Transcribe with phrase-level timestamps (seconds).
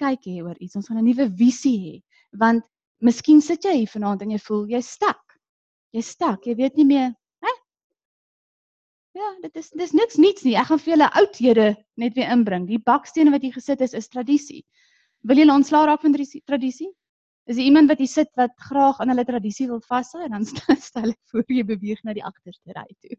[0.00, 0.76] kyk hê oor iets.
[0.76, 1.96] Ons gaan 'n nuwe visie hê.
[2.42, 2.64] Want
[3.00, 5.22] miskien sit jy hier vanaand en jy voel jy's stak.
[5.92, 6.46] Jy's stak.
[6.46, 7.10] Jy weet nie meer,
[7.44, 7.52] hè?
[9.18, 10.56] Ja, dit is dis niks niets nie.
[10.56, 12.66] Ek gaan vir julle oudhede net weer inbring.
[12.66, 14.64] Die bakstene wat hier gesit is is tradisie.
[15.22, 16.92] Wil julle ontslaa raak van tradisie?
[17.50, 20.44] Is daar iemand wat hier sit wat graag aan hulle tradisie wil vashou en dan
[20.88, 23.16] stel ek voor jy beweeg na die agterste ry toe.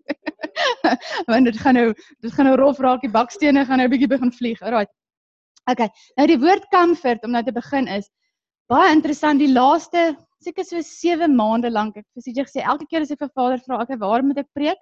[1.32, 4.08] Want dit gaan nou dit gaan nou rof raak, die bakstene gaan nou 'n bietjie
[4.08, 4.62] begin vlieg.
[4.62, 4.86] Alraai.
[5.70, 5.90] Okay.
[6.18, 8.10] Nou die woord comfort om nou te begin is
[8.72, 9.40] baie interessant.
[9.40, 13.32] Die laaste seker so 7 maande lank ek jy gesê elke keer as ek vir
[13.36, 14.82] Vader vra, okay, waar moet ek preek?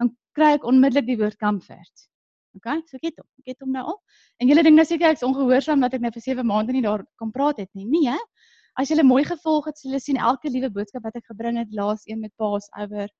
[0.00, 2.08] Dan kry ek onmiddellik die woord comfort.
[2.56, 3.26] Okay, so ek het hom.
[3.42, 4.00] Ek het hom nou al.
[4.40, 7.02] En julle dink nou seker ek's ongehoorsaam dat ek nou vir 7 maande nie daar
[7.20, 7.84] kom praat het nie.
[7.90, 8.18] Nee, hè?
[8.78, 12.02] As jy mooi gevolg het, jy sien elke liewe boodskap wat ek gebring het laas
[12.08, 13.10] een met Passover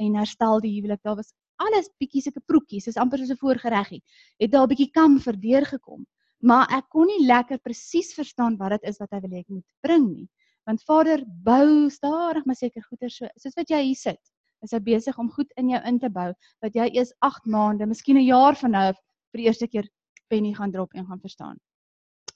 [0.00, 1.02] en herstel die huwelik.
[1.04, 4.00] Daar was alles bietjie sulke proetjies, is amper soos 'n voorgereggie.
[4.40, 6.06] Het daar 'n bietjie kam verdeur gekom.
[6.42, 9.52] Maar ek kon nie lekker presies verstaan wat dit is wat hy wil hê ek
[9.52, 10.28] moet bring nie.
[10.66, 14.20] Want Vader bou stadig maar seker goeder so soos wat jy hier sit.
[14.62, 16.30] Is hy besig om goed in jou in te bou
[16.62, 19.88] wat jy eers 8 maande, miskien 'n jaar van nou vir die eerste keer
[20.30, 21.58] penny gaan drop en gaan verstaan.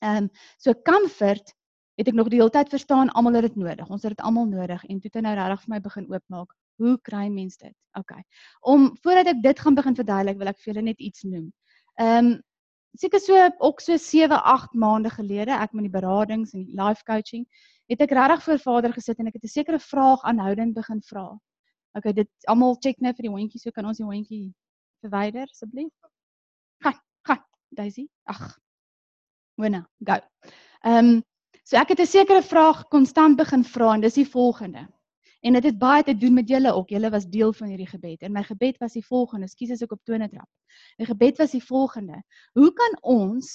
[0.02, 1.54] Ehm um, so comfort
[1.96, 3.88] het ek nog die hele tyd verstaan almal het dit nodig.
[3.88, 6.50] Ons het dit almal nodig en toe het hy nou regtig vir my begin oopmaak.
[6.76, 7.72] Hoe kry mens dit?
[7.96, 8.12] OK.
[8.60, 11.48] Om voordat ek dit gaan begin verduidelik, wil ek vir julle net iets noem.
[11.96, 12.34] Ehm um,
[12.98, 17.03] seker so ook so 7, 8 maande gelede, ek met die beradings en die life
[17.05, 17.47] coaching,
[17.91, 21.38] het ek regtig voor Vader gesit en ek het 'n sekere vraag aanhoudend begin vra.
[21.94, 24.55] OK, dit almal check net vir die hondjie, so kan ons die hondjie
[25.00, 25.92] verwyder asseblief.
[26.83, 28.08] Gaan, gaan, Daisy.
[28.25, 28.58] Ag.
[29.56, 30.20] Wena, go.
[30.84, 31.22] Ehm um,
[31.66, 34.86] So ek het 'n sekere vraag konstant begin vra en dis die volgende.
[35.47, 36.89] En dit het baie te doen met julle ook.
[36.91, 38.22] Julle was deel van hierdie gebed.
[38.27, 39.47] En my gebed was die volgende.
[39.47, 40.48] Ekskuus as ek op tone trap.
[40.98, 42.19] My gebed was die volgende.
[42.58, 43.53] Hoe kan ons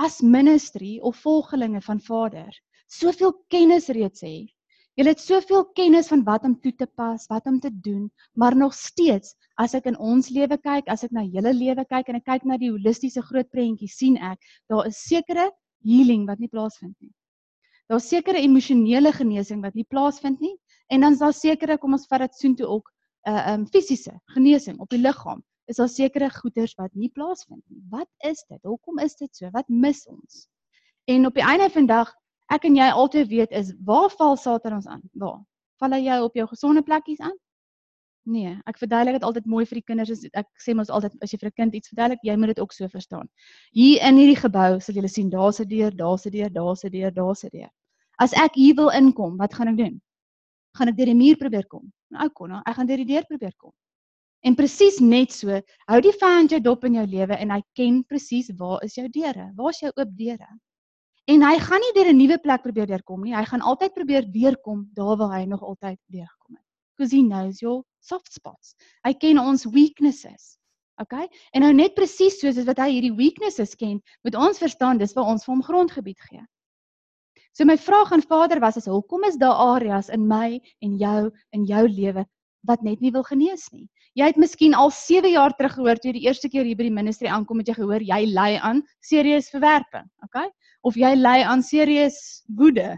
[0.00, 2.48] as ministry of volgelinge van Vader
[2.88, 4.46] soveel kennis reeds hê?
[4.96, 8.56] Julle het soveel kennis van wat om toe te pas, wat om te doen, maar
[8.56, 12.20] nog steeds as ek in ons lewe kyk, as ek na julle lewe kyk en
[12.20, 14.38] ek kyk na die holistiese groot prentjie, sien ek
[14.70, 15.50] daar is sekere
[15.84, 17.10] healing wat nie plaasvind nie.
[17.90, 20.54] Daar's sekere emosionele genesing wat nie plaasvind nie
[20.86, 22.90] en dan is daar sekere kom ons vat dit soontoe ook
[23.26, 25.42] 'n uh, um fisiese genesing op die liggaam.
[25.66, 27.82] Is daar sekere goeders wat nie plaasvind nie.
[27.90, 28.60] Wat is dit?
[28.62, 29.50] Hoekom is dit so?
[29.50, 30.48] Wat mis ons?
[31.04, 32.14] En op die einde van dag,
[32.52, 35.02] ek en jy altyd weet is waar val Satan ons aan?
[35.12, 35.40] Waar?
[35.80, 37.36] Val hy jou op jou gesonde plekkies aan?
[38.24, 40.22] Nee, ek verduidelik dit altyd mooi vir die kinders.
[40.32, 42.72] Ek sê mos altyd as jy vir 'n kind iets verduidelik, jy moet dit ook
[42.72, 43.28] so verstaan.
[43.72, 46.90] Hier in hierdie gebou sal julle sien daar's 'n deur, daar's 'n deur, daar's 'n
[46.90, 47.70] deur, daar's 'n deur.
[48.18, 50.00] As ek hier wil inkom, wat gaan ek doen?
[50.74, 51.86] Gaan ek deur die muur probeer kom?
[52.10, 53.72] Nou kom nou, ek gaan deur die deur probeer kom.
[54.44, 58.02] En presies net so, hou die vyand jou dop in jou lewe en hy ken
[58.04, 59.48] presies waar is jou deure?
[59.56, 60.48] Waar's jou oop deure?
[61.32, 63.32] En hy gaan nie deur 'n nuwe plek probeer deurkom nie.
[63.34, 66.66] Hy gaan altyd probeer deurkom daar waar hy nog altyd deurgekom het.
[66.96, 68.74] Because he knows your soft spots.
[69.04, 70.58] Hy ken ons weaknesses.
[71.00, 71.26] Okay?
[71.52, 75.32] En nou net presies soos wat hy hierdie weaknesses ken, moet ons verstaan dis waar
[75.32, 76.44] ons vir hom grondgebied gee.
[77.54, 81.30] So my vraag aan Vader was is hoekom is daar areas in my en jou
[81.54, 82.26] in jou lewe
[82.66, 83.86] wat net nie wil genees nie.
[84.18, 86.88] Jy het miskien al 7 jaar terug gehoor toe jy die eerste keer hier by
[86.88, 90.48] die ministry aankom het jy gehoor jy ly aan serieus verwerping, okay?
[90.82, 92.18] Of jy ly aan serieus
[92.58, 92.94] woede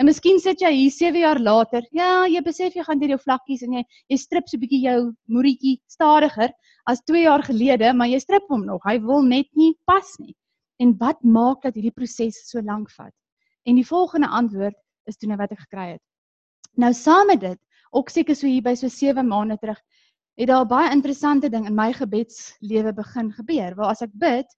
[0.00, 1.84] En miskien sit jy hier 7 jaar later.
[1.92, 4.80] Ja, jy besef jy gaan deur jou vlakkies en jy jy strip so 'n bietjie
[4.86, 6.54] jou moerietjie stadiger
[6.88, 8.80] as 2 jaar gelede, maar jy strip hom nog.
[8.88, 10.32] Hy wil net nie pas nie.
[10.80, 13.12] En wat maak dat hierdie proses so lank vat?
[13.68, 16.02] En die volgende antwoord is toe nou wat ek gekry het.
[16.78, 17.58] Nou saam met dit,
[17.90, 19.80] ook seker so hier by so 7 maande terug,
[20.38, 23.74] het daar baie interessante ding in my gebedslewe begin gebeur.
[23.76, 24.48] Waar as ek bid,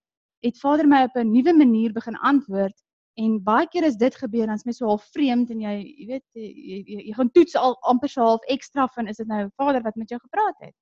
[0.42, 2.76] het Vader my op 'n nuwe manier begin antwoord
[3.20, 6.06] En baie keer as dit gebeur dan is my so half vreemd en jy jy
[6.08, 9.44] weet jy, jy, jy gaan toets al amper so half ekstra van is dit nou
[9.60, 10.74] Vader wat met jou gepraat het.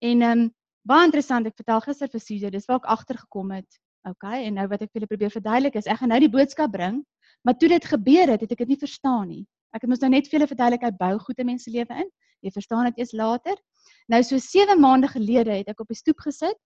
[0.00, 0.50] En ehm um,
[0.88, 3.68] baie interessant ek vertel gister vir Susie dis waar ek agtergekom het.
[4.08, 6.72] Okay en nou wat ek vir julle probeer verduidelik is ek gaan nou die boodskap
[6.72, 7.04] bring
[7.44, 9.46] maar toe dit gebeur het het ek dit nie verstaan nie.
[9.72, 12.10] Ek het mos nou net vir julle verduidelik hy bou goeie mense lewe in.
[12.42, 13.56] Jy verstaan dit eers later.
[14.08, 16.58] Nou so 7 maande gelede het ek op die stoep gesit.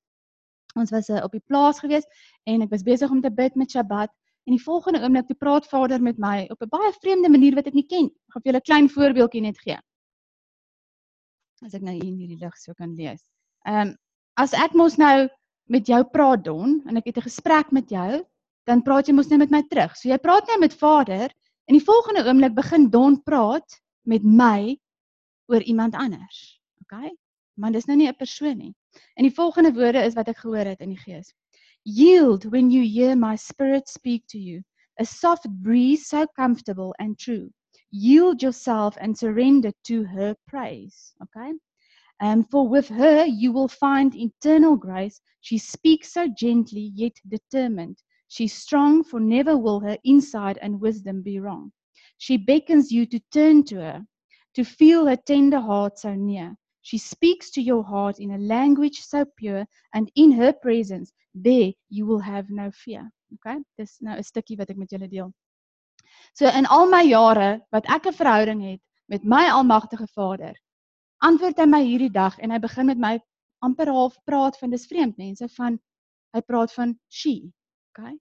[0.76, 2.05] Ons was uh, op die plaas gewees
[2.44, 4.12] en ek was besig om te bid met Shabbat
[4.46, 7.67] En die volgende oomblik toe praat Vader met my op 'n baie vreemde manier wat
[7.67, 8.06] ek nie ken.
[8.06, 9.79] Ek gaan vir julle 'n klein voorbeeldjie net gee.
[11.64, 13.22] As ek nou hier in hierdie lig so kan lees.
[13.67, 13.96] Ehm um,
[14.37, 15.29] as ek mos nou
[15.69, 18.25] met jou praat Don en ek het 'n gesprek met jou,
[18.66, 19.94] dan praat jy mos net met my terug.
[19.96, 21.30] So jy praat net met Vader
[21.66, 24.76] en die volgende oomblik begin Don praat met my
[25.46, 26.60] oor iemand anders.
[26.82, 27.10] OK?
[27.56, 28.74] Maar dis nou nie 'n persoon nie.
[29.16, 31.32] En die volgende woorde is wat ek gehoor het in die gees.
[31.82, 34.62] Yield when you hear my spirit speak to you.
[34.98, 37.50] a soft breeze so comfortable and true.
[37.90, 41.12] Yield yourself and surrender to her praise.
[41.22, 41.52] Okay?
[42.20, 45.20] And for with her you will find eternal grace.
[45.40, 47.98] She speaks so gently yet determined.
[48.28, 51.73] She's strong, for never will her insight and wisdom be wrong.
[52.19, 54.06] She beckons you to turn to her,
[54.55, 56.56] to feel her tender heart so near.
[56.82, 61.73] She speaks to your heart in a language so pure, and in her presence, there
[61.88, 63.11] you will have no fear.
[63.34, 63.58] Okay?
[63.78, 65.32] Dis nou 'n stukkie wat ek met julle deel.
[66.34, 70.55] So in al my jare wat ek 'n verhouding het met my almagtige Vader,
[71.22, 73.20] antwoord hy my hierdie dag en hy begin met my
[73.62, 75.79] amper half praat van dis vreemd mense van
[76.34, 77.52] hy praat van she
[77.96, 78.14] okay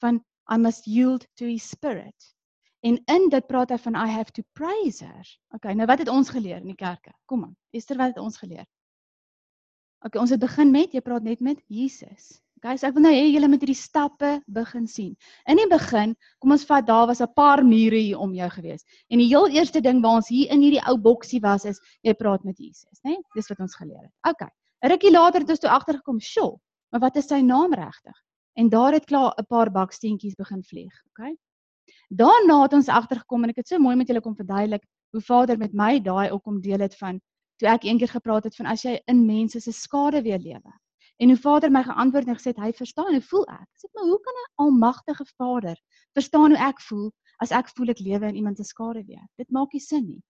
[0.00, 0.20] van
[0.50, 2.34] i must yield to his spirit
[2.80, 6.08] en in dit praat hy van i have to praise her okay nou wat het
[6.08, 8.66] ons geleer in die kerke kom aan Esther wat het ons geleer
[10.04, 13.22] okay ons het begin met jy praat net met Jesus Guys, ek wil nou hê
[13.32, 15.14] julle moet hierdie stappe begin sien.
[15.48, 16.10] In die begin,
[16.44, 18.84] kom ons vat daar was 'n paar mure hier om jou gewees.
[19.08, 22.12] En die heel eerste ding waar ons hier in hierdie ou boksie was is jy
[22.12, 23.16] praat met Jesus, né?
[23.16, 23.22] Nee?
[23.34, 24.12] Dis wat ons geleer het.
[24.28, 24.42] OK.
[24.84, 26.60] 'n Rukkie later het ons toe agtergekom, "Sjoe,
[26.92, 28.16] maar wat is sy naam regtig?"
[28.58, 31.36] En daar het klaar 'n paar baksteentjies begin vlieg, OK?
[32.08, 35.58] Daarna het ons agtergekom en ek het so mooi met julle kom verduidelik hoe Vader
[35.58, 37.20] met my daai ook om deel het van
[37.56, 40.72] toe ek eendag gepraat het van as jy in mense se skade weer lewe.
[41.20, 43.68] En hoe Vader my geantwoord en gesê hy verstaan hoe voel ek.
[43.76, 45.76] Sê maar hoe kan 'n almagtige Vader
[46.18, 49.26] verstaan hoe ek voel as ek voel ek lewe in iemand se skade weer?
[49.36, 50.22] Dit maak nie sin nie.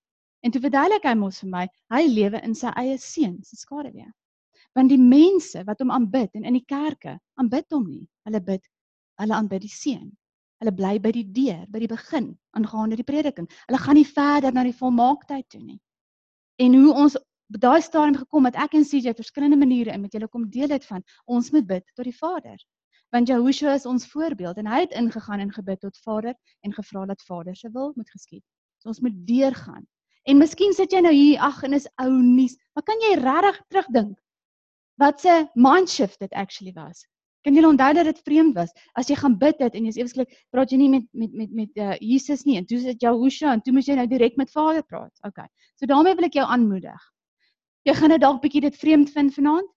[0.43, 3.93] En toe verduidelik hy mos vir my, hy lewe in sy eie seun se skade
[3.93, 4.13] weer.
[4.79, 8.05] Want die mense wat hom aanbid en in die kerke aanbid hom nie.
[8.29, 8.63] Hulle bid,
[9.21, 10.11] hulle aanbid die seun.
[10.61, 13.49] Hulle bly by die deur, by die begin, aangaande die prediking.
[13.67, 15.81] Hulle gaan nie verder na die volmaaktheid toe nie.
[16.61, 17.17] En hoe ons
[17.51, 20.85] daai stadium gekom dat ek en CJ verskillende maniere in met julle kom deel het
[20.87, 22.61] van ons moet bid tot die Vader.
[23.11, 27.07] Want Jehoshua is ons voorbeeld en hy het ingegaan en gebid tot Vader en gevra
[27.11, 28.45] dat Vader se wil moet geskied.
[28.79, 29.89] So ons moet deurgaan.
[30.29, 33.65] En miskien sit jy nou hier ag en is ou nuus, maar kan jy regtig
[33.73, 34.19] terugdink
[35.01, 37.07] wat se mind shift dit actually was?
[37.45, 40.33] Kan jy onthou dat dit vreemd was as jy gaan bid het en jy's eweslik
[40.53, 43.63] praat jy nie met met met met uh, Jesus nie en toe sit Jehoshua en
[43.65, 45.13] toe moet jy nou direk met Vader praat.
[45.25, 45.49] Okay.
[45.81, 47.07] So daarmee wil ek jou aanmoedig.
[47.89, 49.71] Jy gaan dit dalk bietjie dit vreemd vind vanaand.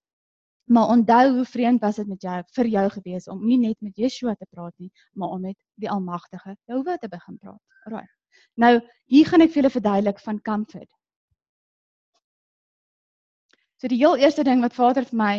[0.72, 3.98] Maar onthou hoe vreemd was dit met jou vir jou gewees om nie net met
[4.00, 7.60] Yeshua te praat nie, maar om met die Almagtige Jehovah te begin praat.
[7.86, 8.08] Alraai.
[8.56, 8.80] Nou,
[9.12, 10.90] hier gaan ek vir julle verduidelik van comfort.
[13.84, 15.32] So die heel eerste ding wat Vader vir my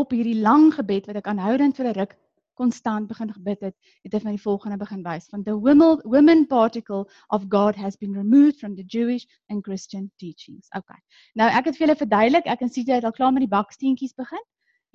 [0.00, 2.14] op hierdie lang gebed wat ek aanhoudend vir 'n ruk
[2.56, 3.76] konstant begin gebid het,
[4.06, 8.00] het hy van die volgende begin wys van the women women particle of God has
[8.00, 10.72] been removed from the Jewish and Christian teachings.
[10.80, 10.96] Okay.
[11.36, 14.16] Nou ek het vir julle verduidelik, ek en Sita het al klaar met die baksteentjies
[14.16, 14.44] begin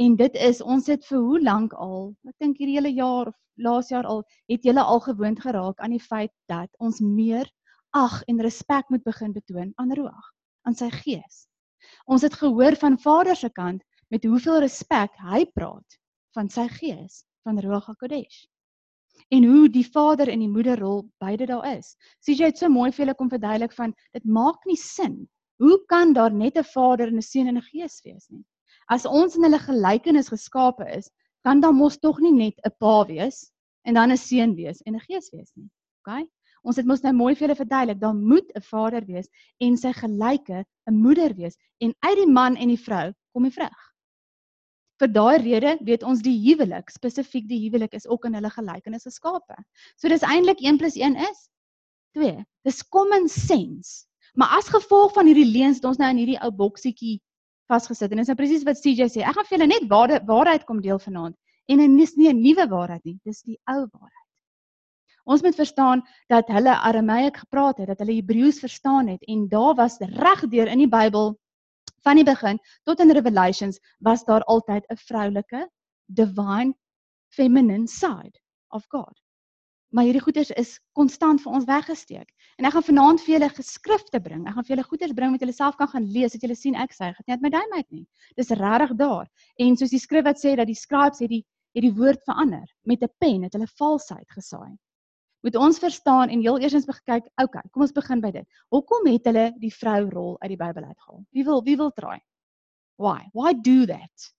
[0.01, 3.37] en dit is ons het vir hoe lank al, ek dink hierdie hele jaar of
[3.53, 7.45] laas jaar al, het julle al gewoond geraak aan die feit dat ons meer
[7.93, 10.31] ag en respek moet begin betoon aan Ruach,
[10.65, 11.45] aan sy gees.
[12.05, 15.97] Ons het gehoor van Vader se kant met hoeveel respek hy praat
[16.37, 18.45] van sy gees van Ruach HaKodesh.
[19.33, 21.95] En hoe die vader en die moederrol beide daar is.
[22.21, 25.23] Sien jy dit so mooi vir julle kom verduidelik van dit maak nie sin.
[25.63, 28.43] Hoe kan daar net 'n vader en 'n seun en 'n gees wees nie?
[28.89, 31.09] As ons in hulle gelykenis geskape is,
[31.43, 33.51] kan daar mos tog nie net 'n pa wees
[33.87, 35.69] en dan 'n seun wees en 'n gees wees nie.
[36.05, 36.27] OK?
[36.65, 39.27] Ons het mos nou mooi vir julle verduidelik, daar moet 'n vader wees
[39.61, 43.53] en sy gelyke 'n moeder wees en uit die man en die vrou kom die
[43.53, 43.81] vrug.
[44.99, 49.03] Vir daai rede weet ons die huwelik, spesifiek die huwelik is ook in hulle gelykenis
[49.03, 49.55] geskape.
[49.97, 51.49] So dis eintlik 1 + 1 is
[52.15, 52.45] 2.
[52.63, 54.07] Dis common sense.
[54.33, 57.19] Maar as gevolg van hierdie leuns het ons nou in hierdie ou boksietjie
[57.67, 59.21] vasgesit en dis nou presies wat CJ sê.
[59.21, 61.35] Ek gaan vir julle net waar waarheid kom deel vanaand.
[61.67, 64.24] En dit is nie 'n nuwe waarheid nie, dis die ou waarheid.
[65.25, 69.73] Ons moet verstaan dat hulle Arameik gepraat het, dat hulle Hebreëus verstaan het en daar
[69.75, 71.33] was regdeur in die Bybel
[72.05, 75.69] van die begin tot in Revelations was daar altyd 'n vroulike
[76.05, 76.75] divine
[77.33, 78.37] feminine side
[78.69, 79.17] of God.
[79.89, 82.29] Maar hierdie goeders is konstant vir ons weggesteek.
[82.57, 84.47] En ek gaan vanaand vir julle geskrifte bring.
[84.47, 86.75] Ek gaan vir julle goeders bring wat julle self kan gaan lees, dat julle sien
[86.75, 88.07] ek sê dit net my duim uit nie.
[88.35, 89.27] Dis regtig daar.
[89.57, 92.67] En soos die skrif wat sê dat die scribes het die het die woord verander
[92.83, 94.77] met 'n pen het hulle valsheid gesaai
[95.45, 98.45] moet ons verstaan en heel eersins kyk, okay, kom ons begin by dit.
[98.73, 101.21] Hoekom het hulle die vrou rol uit die Bybel uitgehaal?
[101.29, 102.17] Wie wil wie wil try?
[102.97, 103.27] Why?
[103.33, 104.31] Why do that?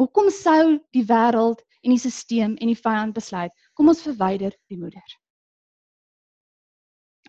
[0.00, 4.78] Hoekom sou die wêreld en die stelsel en die vyand besluit kom ons verwyder die
[4.80, 5.04] moeder?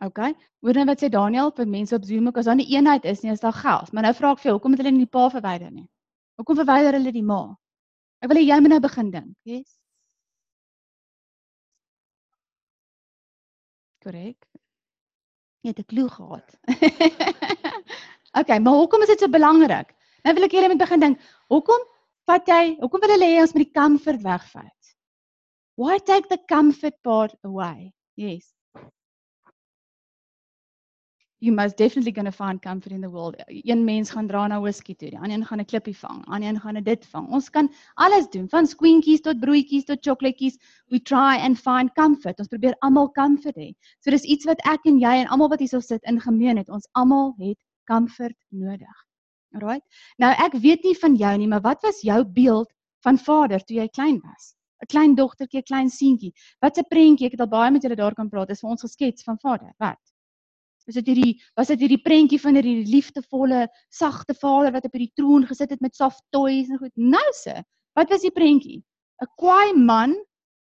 [0.04, 0.32] Okay.
[0.64, 3.32] Hoor net wat sê Daniel vir mense op Zoom, as daar nie eenheid is nie,
[3.32, 3.92] is daar geld.
[3.94, 5.86] Maar nou vra ek vir jou, hoekom het hulle nie die pa verwyder nie?
[6.40, 7.44] Hoekom verwyder hulle die ma?
[8.24, 9.34] Ek wil hê jy moet nou begin dink.
[9.44, 9.83] Yes.
[14.04, 14.48] Korrek.
[15.64, 16.48] Jy het 'n klou gehad.
[18.40, 19.94] okay, maar hoekom is dit so belangrik?
[20.24, 21.86] Nou wil ek julle moet begin dink, hoekom
[22.28, 24.96] vat jy, hoekom wil hulle hê ons moet die comfort wegvat?
[25.80, 27.94] Why take the comfort part away?
[28.16, 28.54] Yes.
[31.44, 33.36] You most definitely going to find comfort in the world.
[33.48, 36.50] Een mens gaan dra na whisky toe, die ander een gaan 'n klippie vang, ander
[36.50, 37.28] een gaan dit vang.
[37.28, 40.56] Ons kan alles doen, van squinkies tot broodjies tot chocolaatjies.
[40.88, 42.40] We try and find comfort.
[42.40, 43.74] Ons probeer almal comfort hê.
[44.00, 46.70] So dis iets wat ek en jy en almal wat hierso sit in gemeen het.
[46.70, 47.60] Ons almal het
[47.92, 49.04] comfort nodig.
[49.54, 49.84] Alright?
[50.18, 52.72] Nou ek weet nie van jou nie, maar wat was jou beeld
[53.04, 54.56] van vader toe jy klein was?
[54.82, 56.34] 'n klein dogtertjie, 'n klein seentjie.
[56.62, 58.82] Wat 'n prentjie, ek het al baie met julle daar kan praat, is vir ons
[58.82, 59.74] geskets van Vader.
[59.78, 60.13] Wat?
[60.90, 65.14] Is dit hierdie was dit hierdie prentjie van hierdie liefdevolle, sagte Vader wat op hierdie
[65.20, 66.92] troon gesit het met soft toys en goed.
[66.96, 67.56] Nou se,
[67.98, 68.82] wat was die prentjie?
[69.22, 70.16] 'n Kwaai man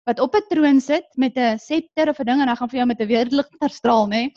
[0.08, 2.80] wat op 'n troon sit met 'n scepter of 'n ding en hy gaan vir
[2.80, 4.32] jou met 'n weerligter straal, nê?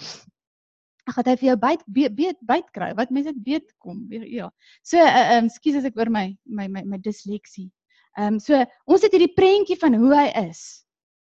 [1.08, 2.94] Ag, gaan hy vir jou byt byt byt kry.
[2.94, 4.06] Wat mense dit weet kom.
[4.10, 4.50] Ja.
[4.82, 7.70] So, ehm, uh, um, skus as ek oor my my my my disleksie
[8.18, 8.58] Ehm um, so
[8.90, 10.62] ons het hierdie prentjie van hoe hy is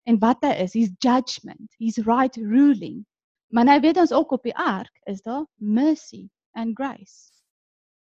[0.05, 0.75] en wat hy is.
[0.77, 1.71] He's judgment.
[1.81, 3.01] He's right ruling.
[3.53, 7.29] Maar nou weet ons ook op die ark is daar mercy and grace.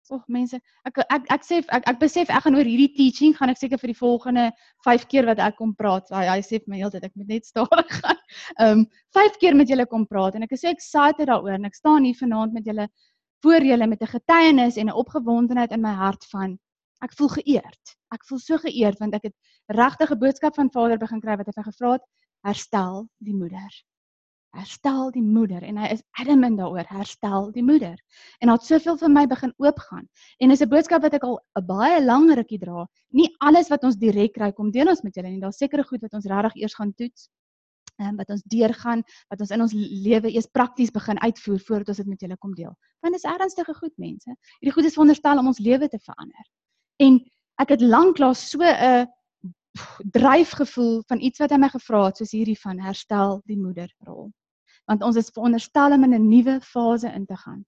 [0.09, 3.53] Och mense, ek ek ek sê ek ek besef ek gaan oor hierdie teaching gaan
[3.53, 4.47] ek seker vir die volgende
[4.85, 6.11] 5 keer wat ek kom praat.
[6.13, 8.21] Hy hy sê vir my heeltyd ek moet net stadig gaan.
[8.59, 11.69] Ehm um, 5 keer met julle kom praat en ek is so excited daaroor en
[11.69, 12.89] ek staan hier vanaand met julle
[13.45, 16.59] voor julle met 'n getuienis en 'n opgewondenheid in my hart van
[17.05, 17.97] ek voel geëerd.
[18.13, 19.37] Ek voel so geëerd want ek het
[19.69, 22.05] regtig 'n boodskap van Vader begin kry wat hy vir gevra het,
[22.45, 23.73] herstel die moeder.
[24.53, 27.95] Herstel die moeder en hy is adamant daaroor, herstel die moeder.
[28.41, 30.09] En daar het soveel vir my begin oopgaan.
[30.39, 32.87] En dis 'n boodskap wat ek al 'n baie lang rukkie dra.
[33.11, 35.41] Nie alles wat ons direk kry kom deel ons met julle nie.
[35.41, 37.31] Daar's sekere goed wat ons regtig eers gaan toets.
[37.99, 41.89] Ehm um, wat ons deurgaan, wat ons in ons lewe eers prakties begin uitvoer voordat
[41.89, 42.77] ons dit met julle kom deel.
[43.01, 44.37] Want dis ernstige goed mense.
[44.61, 46.47] Hierdie goed is veronderstel om ons lewe te verander.
[46.97, 47.21] En
[47.57, 49.09] ek het lanklaas so 'n
[50.13, 54.31] dryfgevoel van iets wat hy my gevra het soos hierdie van herstel die moederrol.
[54.91, 57.65] Want ons is veronderstel om in 'n nuwe fase in te gaan.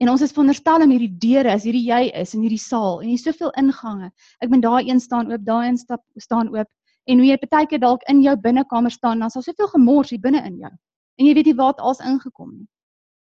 [0.00, 3.08] En ons is veronderstel om hierdie deure as hierdie jy is in hierdie saal en
[3.08, 4.10] hier soveel ingange.
[4.40, 6.68] Ek moet daai een staan oop, daai een stap staan oop
[7.06, 10.20] en hoe jy partykeer dalk in jou binnekamer staan, dan is daar soveel gemors hier
[10.20, 10.72] binne in jou.
[11.18, 12.68] En jy weet nie waar dit als ingekom nie.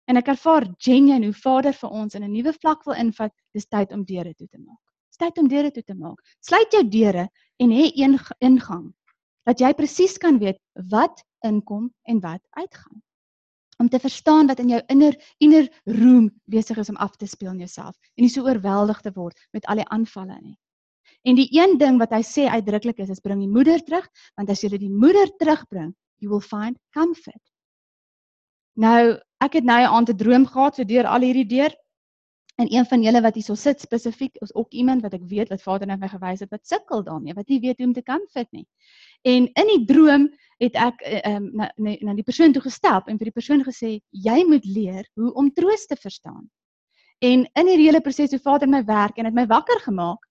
[0.07, 3.65] En ek ervaar genuen hoe Vader vir ons in 'n nuwe vlak wil invat, dis
[3.65, 4.83] tyd om deure toe te maak
[5.23, 6.19] tyd om deure toe te maak.
[6.43, 7.27] Sluit jou deure
[7.63, 8.91] en hê een ingang
[9.47, 10.59] dat jy presies kan weet
[10.91, 13.01] wat inkom en wat uitgaan.
[13.77, 17.51] Om te verstaan wat in jou inner inner room besig is om af te speel
[17.51, 20.57] in jouself en nie so oorweldig te word met al die aanvalle nie.
[21.23, 24.49] En die een ding wat hy sê uitdruklik is, is bring die moeder terug, want
[24.49, 27.41] as jy die moeder terugbring, you will find comfort.
[28.75, 31.71] Nou, ek het nou 'n aand 'n droom gehad so deur al hierdie deur
[32.55, 35.61] En een van julle wat hierso sit spesifiek is ook iemand wat ek weet wat
[35.61, 38.21] Vader net my gewys het wat sukkel daarmee, wat nie weet hoe om te kan
[38.29, 38.67] fit nie.
[39.21, 40.27] En in die droom
[40.61, 43.37] het ek eh, ehm um, na, na na die persoon toe gestap en vir die
[43.39, 46.45] persoon gesê jy moet leer hoe om troos te verstaan.
[47.19, 50.21] En in hierdie hele proses hoe Vader my werk en het my wakker gemaak.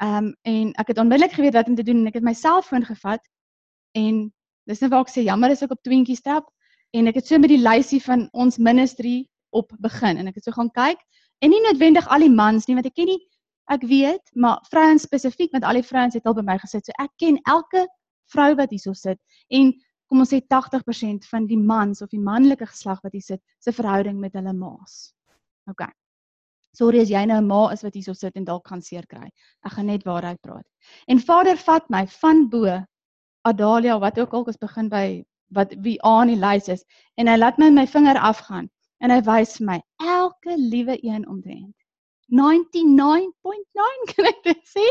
[0.00, 2.34] Ehm um, en ek het onmiddellik geweet wat om te doen en ek het my
[2.34, 3.20] selfoon gevat
[3.92, 4.32] en
[4.64, 6.48] dis net waar ek sê jammer as ek op twintjie stap
[6.96, 10.48] en ek het so met die lysie van ons ministry op begin en ek het
[10.48, 11.02] so gaan kyk
[11.40, 13.20] En nie noodwendig al die mans nie, want ek ken nie
[13.70, 16.86] ek weet, maar vrouens spesifiek met al die vrouens het al by my gesit.
[16.86, 17.86] So ek ken elke
[18.32, 19.18] vrou wat hierso sit
[19.54, 19.72] en
[20.10, 23.72] kom ons sê 80% van die mans of die manlike geslag wat hier sit, se
[23.72, 25.12] verhouding met hulle ma's.
[25.70, 25.86] OK.
[26.74, 29.28] Sorry as jy nou 'n ma is wat hierso sit en dalk gaan seer kry.
[29.64, 30.66] Ek gaan net waarheid praat.
[31.06, 32.80] En Vader vat my van bo
[33.44, 36.84] Adalia wat ook al ons begin by wat wie aan die lys is
[37.16, 38.68] en hy laat my my vinger afgaan
[39.00, 39.78] en hy wys vir my
[40.30, 41.76] elke liewe een omtrent
[42.30, 44.86] 99.9 kan ek dit sê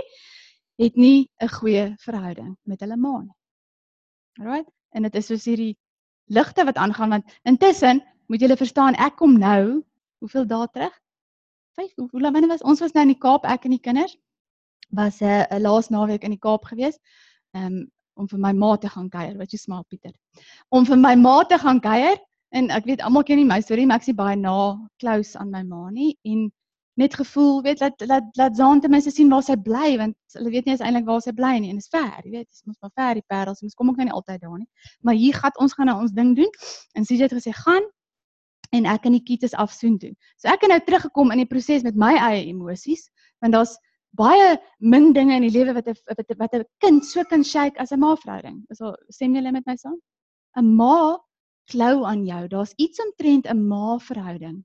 [0.80, 3.36] het nie 'n goeie verhouding met hulle ma nie.
[4.40, 4.70] Alright?
[4.96, 5.78] En dit is soos hierdie
[6.26, 9.84] ligte wat aangaan want intussen moet julle verstaan ek kom nou
[10.20, 10.96] hoeveel dae terug?
[11.76, 14.18] 5 hoe lank was ons was nou in die Kaap ek en die kinders
[14.90, 17.00] was 'n uh, laas naweek in die Kaap gewees.
[17.54, 17.88] Um
[18.20, 20.12] om vir my ma te gaan kuier, wat jy smaak Pieter.
[20.70, 22.20] Om vir my ma te gaan kuier
[22.50, 24.54] En ek weet almal ken nie my storie, maar ek sien baie na
[25.02, 26.48] close aan my ma nie en
[27.00, 30.52] net gevoel, weet dat dat dat Zaan ten minste sien waar sy bly want hulle
[30.52, 32.80] weet nie eens eintlik waar sy bly nie en is ver, jy weet, dit moet
[32.82, 34.68] maar ver die parels, ons kom ook nou nie altyd daar nie.
[35.06, 36.52] Maar hier gaan ons gaan nou ons ding doen
[36.98, 37.86] en sy het gesê gaan
[38.76, 40.12] en ek en die kites afsoen toe.
[40.42, 43.08] So ek het nou teruggekom in die proses met my eie emosies
[43.40, 43.78] want daar's
[44.18, 47.44] baie min dinge in die lewe wat 'n wat 'n wat 'n kind so kan
[47.44, 48.66] shake as 'n ma verhouding.
[48.70, 50.00] Is al stem julle met my saam?
[50.58, 51.18] 'n Ma
[51.70, 52.48] klou aan jou.
[52.48, 54.64] Daar's iets omtrent 'n ma-verhouding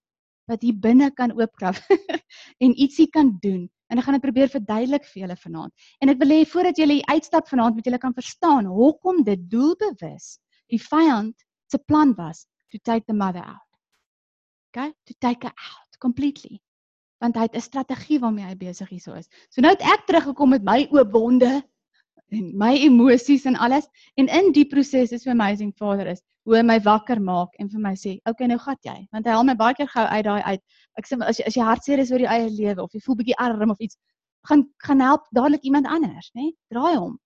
[0.50, 1.76] wat hier binne kan oopkrap
[2.64, 3.68] en ietsie kan doen.
[3.88, 5.72] En ek gaan dit probeer verduidelik vir julle vanaand.
[6.00, 10.36] En ek wil hê voordat julle uitstap vanaand moet julle kan verstaan hoekom dit doelbewus
[10.72, 11.36] die vyand
[11.70, 13.68] se plan was to take the mother out.
[14.72, 14.92] Okay?
[15.06, 16.60] To take her out completely.
[17.22, 19.28] Want hy het 'n strategie waarmee hy besig hierso is.
[19.50, 21.62] So nou het ek teruggekom met my oop wonde
[22.32, 26.62] en my emosies en alles en in die proses is amazing Vader is hoe hy
[26.62, 29.44] my wakker maak en vir my sê, "Oké, okay, nou gat jy." Want hy haal
[29.44, 30.60] my baie keer gou uit daai uit.
[30.98, 33.16] Ek sê as jy as jy hartseer is oor jou eie lewe of jy voel
[33.16, 33.96] bietjie arm of iets,
[34.48, 36.42] gaan gaan help dadelik iemand anders, né?
[36.42, 36.56] Nee?
[36.70, 37.18] Draai hom.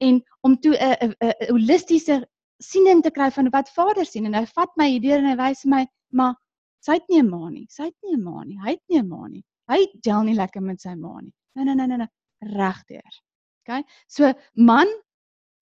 [0.00, 2.26] En om toe 'n 'n holistiese
[2.62, 5.64] siening te kry van wat Vader sien en hy vat my hierdeur en hy wys
[5.64, 6.34] my, "Maar
[6.80, 7.66] sy het nie 'n ma nie.
[7.70, 8.58] Sy het nie 'n ma nie.
[8.64, 9.44] Hy het nie 'n ma nie.
[9.68, 12.08] Hy gel nie lekker met sy ma nie." Nee, nee, nee, nee,
[12.42, 13.22] regdeur.
[13.62, 13.84] Okay?
[14.08, 14.86] So man,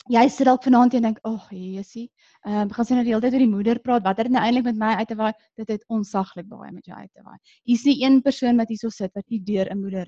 [0.09, 2.11] jy sit dalk vanaand en dink, "Ag, oh, Jesusie,
[2.47, 4.02] ehm um, gaan sy nou die hele tyd oor die moeder praat.
[4.02, 5.33] Wat het dit nou eintlik met my uit te waai?
[5.57, 7.38] Dit het onsaglik baie met jou uit te waai.
[7.64, 10.07] Hier's nie een persoon wat hierso sit wat nie deur 'n moeder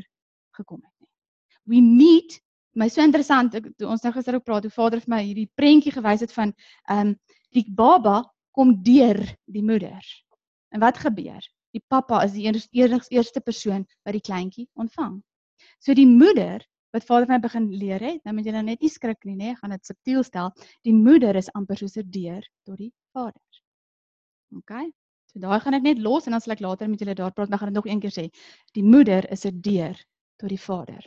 [0.53, 1.09] gekom het nie.
[1.65, 2.41] We need
[2.79, 5.93] My so interessant, toe ons nou gister ook praat, hoe Vader vir my hierdie prentjie
[5.93, 6.53] gewys het van
[6.89, 7.17] ehm um,
[7.51, 8.23] die baba
[8.55, 9.19] kom deur
[9.51, 10.05] die moeder.
[10.71, 11.43] En wat gebeur?
[11.75, 15.19] Die pappa is die eerste eerste persoon wat die kleintjie ontvang.
[15.83, 16.63] So die moeder
[16.95, 19.75] wat vader my begin leer het, nou moet nou net nie skrik nie, nê, gaan
[19.77, 20.51] dit subtiel stel.
[20.87, 23.63] Die moeder is amper soos 'n deur tot die vader.
[24.57, 24.91] OK?
[25.31, 27.49] So daai gaan ek net los en dan sal ek later met julle daar praat,
[27.49, 28.31] maar gaan dit nog een keer sê.
[28.75, 29.97] Die moeder is 'n deur
[30.39, 31.07] tot die vader.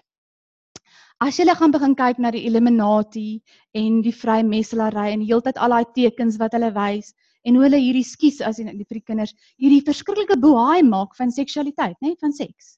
[1.20, 3.42] As jy gaan begin kyk na die Illuminati
[3.74, 7.14] en die vrymesselary en heeltyd al daai tekens wat hulle wys
[7.44, 11.16] en hoe hulle hierdie skies as die, die vir die kinders hierdie verskriklike boei maak
[11.16, 12.78] van seksualiteit, nê, van seks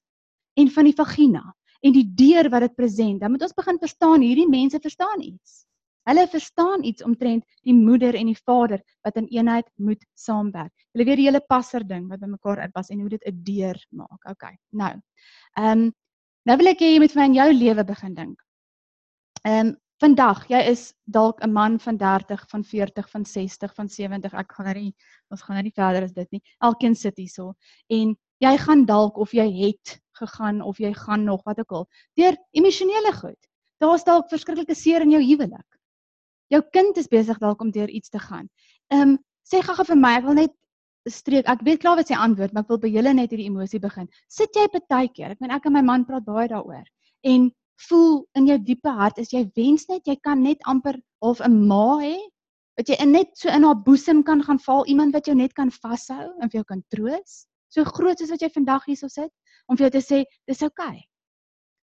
[0.58, 1.44] en van die vagina
[1.86, 5.66] en die deur wat dit present, dan moet ons begin verstaan hierdie mense verstaan iets.
[6.06, 10.74] Hulle verstaan iets omtrent die moeder en die vader wat in eenheid moet saamwerk.
[10.94, 13.80] Hulle weet die hele passer ding wat by mekaar uitpas en hoe dit 'n deur
[13.90, 14.22] maak.
[14.30, 14.44] OK.
[14.72, 14.94] Nou.
[15.58, 15.94] Ehm um,
[16.46, 18.38] nou wil ek hê jy moet vir my in jou lewe begin dink.
[19.46, 23.90] Ehm um, vandag, jy is dalk 'n man van 30, van 40, van 60, van
[23.90, 24.34] 70.
[24.34, 24.96] Ek gaan nou nie
[25.32, 26.42] ons gaan nou nie verder as dit nie.
[26.60, 27.54] Elkeen sit hierso
[27.90, 31.88] en jy gaan dalk of jy het gegaan of jy gaan nog wat ook al
[32.20, 33.40] deur emosionele goed.
[33.84, 35.80] Daar's dalk verskriklike seer in jou huwelik.
[36.54, 38.50] Jou kind is besig dalk om deur iets te gaan.
[38.94, 40.54] Ehm um, sê gaga vir my, ek wil net
[41.10, 41.46] streek.
[41.46, 44.08] Ek weet klaar wat sy antwoord, maar ek wil by julle net hierdie emosie begin.
[44.28, 46.86] Sit jy baie keer, ek meen ek en my man praat baie daaroor
[47.26, 47.50] en
[47.90, 51.68] voel in jou diepe hart is jy wens net jy kan net amper of 'n
[51.68, 52.16] ma hê
[52.78, 55.72] wat jy net so in haar boesem kan gaan val, iemand wat jou net kan
[55.72, 57.48] vashou en vir jou kan troos.
[57.76, 59.32] So groot soos wat jy vandag hierso sit
[59.68, 60.96] om vir jou te sê dis oukei.
[60.96, 61.04] Okay.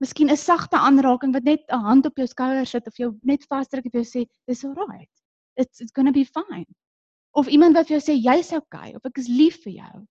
[0.02, 3.46] Miskien 'n sagte aanraking wat net 'n hand op jou skouer sit of jou net
[3.50, 5.10] vasdruk en jou sê dis alright.
[5.58, 6.70] It's it's going to be fine.
[7.34, 10.06] Of iemand wat vir jou sê jy's oukei okay, of ek is lief vir jou.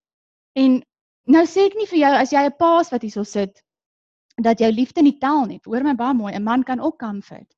[0.57, 0.83] En
[1.27, 3.63] nou sê ek nie vir jou as jy 'n paas wat hierso sit
[4.43, 5.61] dat jou liefde nie tel nie.
[5.67, 7.51] Hoor my baie mooi, 'n man kan ook comfort.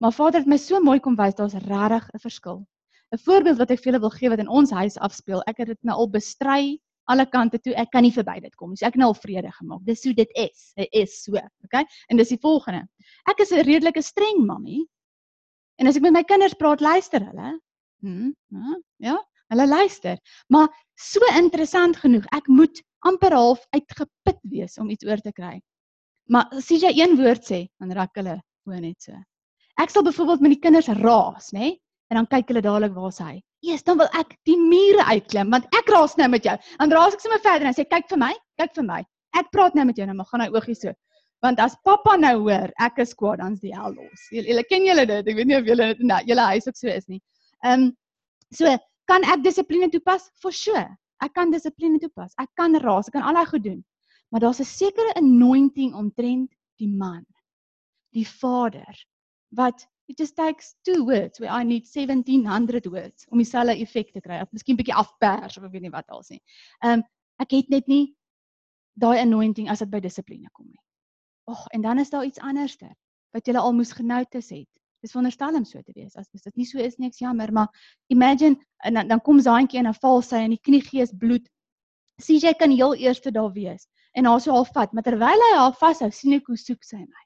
[0.00, 2.66] Maar Vader het my so mooi kom wys daar's regtig 'n verskil.
[3.12, 5.42] 'n Voorbeeld wat ek vir julle wil gee wat in ons huis afspeel.
[5.46, 6.80] Ek het dit nou al bestry
[7.12, 7.74] alle kante toe.
[7.78, 8.80] Ek kan nie verby dit kom nie.
[8.80, 9.84] So ek het nou al vrede gemaak.
[9.86, 10.72] Dis hoe dit is.
[10.78, 11.84] Dit is so, okay?
[12.10, 12.86] En dis die volgende.
[13.30, 14.86] Ek is 'n redelike streng mammie.
[15.78, 17.60] En as ek met my kinders praat, luister hulle.
[18.02, 18.32] Hm,
[18.98, 19.16] ja,
[19.52, 20.18] hulle luister.
[20.48, 25.60] Maar so interessant genoeg, ek moet amper half uitgeput wees om iets oor te kry.
[26.28, 29.12] Maar as jy een woord sê, dan raak hulle hoe net so.
[29.78, 31.58] Ek sal byvoorbeeld met die kinders raas, nê?
[31.58, 31.80] Nee?
[32.10, 33.34] En dan kyk hulle dadelik waar is hy?
[33.66, 36.54] Eers dan wil ek die mure uitklim want ek raas nou met jou.
[36.78, 39.00] Dan raas ek sommer verder en sê kyk vir my, kyk vir my.
[39.36, 40.94] Ek praat nou met jou nou, maar gaan hy oogies so.
[41.44, 44.28] Want as pappa nou hoor ek is kwaad dan's die hel los.
[44.32, 45.32] Julle ken julle dit.
[45.32, 47.20] Ek weet nie of julle dit nou julle huis ook so is nie.
[47.64, 47.90] Ehm um,
[48.54, 48.70] so
[49.10, 50.30] kan ek dissipline toepas?
[50.42, 50.86] For sure.
[51.24, 52.34] Ek kan dissipline toepas.
[52.42, 53.82] Ek kan raas, ek kan al daai goed doen.
[54.30, 57.24] Maar daar's 'n sekere anointing omtrent die man.
[58.12, 58.94] Die vader
[59.50, 64.20] wat it just takes two words where I need 1700 words om dieselfde effek te
[64.20, 64.40] kry.
[64.40, 66.40] Of miskien bietjie afpers of ek weet nie wat als nie.
[66.84, 67.02] Um,
[67.42, 68.14] ek het net nie
[68.96, 70.80] daai anointing as dit by dissipline kom nie.
[71.50, 72.94] Ag, en dan is daar iets anderster
[73.36, 74.70] wat jy al moes genotes het.
[75.04, 76.16] Dis wonderstel om so te wees.
[76.16, 77.68] As dit nie so is nie, ek's jammer, maar
[78.08, 81.44] imagine en dan, dan kom Zaantjie en dan val sy in die kniegees bloed.
[82.22, 85.74] CJ kan heel eerste daar wees en haar so half vat, maar terwyl hy haar
[85.76, 87.25] vashou, sien ek hoe soek sy my.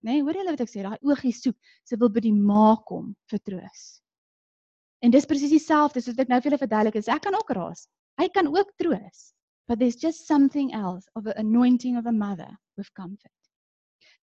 [0.00, 0.82] Nê, nee, hoor jy wat ek sê?
[0.84, 3.82] Daai oogie soek, sy wil by die ma kom vir troos.
[5.04, 7.10] En dis presies dieselfde soos ek nou vir julle verduidelik het.
[7.12, 7.86] Ek kan ook raas.
[8.20, 9.30] Hy kan ook troos.
[9.68, 13.36] But there's just something else of an anointing of a mother with comfort.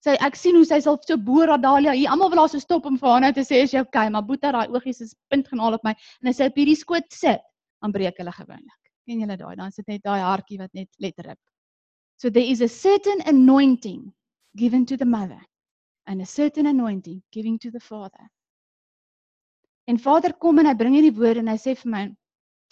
[0.04, 2.86] Sy ek sien hoe sy self so bo Radalia hier almal wil haar so stop
[2.86, 5.48] om vir haar nou te sê as jy okay, maar Boeta daai oogies is punt
[5.50, 7.42] genaal op my en as sy op hierdie skoot sit,
[7.82, 8.92] dan breek hulle gewoonlik.
[9.08, 9.54] Ken julle daai?
[9.58, 11.40] Dan sit net daai hartjie wat net letterlik.
[12.18, 14.12] So there is a certain anointing
[14.54, 15.40] given to the mother
[16.08, 18.30] and a certain anointing giving to the father.
[19.84, 22.02] En Vader kom en hy bring hierdie woorde en hy sê vir my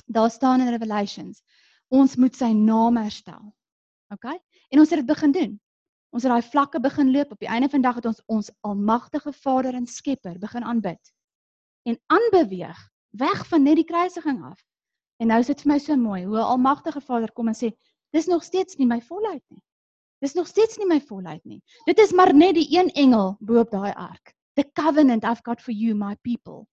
[0.07, 1.43] daar staan in Revelations
[1.89, 3.53] ons moet sy naam herstel.
[4.15, 4.27] OK?
[4.73, 5.53] En ons het dit begin doen.
[6.15, 8.51] Ons het daai vlakke begin loop op die einde van die dag het ons ons
[8.67, 11.13] almagtige Vader en Skepper begin aanbid.
[11.87, 12.81] En aanbeweeg
[13.21, 14.61] weg van net die kruisiging af.
[15.21, 17.71] En nou is dit vir my so mooi hoe 'n almagtige Vader kom en sê
[18.13, 19.63] dis nog steeds nie my volheid nie.
[20.25, 21.61] Dis nog steeds nie my volheid nie.
[21.87, 24.33] Dit is maar net die een engel bo op daai ark.
[24.57, 26.67] The covenant I've got for you my people.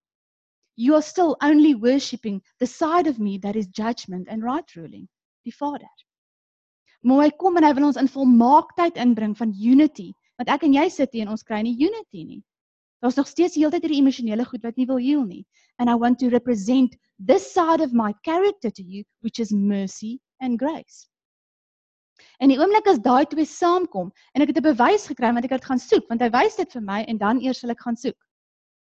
[0.75, 5.09] You are still only worshipping the side of me that is judgment and right ruling,
[5.43, 5.91] die Vader.
[7.03, 10.73] Maar hy kom en hy wil ons in volmaaktheid inbring van unity, want ek en
[10.79, 12.41] jy sit hier en ons kry nie unity nie.
[13.03, 15.43] Daar's nog steeds heeltyd hierdie emosionele goed wat nie wil heal nie.
[15.77, 20.21] And I want to represent this side of my character to you, which is mercy
[20.39, 21.09] and grace.
[22.39, 25.55] En die oomblik as daai twee saamkom en ek het 'n bewys gekry want ek
[25.55, 27.95] het gaan soek want hy wys dit vir my en dan eers sal ek gaan
[27.95, 28.19] soek.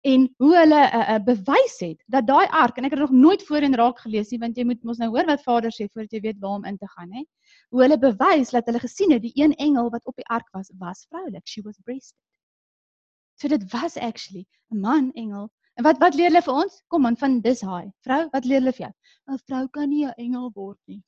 [0.08, 3.12] En hoe hulle 'n uh, uh, bewys het dat daai ark en ek het nog
[3.12, 6.12] nooit voorheen raak gelees nie want jy moet mos nou hoor wat Vader sê voordat
[6.12, 7.24] jy weet waar om in te gaan hè.
[7.70, 10.72] Hoe hulle bewys dat hulle gesien het die een engel wat op die ark was
[10.80, 11.48] was vroulik.
[11.48, 12.24] She was breasted.
[13.36, 15.50] So dit was actually 'n man engel.
[15.76, 16.82] En wat wat leer hulle vir ons?
[16.88, 17.92] Kom aan van dis haai.
[18.04, 18.94] Vrou, wat leer hulle vir jou?
[19.34, 21.04] 'n Vrou kan nie 'n engel word nie.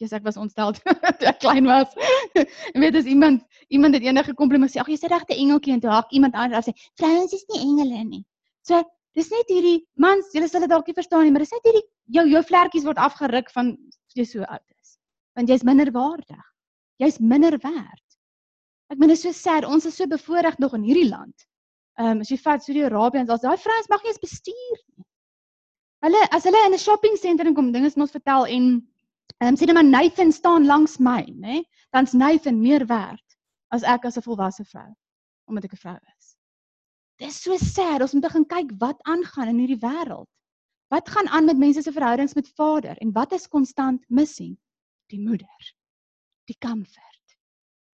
[0.00, 1.92] Jesus ek was ontstel toe ek klein was.
[2.36, 5.80] Jy weet as iemand iemand het enige kompliment sê, ag jy's 'n regte engeltjie en
[5.80, 8.24] toe hak iemand anders sê, vrouens is nie engele nie.
[8.62, 8.82] So
[9.16, 11.86] dis net hierdie mans, julle sal dit dalk nie verstaan nie, maar dis net hierdie
[12.18, 13.76] jou jou vlekkies word afgeruk van
[14.14, 14.98] jy so oud is.
[15.36, 16.44] Want jy's minder waardig.
[17.00, 18.04] Jy's minder werd.
[18.92, 21.46] Ek meen dit is so sad, ons is so bevoordeel nog in hierdie land.
[21.98, 25.04] Ehm um, as jy vat Saudi-Arabië en daar's daai vrouens mag nie eens bestuur nie.
[26.04, 28.66] Hulle as hulle in 'n shopping sentrum kom, dinge is ons vertel en
[29.40, 31.62] Ehm um, sê net maar Nathan staan langs my, nê?
[31.92, 33.36] Dan's Nathan meer werd
[33.70, 34.92] as ek as 'n volwasse vrou
[35.46, 36.36] omdat ek 'n vrou is.
[37.18, 38.02] Dis so sad.
[38.02, 40.28] Ons moet begin kyk wat aangaan in hierdie wêreld.
[40.88, 44.56] Wat gaan aan met mense se verhoudings met Vader en wat is konstant missing?
[45.06, 45.74] Die moeder.
[46.44, 47.36] Die comfort.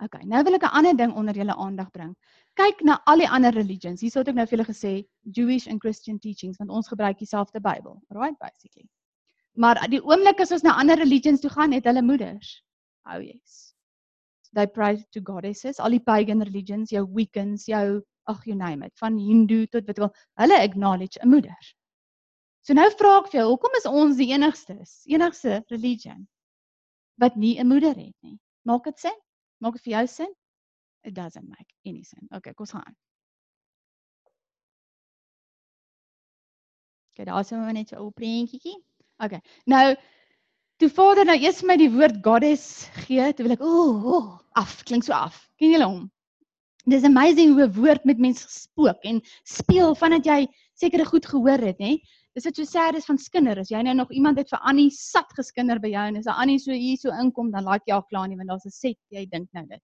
[0.03, 2.17] Okay, nou wil ek 'n ander ding onder julle aandag bring.
[2.55, 4.01] Kyk na al die ander religions.
[4.01, 7.61] Hierso het ek nou vir julle gesê Jewish and Christian teachings want ons gebruik dieselfde
[7.61, 8.89] Bybel, right basically.
[9.53, 12.63] Maar die oomblik as ons na ander religions toe gaan, het hulle moeders.
[13.05, 13.75] Oh yes.
[14.53, 18.93] They pray to goddesses, al die pagan religions, jou Wiccans, jou ag you name it,
[19.01, 21.73] van Hindu tot wat ook al, hulle acknowledge 'n moeder.
[22.63, 26.29] So nou vra ek vir jou, hoekom is ons die enigstes, enigste religion
[27.19, 28.39] wat nie 'n moeder het nie?
[28.65, 29.19] Maak dit sin?
[29.59, 30.35] Maak dit vir jou sin?
[31.05, 32.29] It doesn't make any sense.
[32.31, 32.97] Okay, kom ons gaan.
[37.13, 38.79] Okay, daar is sommer net so 'n prentjie.
[39.23, 39.41] Okay.
[39.71, 39.95] Nou
[40.83, 44.31] toe Vader nou eers my die woord goddess gee, toe wil ek o, oh, oh,
[44.59, 45.37] af, klink so af.
[45.61, 46.09] Ken julle hom?
[46.91, 50.41] Dis amazing hoe 'n woord met mense gespook en speel vandat jy
[50.75, 51.95] sekere goed gehoor het, hè?
[52.35, 53.59] Dis dit so sad is van skinder.
[53.61, 56.59] As jy nou nog iemand het vir Annie sat geskinder by jou en as Annie
[56.59, 59.27] so hier so inkom, dan laat jy al klaar nie want daar's 'n set jy
[59.27, 59.81] dink nou dit.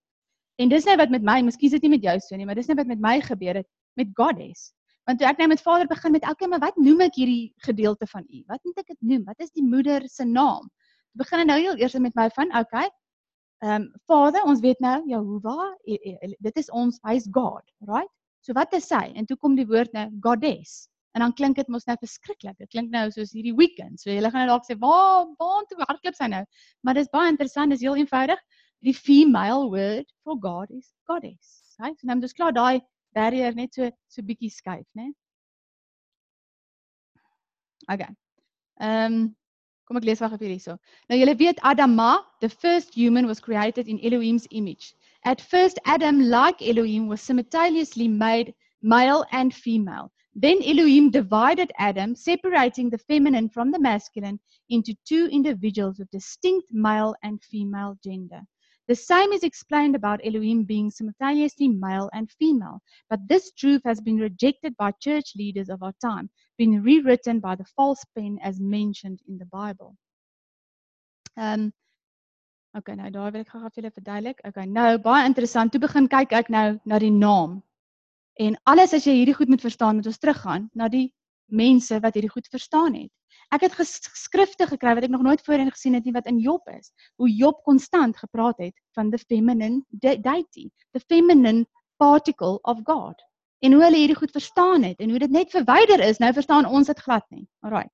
[0.59, 2.57] En dis net wat met my, miskien is dit nie met jou so nie, maar
[2.57, 4.73] dis net wat met my gebeur het met goddess.
[5.09, 8.07] Want toe ek nou met Vader begin met okay, maar wat noem ek hierdie gedeelte
[8.11, 8.43] van U?
[8.53, 9.23] Wat moet ek dit noem?
[9.25, 10.67] Wat is die moeder se naam?
[11.15, 12.91] Toe begin hy nou heel eers met my van okay.
[13.65, 15.71] Ehm um, Vader, ons weet nou Jehovah,
[16.45, 18.11] dit is ons, hy's God, right?
[18.45, 19.07] So wat is hy?
[19.17, 20.91] En toe kom die woord nou goddess.
[21.17, 22.59] En dan klink dit mos nou verskriklik.
[22.61, 23.97] Dit klink nou soos hierdie weekend.
[23.99, 26.45] So jy lê gaan nou dalk sê, "Waar, waar toe hardloop sy nou?"
[26.85, 28.39] Maar dis baie interessant, dis heel eenvoudig.
[28.85, 31.75] Die female word for God is goddess.
[31.81, 31.99] Right?
[31.99, 32.85] So nou dis klaar daai
[33.19, 35.11] barrier net so so bietjie skuif, né?
[37.93, 38.09] Okay.
[38.81, 39.37] Ehm um,
[39.89, 40.43] kom ek lees wag op.
[41.09, 44.95] Nou julle weet Adama, the first human was created in Elohim's image.
[45.25, 50.13] At first Adam like Elohim was simultaneously made male and female.
[50.35, 56.69] Then Elohim divided Adam, separating the feminine from the masculine into two individuals with distinct
[56.71, 58.43] male and female gender.
[58.89, 64.01] The same is explained about Elohim being simultaneously male and female, but this truth has
[64.01, 68.59] been rejected by church leaders of our time, being rewritten by the false pen as
[68.61, 69.95] mentioned in the Bible.
[71.37, 71.73] Um
[72.77, 74.41] Okay, nou daar wil ek gou-gou vir julle verduidelik.
[74.45, 75.73] Okay, nou baie interessant.
[75.73, 77.63] Toe begin kyk ek nou na die naam.
[78.39, 81.09] En alles as jy hierdie goed moet verstaan, moet ons teruggaan na die
[81.49, 83.11] mense wat hierdie goed verstaan het.
[83.55, 86.67] Ek het geskrifte gekry wat ek nog nooit voorheen gesien het nie wat in Job
[86.69, 86.93] is.
[87.17, 91.65] Hoe Job konstant gepraat het van the feminine deity, the feminine
[91.97, 93.17] particle of God.
[93.65, 96.69] En hoe hulle hierdie goed verstaan het en hoe dit net verwyder is, nou verstaan
[96.69, 97.47] ons dit glad nie.
[97.65, 97.89] Alraai.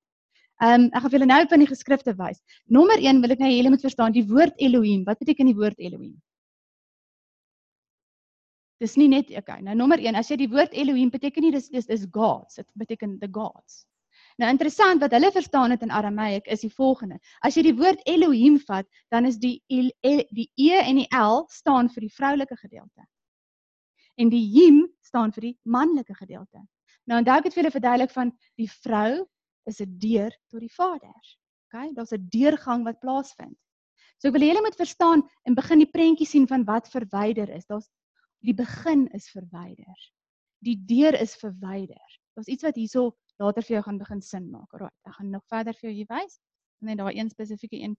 [0.63, 2.37] Ehm um, ek gaan vir julle nou op in die geskrifte wys.
[2.71, 5.03] Nommer 1 wil ek nou hê julle moet verstaan die woord Elohim.
[5.07, 6.13] Wat beteken die woord Elohim?
[8.79, 9.59] Dis nie net okay.
[9.63, 12.55] Nou nommer 1, as jy die woord Elohim beteken nie dis dis is gods.
[12.59, 13.83] Dit beteken the gods.
[14.35, 17.19] Nou interessant wat hulle verstaan het in Arameik is die volgende.
[17.39, 21.07] As jy die woord Elohim vat, dan is die el, el, die E en die
[21.15, 23.05] L staan vir die vroulike gedeelte.
[24.19, 26.59] En die Him staan vir die manlike gedeelte.
[27.07, 29.23] Nou onthou ek het vir julle verduidelik van die vrou
[29.71, 31.21] is 'n deur tot die Vader.
[31.71, 33.57] OK, daar's 'n deurgang wat plaasvind.
[34.17, 37.49] So ek wil hê julle moet verstaan en begin die prentjie sien van wat verwyder
[37.49, 37.65] is.
[37.65, 37.89] Daar's
[38.41, 39.95] die begin is verwyder.
[40.59, 42.19] Die deur is verwyder.
[42.35, 44.73] Daar's iets wat hierso later vir jou gaan begin sin maak.
[44.73, 46.39] Alraai, ek gaan nog verder vir jou hier wys.
[46.85, 47.97] Net daar een spesifieke een.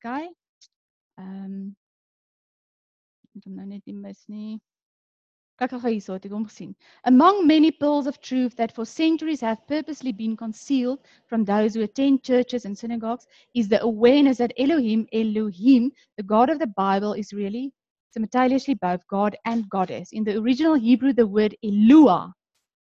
[1.17, 1.75] Ehm
[3.45, 4.59] nou net nie mis nie.
[5.57, 6.75] Kyk gou hierso, ek gesien.
[7.05, 11.83] Among many pearls of truth that for centuries have purposely been concealed from those who
[11.83, 17.15] attend churches and synagogues is the awareness that Elohim, Elohim, the God of the Bible
[17.15, 17.73] is really
[18.11, 20.13] simultaneously both God and goddess.
[20.13, 22.33] In the original Hebrew the word Eloah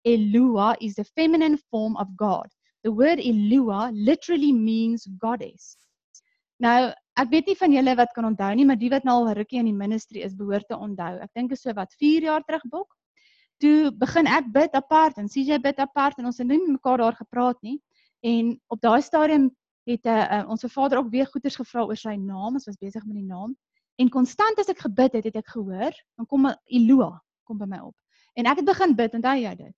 [0.06, 2.46] Elua is the feminine form of God.
[2.84, 5.76] The word Elua literally means goddess.
[6.62, 9.32] Nou, ek weet nie van julle wat kan onthou nie, maar die wat nou al
[9.36, 11.16] rukkie in die ministry is, behoort te onthou.
[11.24, 12.88] Ek dink is so wat 4 jaar terug bok.
[13.60, 17.02] Toe begin ek bid apart en CJ bid apart en ons het nie met mekaar
[17.02, 17.80] daar gepraat nie.
[18.22, 19.50] En op daai stadium
[19.86, 22.56] het uh, uh, ons Vader ook weer goeders gevra oor sy naam.
[22.58, 23.56] Ons was besig met die naam.
[23.98, 27.16] En konstant as ek gebid het, het ek gehoor, dan kom Elua
[27.46, 27.94] kom by my op.
[28.36, 29.74] En ek het begin bid, onthou jy dit?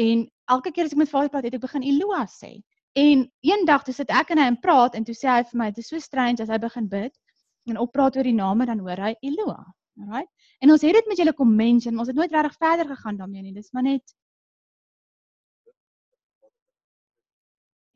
[0.00, 2.54] En elke keer as ek met Vader praat, het ek begin Eloah sê.
[2.98, 5.68] En eendag toe sit ek en hy en praat en toe sê hy vir my,
[5.74, 7.12] dit is so strange as hy begin bid
[7.70, 9.66] en oppraat oor die name dan hoor hy Eloah.
[10.00, 10.30] Alright?
[10.64, 13.44] En ons het dit met julle kom mention, ons het nooit regtig verder gegaan daarmee
[13.44, 13.54] nie.
[13.54, 14.16] Dis maar net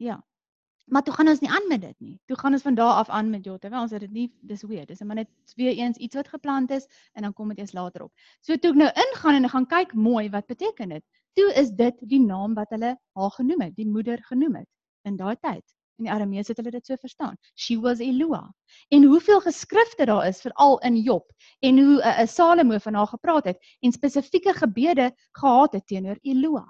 [0.02, 0.20] Ja.
[0.84, 2.18] Maar toe gaan ons nie aan met dit nie.
[2.28, 3.70] Toe gaan ons van daar af aan met Jotte.
[3.72, 4.84] Ons het dit nie dis weer.
[4.86, 8.04] Dis maar net weer eens iets wat geplant is en dan kom dit eers later
[8.04, 8.12] op.
[8.40, 11.04] So toe ek nou ingaan en ek gaan kyk mooi wat beteken dit
[11.38, 14.70] toe is dit die naam wat hulle haar genoem het, die moeder genoem het
[15.08, 15.64] in daai tyd.
[15.98, 17.36] In die Aramees het hulle dit so verstaan.
[17.54, 18.42] She was Elua.
[18.90, 22.94] En hoeveel geskrifte daar is veral in Job en hoe 'n uh, uh, Salomo van
[22.94, 26.66] haar gepraat het en spesifieke gebede gehad het teenoor Elua.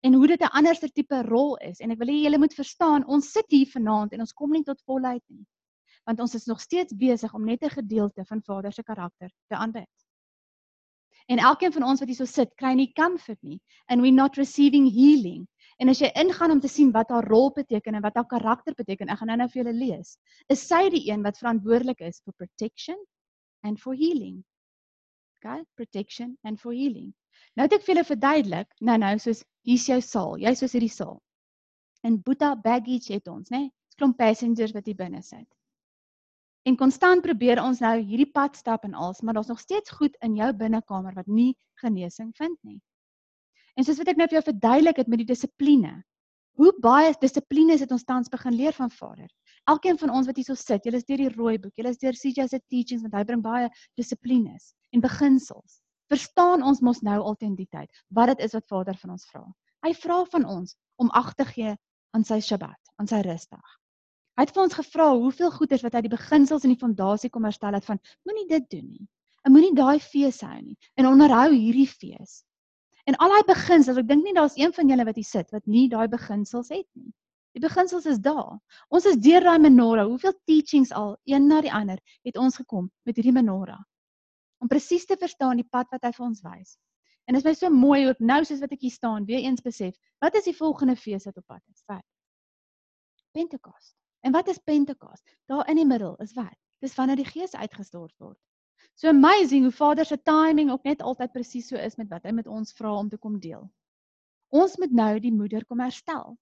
[0.00, 3.06] En hoe dit 'n anderste tipe rol is en ek wil hê julle moet verstaan,
[3.06, 5.46] ons sit hier vanaand en ons kom nie tot volheid nie.
[6.04, 9.56] Want ons is nog steeds besig om net 'n gedeelte van Vader se karakter te
[9.56, 10.05] aanbid.
[11.26, 14.36] En elkeen van ons wat hier so sit, kry nie comfort nie and we not
[14.36, 15.46] receiving healing.
[15.78, 18.74] En as jy ingaan om te sien wat haar rol beteken en wat haar karakter
[18.78, 20.14] beteken, ek gaan nou-nou vir julle lees.
[20.48, 23.00] Is sy die een wat verantwoordelik is vir protection
[23.66, 24.40] and for healing?
[25.36, 27.12] Okay, protection and for healing.
[27.58, 31.18] Nou het ek vir julle verduidelik, nou-nou soos hier's jou saal, jy's soos hierdie saal.
[32.06, 33.66] En Boeta baggage het ons, né?
[33.66, 33.72] Nee?
[33.96, 35.46] Klomp passengers wat hier binne sit.
[36.66, 40.16] En konstant probeer ons nou hierdie pad stap en als, maar daar's nog steeds goed
[40.26, 42.80] in jou binnekamer wat nie genesing vind nie.
[43.78, 45.92] En soos wat ek nou vir jou verduidelik het met die dissipline.
[46.58, 49.28] Hoe baie dissipline het ons tans begin leer van Vader?
[49.70, 52.18] Elkeen van ons wat hierso sit, julle is deur die rooi boek, julle is deur
[52.18, 55.80] CJ se teachings want hy bring baie dissiplines en beginsels.
[56.10, 59.46] Verstaan ons mos nou altentiteit wat dit is wat Vader van ons vra.
[59.86, 61.78] Hy vra van ons om ag te gee
[62.16, 63.76] aan sy Sabbat, aan sy rusdag.
[64.36, 67.46] Hy het vir ons gevra hoeveel goeders wat hy die beginsels en die fondasie kom
[67.48, 69.06] herstel het van moenie dit doen nie.
[69.48, 70.76] En moenie daai fees hou nie.
[71.00, 72.42] En onderhou hierdie fees.
[73.08, 75.64] En al daai beginsels, ek dink nie daar's een van julle wat hier sit wat
[75.70, 77.12] nie daai beginsels het nie.
[77.56, 78.58] Die beginsels is daar.
[78.92, 80.04] Ons is deur daai menorah.
[80.10, 83.80] Hoeveel teachings al een na die ander het ons gekom met hierdie menorah.
[84.60, 86.76] Om presies te verstaan die pad wat hy vir ons wys.
[87.24, 89.64] En dit is my so mooi ook nou soos wat ek hier staan, weer eens
[89.64, 91.80] besef, wat is die volgende fees wat op pad is?
[91.88, 92.04] Wat?
[93.32, 93.96] Pentekoste.
[94.26, 95.22] En wat is Pentekos?
[95.46, 96.56] Daar in die middel is wat?
[96.82, 98.38] Dis wanneer die Gees uitgestort word.
[98.98, 102.32] So amazing hoe Vader se timing ook net altyd presies so is met wat hy
[102.34, 103.62] met ons vra om te kom deel.
[104.50, 106.34] Ons moet nou die moeder kom herstel.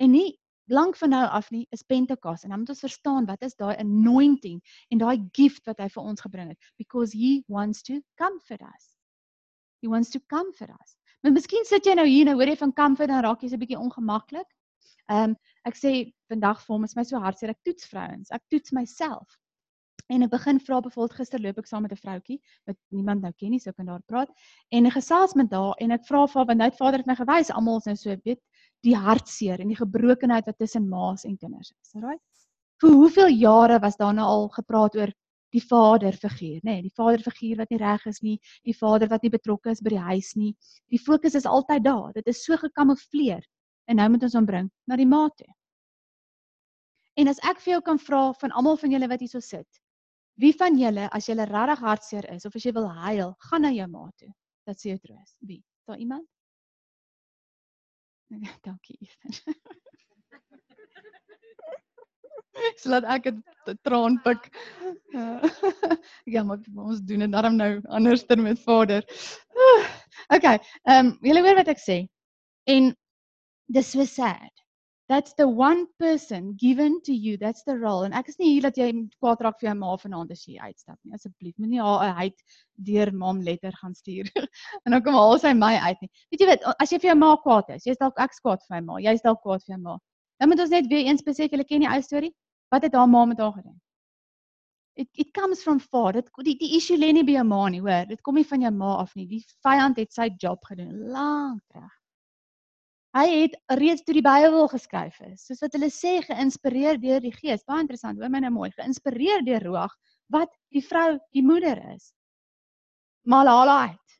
[0.00, 0.38] En nie
[0.72, 3.76] lank van nou af nie is Pentekos en dan moet ons verstaan wat is daai
[3.76, 8.64] anointing en daai gift wat hy vir ons gebring het because he wants to comfort
[8.64, 8.94] us.
[9.84, 10.96] He wants to comfort us.
[11.20, 13.60] Maar miskien sit jy nou hier en hoor jy van comfort en raak jy so
[13.60, 14.48] 'n bietjie ongemaklik.
[15.12, 15.90] Ehm um, ek sê
[16.30, 18.30] vandag vir hom is my so hartseer ek toets vrouens.
[18.34, 19.38] Ek toets myself.
[20.14, 23.32] En ek begin vra bevoeld gister loop ek saam met 'n vroutjie wat niemand nou
[23.32, 24.30] ken nie, so kan daar praat.
[24.70, 27.06] En ek gesels met haar en ek vra vir haar want nou het vader het
[27.06, 28.40] my gewys almal is nou so weet
[28.82, 31.94] die hartseer en die gebrokenheid wat tussen ma's en kinders is.
[31.94, 32.22] Right?
[32.82, 35.12] Vir hoeveel jare was daar nou al gepraat oor
[35.54, 39.30] die vaderfiguur, nê, nee, die vaderfiguur wat nie reg is nie, die vader wat nie
[39.30, 40.52] betrokke is by die huis nie.
[40.92, 42.12] Die fokus is altyd daar.
[42.12, 43.42] Dit is so gekamoufleer.
[43.86, 45.50] En nou moet ons hom bring na die ma toe.
[47.16, 49.80] En as ek vir jou kan vra van almal van julle wat hier so sit,
[50.42, 53.72] wie van julle as jy regtig hartseer is of as jy wil huil, gaan na
[53.72, 54.32] jou ma toe.
[54.66, 55.36] Dat sê jou troos.
[55.40, 55.62] Wie?
[55.88, 56.26] Daar iemand?
[58.66, 59.54] Dankie, Ethan.
[62.82, 63.42] Slaat ek 'n
[63.84, 64.48] traan pik.
[66.34, 69.04] ja, maar ons doen dit daarom nou anderster met Vader.
[70.36, 71.98] okay, ehm um, julle hoor wat ek sê.
[72.64, 72.96] En
[73.72, 74.50] dis so sad.
[75.08, 77.36] That's the one person given to you.
[77.36, 78.02] That's the role.
[78.04, 78.88] En ek is nie hier dat jy
[79.22, 81.14] kwaad raak vir jou ma vanaand as jy uitstap nie.
[81.14, 82.42] Asseblief, moenie haar 'n heid
[82.88, 84.26] deur mam letter gaan stuur.
[84.84, 86.10] en dan kom haal sy my uit nie.
[86.32, 88.74] Weet jy wat, as jy vir jou ma kwaad is, jy's dalk ek kwaad vir
[88.74, 89.98] my ma, jy's dalk kwaad vir jou ma.
[90.40, 92.32] Dan moet ons net weer eens besef, julle ken die ou storie.
[92.74, 93.78] Wat het haar ma met haar gedoen?
[94.96, 96.12] It it comes from far.
[96.18, 98.10] Dit die die issue lê nie by jou ma nie, hoor.
[98.10, 99.28] Dit kom nie van jou ma af nie.
[99.30, 101.94] Die vyand het sy job gedoen lank terug.
[103.16, 107.32] Hy het reeds toe die Bybel geskryf is, soos wat hulle sê, geïnspireer deur die
[107.32, 107.62] Gees.
[107.64, 109.94] Baie interessant, hoor my nou mooi, geïnspireer deur Ruach
[110.34, 112.10] wat die vrou, die moeder is.
[113.24, 114.18] Malala uit.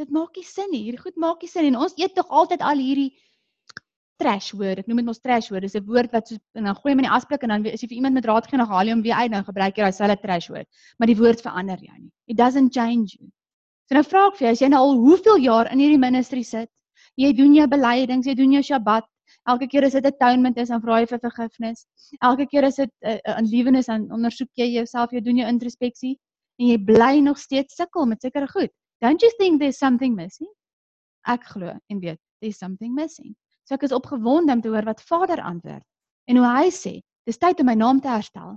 [0.00, 0.84] Dit maak nie sin nie.
[0.86, 3.10] Hierdie goed maak nie sin en ons eet tog altyd al hierdie
[4.20, 4.82] trash woord.
[4.82, 5.66] Ek noem dit mos trash woord.
[5.66, 7.66] Dis 'n woord wat so en dan gooi jy hom in die asblik en dan
[7.66, 9.44] as jy vir iemand met raad gee, dan haal jy hom weer uit en dan
[9.44, 10.68] gebruik jy daai selfe trash woord.
[10.98, 12.12] Maar die woord verander jou nie.
[12.26, 13.28] It doesn't change you.
[13.88, 16.42] So nou vra ek vir jou, as jy nou al hoeveel jaar in hierdie ministry
[16.42, 16.70] sit,
[17.20, 19.06] jy doen jou belydenings, jy doen jou Shabbat,
[19.48, 21.84] elke keer as dit atonement is, dan vra jy vir vergifnis.
[22.24, 25.48] Elke keer as dit 'n uh, uh, lewenis aan ondersoek jy jouself, jy doen jou
[25.48, 26.16] introspeksie
[26.60, 28.70] en jy bly nog steeds sukkel met sekere goed.
[29.00, 30.48] Don't you think there's something missing?
[31.26, 33.34] Ek glo en weet, there's something missing.
[33.64, 35.84] So ek is opgewonde om te hoor wat Vader antwoord
[36.28, 38.56] en hoe hy sê, dis tyd om my naam te herstel.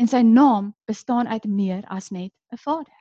[0.00, 3.00] En sy naam bestaan uit meer as net 'n Vader.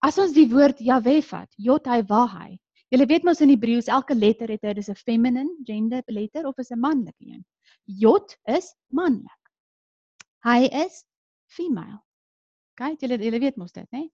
[0.00, 2.58] As ons die woord Jahwe vat, Jod hy Wahai.
[2.92, 6.58] Julle weet mos in Hebreëus elke letter het hy dis 'n feminine gender letter of
[6.58, 7.44] is 'n manlike een.
[7.86, 9.42] Jod is manlik.
[10.44, 11.04] Hy is
[11.46, 12.02] female.
[12.76, 14.10] Kyk, julle julle weet mos dit, né?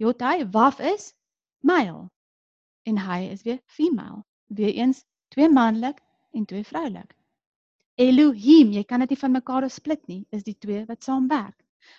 [0.00, 1.14] Jod hy Waf is
[1.62, 2.08] male
[2.86, 4.24] en hy is weer female.
[4.48, 6.00] Weereens twee manlik
[6.32, 7.14] en twee vroulik.
[8.00, 11.56] Elohim, jy kan dit nie van mekaar split nie, is die twee wat saamwerk.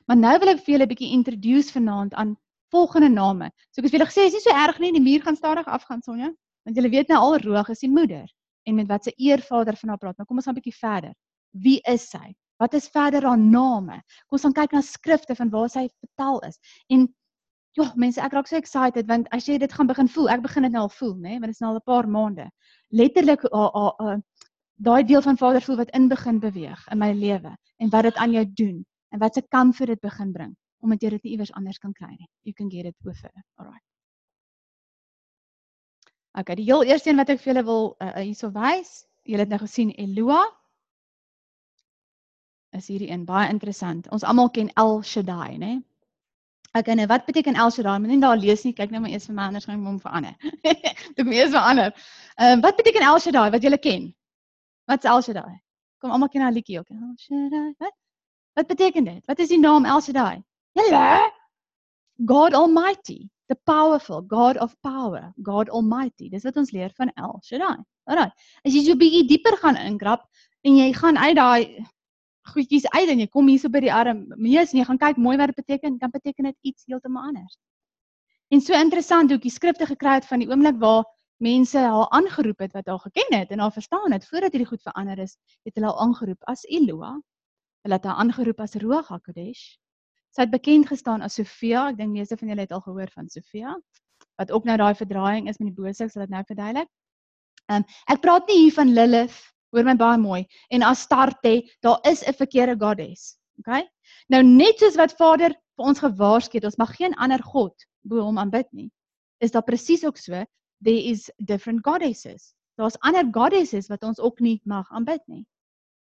[0.07, 2.37] Maar nou wil ek vir julle 'n bietjie introduce vanaand aan
[2.71, 3.51] volgende name.
[3.71, 5.67] So ek het vir julle gesê, is nie so erg nie, die muur gaan stadig
[5.67, 6.31] afgaan, Sonja,
[6.65, 8.27] want julle weet nou al Roog is die moeder
[8.69, 10.17] en met wat se eer Vader van haar praat.
[10.17, 11.13] Nou kom ons gaan 'n bietjie verder.
[11.51, 12.35] Wie is sy?
[12.59, 14.01] Wat is verder haar name?
[14.27, 16.59] Kom ons gaan kyk na skrifte van waar sy vertel is.
[16.89, 17.09] En
[17.73, 20.63] Ja, mense, ek raak so excited want as jy dit gaan begin voel, ek begin
[20.63, 22.49] dit nou al voel, nê, want dit is nou al 'n paar maande
[22.91, 24.17] letterlik uh, uh, uh,
[24.75, 28.15] daai deel van Vader voel wat in begin beweeg in my lewe en wat dit
[28.15, 28.81] aan jou doen
[29.13, 31.93] en wat se kan vir dit begin bring omdat jy dit nie iewers anders kan
[31.93, 32.29] kry nie.
[32.43, 33.43] You can get it with it.
[33.59, 33.85] Alright.
[36.39, 38.91] Okay, die heel eerste een wat ek vir julle wil uh, hierso wys,
[39.27, 40.41] julle het nou gesien Eloa.
[42.77, 44.07] Is hierdie een baie interessant.
[44.15, 45.71] Ons almal ken El Shaddai, né?
[46.71, 47.97] Okay, nou wat beteken El Shaddai?
[47.99, 48.71] Moenie daar lees nie.
[48.73, 50.37] Kyk nou maar eers vir my anders gaan ek hom verander.
[51.17, 51.91] Dit moet eers verander.
[52.37, 54.07] Ehm uh, wat beteken El Shaddai wat julle ken?
[54.87, 55.59] Wat's El Shaddai?
[55.99, 56.87] Kom almal ken daai liedjie ook.
[56.95, 57.73] El Shaddai.
[57.83, 57.97] Wat?
[58.55, 59.25] Wat beteken dit?
[59.27, 60.39] Wat is die naam El Shaddai?
[60.77, 61.31] Julle?
[62.25, 66.29] God Almighty, the powerful, God of power, God Almighty.
[66.29, 67.79] Dis wat ons leer van El Shaddai.
[68.09, 68.31] Alraai.
[68.65, 70.27] As jy so 'n bietjie dieper gaan inkrap
[70.63, 71.85] en jy gaan uit daai
[72.53, 75.37] goedjies uit en jy kom hierso by die arm mees en jy gaan kyk mooi
[75.37, 77.57] wat dit beteken, dan beteken dit iets heeltemal anders.
[78.51, 81.05] En so interessant hoe ek die skrifte gekry het van die oomblik waar
[81.41, 84.81] mense haar aangeroep het wat haar geken het en haar verstaan het voordat hierdie goed
[84.81, 87.15] verander is, het hulle haar aangeroep as Eloa.
[87.85, 89.80] Hulle het haar aangeroep as Ruach HaKodesh.
[90.31, 91.89] Sy het bekend gestaan as Sofia.
[91.89, 93.75] Ek dink meeste van julle het al gehoor van Sofia
[94.39, 96.87] wat ook nou daai verdraaiing is met die bose, ek sal dit nou verduidelik.
[97.69, 99.37] Ehm um, ek praat nie hier van Lilith
[99.71, 100.41] Hoor my baie mooi.
[100.67, 103.37] En Astarte, daar is 'n verkeerde goddess.
[103.59, 103.87] Okay?
[104.27, 108.19] Nou net soos wat Vader vir ons gewaarsku het, ons mag geen ander god bo
[108.21, 108.91] hom aanbid nie.
[109.39, 110.43] Is daar presies ook so?
[110.83, 112.53] There is different goddesses.
[112.75, 115.45] Daar's ander goddesses wat ons ook nie mag aanbid nie.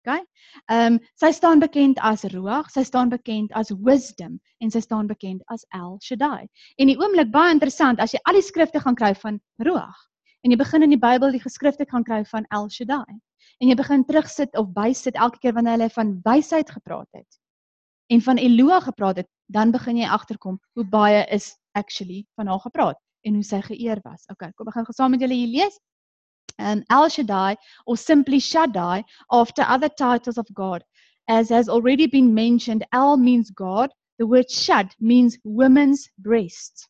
[0.08, 0.24] Okay?
[0.72, 5.08] Ehm um, sy staan bekend as Ruach, sy staan bekend as Wisdom en sy staan
[5.08, 6.48] bekend as El Shaddai.
[6.80, 10.06] En die oomblik baie interessant as jy al die skrifte gaan kry van Ruach
[10.46, 13.20] en jy begin in die Bybel die geskrifte gaan kry van El Shaddai
[13.60, 17.42] en jy begin terugsit of bysit elke keer wanneer hulle van wysheid gepraat het
[18.08, 22.64] en van Eloa gepraat het, dan begin jy agterkom hoe baie is actually van haar
[22.64, 24.24] gepraat en hoe sy geëer was.
[24.32, 25.80] Okay, kom ek gaan gesaam met julle hier lees.
[26.60, 30.84] Um El Shaddai or simply Shaddai after other titles of God
[31.28, 36.90] as has already been mentioned El means God the word shad means women's breast.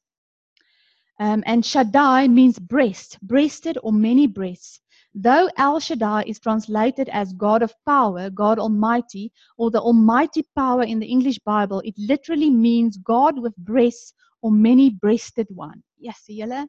[1.20, 4.80] Um, and Shaddai means breast, breasted or many breasts.
[5.14, 10.84] Though El Shaddai is translated as God of power, God Almighty, or the Almighty power
[10.84, 15.84] in the English Bible, it literally means God with breasts or many breasted one.
[15.98, 16.68] Yes, julle?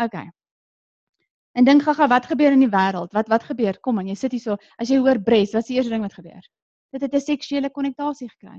[0.00, 0.30] Okay.
[1.54, 3.12] En dink gaga wat gebeur in die wêreld?
[3.14, 3.78] Wat wat gebeur?
[3.80, 4.56] Kom aan, jy sit hier so.
[4.78, 6.42] As jy hoor bres, wat is die eerste ding wat gebeur?
[6.92, 8.58] Dit het 'n seksuele konnotasie gekry.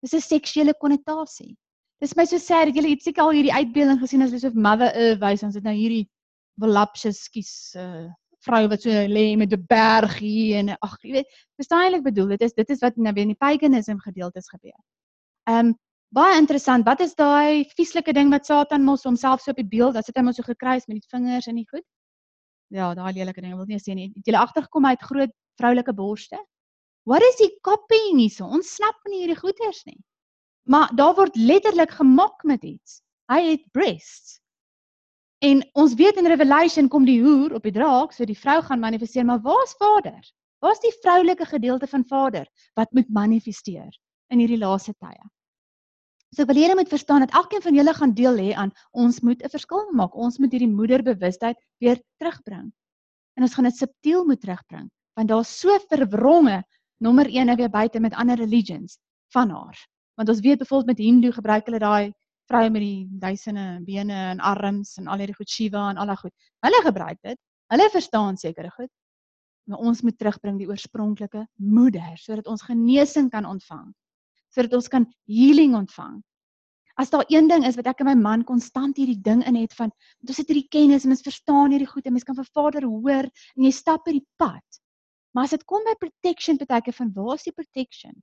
[0.00, 1.56] Dis 'n seksuele konnotasie.
[2.00, 4.92] Dis my so sad dat julle het seker al hierdie uitbeelding gesien as asof Mother
[4.94, 6.08] Earth wys ons het nou hierdie
[6.60, 8.10] voluptuous skies uh
[8.44, 12.42] vrou wat so lê met 'n bergie en ag jy weet, verstaan eintlik bedoel dit
[12.42, 14.80] is dit is wat nou in die paganism gedeeltes gebeur.
[15.48, 15.74] Um
[16.14, 19.94] baie interessant, wat is daai vieslike ding wat Satan mos homself so op die beeld,
[19.94, 21.84] dat sit hy mos so gekruis met die vingers en die goed?
[22.74, 24.08] Ja, daai lelike ding, ek wil nie sê nie.
[24.16, 26.40] Het jy agtergekom hy het groot vroulike borste?
[27.06, 28.48] What is he copying hierso?
[28.48, 30.00] Ons snap nie hierdie goeters nie.
[30.66, 32.98] Maar daar word letterlik gemok met iets.
[33.30, 34.40] Hy het breasts.
[35.44, 38.80] En ons weet in Revelation kom die hoer op die draak, so die vrou gaan
[38.80, 40.22] manifesteer, maar waar's Vader?
[40.64, 42.48] Waar's die vroulike gedeelte van Vader
[42.80, 43.92] wat moet manifesteer
[44.32, 45.20] in hierdie laaste tye?
[46.34, 49.42] So wil julle moet verstaan dat elkeen van julle gaan deel hê aan ons moet
[49.42, 50.14] 'n verskil maak.
[50.14, 52.72] Ons moet hierdie moederbewustheid weer terugbring.
[53.36, 56.64] En ons gaan dit subtiel moet terugbring want daar's so verwronge
[56.98, 58.98] nommer 1 nou weer buite met ander religions
[59.32, 59.86] van haar.
[60.14, 62.12] Want ons weet byvoorbeeld met Hindu gebruik hulle daai
[62.50, 66.16] vroue met die duisende bene en arms en al hierdie goed Shiva en al daai
[66.16, 66.34] goed.
[66.60, 67.38] Hulle gebruik dit.
[67.66, 68.90] Hulle verstaan sekere goed.
[69.64, 73.94] Maar ons moet terugbring die oorspronklike moeder sodat ons genesing kan ontvang
[74.54, 76.22] sodat ons kan healing ontvang.
[76.94, 79.74] As daar een ding is wat ek en my man konstant hierdie ding in het
[79.74, 79.90] van
[80.22, 83.26] ons het hierdie kennis en ons verstaan hierdie goed en mens kan vir Vader hoor
[83.26, 84.62] en jy stap hierdie pad.
[85.34, 88.14] Maar as dit kom by protection beteken van waar is die protection?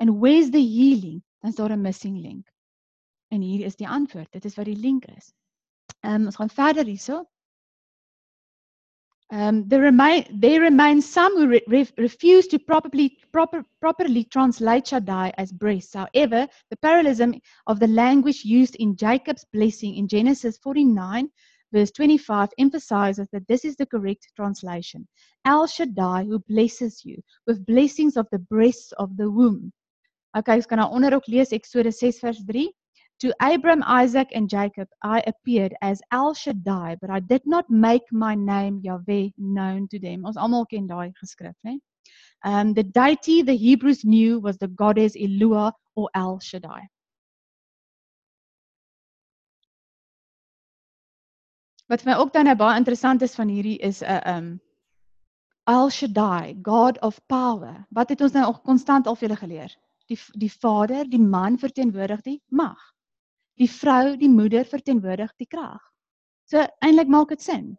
[0.00, 1.22] And where's the healing?
[1.40, 2.52] Dan is daar 'n missing link.
[3.32, 4.32] En hier is die antwoord.
[4.32, 5.32] Dit is wat die link is.
[6.00, 7.24] Ehm um, ons gaan verder hierso.
[9.32, 15.52] Um, there remain some who re- re- refuse to properly proper, properly translate Shaddai as
[15.52, 15.94] breasts.
[15.94, 21.30] However, the parallelism of the language used in Jacob's blessing in Genesis 49
[21.72, 25.06] verse 25 emphasizes that this is the correct translation.
[25.44, 29.72] El Shaddai who blesses you with blessings of the breasts of the womb.
[30.36, 32.68] Okay, ons kan nou onder ook lees Eksodus 6 vers 3.
[33.20, 38.10] To Abram, Isaac, and Jacob I appeared as El Shaddai, but I did not make
[38.10, 40.24] my name Yahweh known to them.
[40.24, 41.78] Ons almal ken daai geskrif, né?
[42.42, 46.88] Um the deity the Hebrews knew was the goddess Elua or El Shaddai.
[51.90, 54.60] Wat vir my ook dan nou baie interessant is van hierdie is 'n uh, um
[55.66, 57.84] El Shaddai, God of power.
[57.90, 59.76] Wat het ons nou al konstant al vir julle geleer?
[60.08, 62.80] Die die Vader, die man verteenwoordig die mag
[63.58, 65.80] die vrou, die moeder verteenwoordig die krag.
[66.50, 67.76] So eintlik maak dit sin.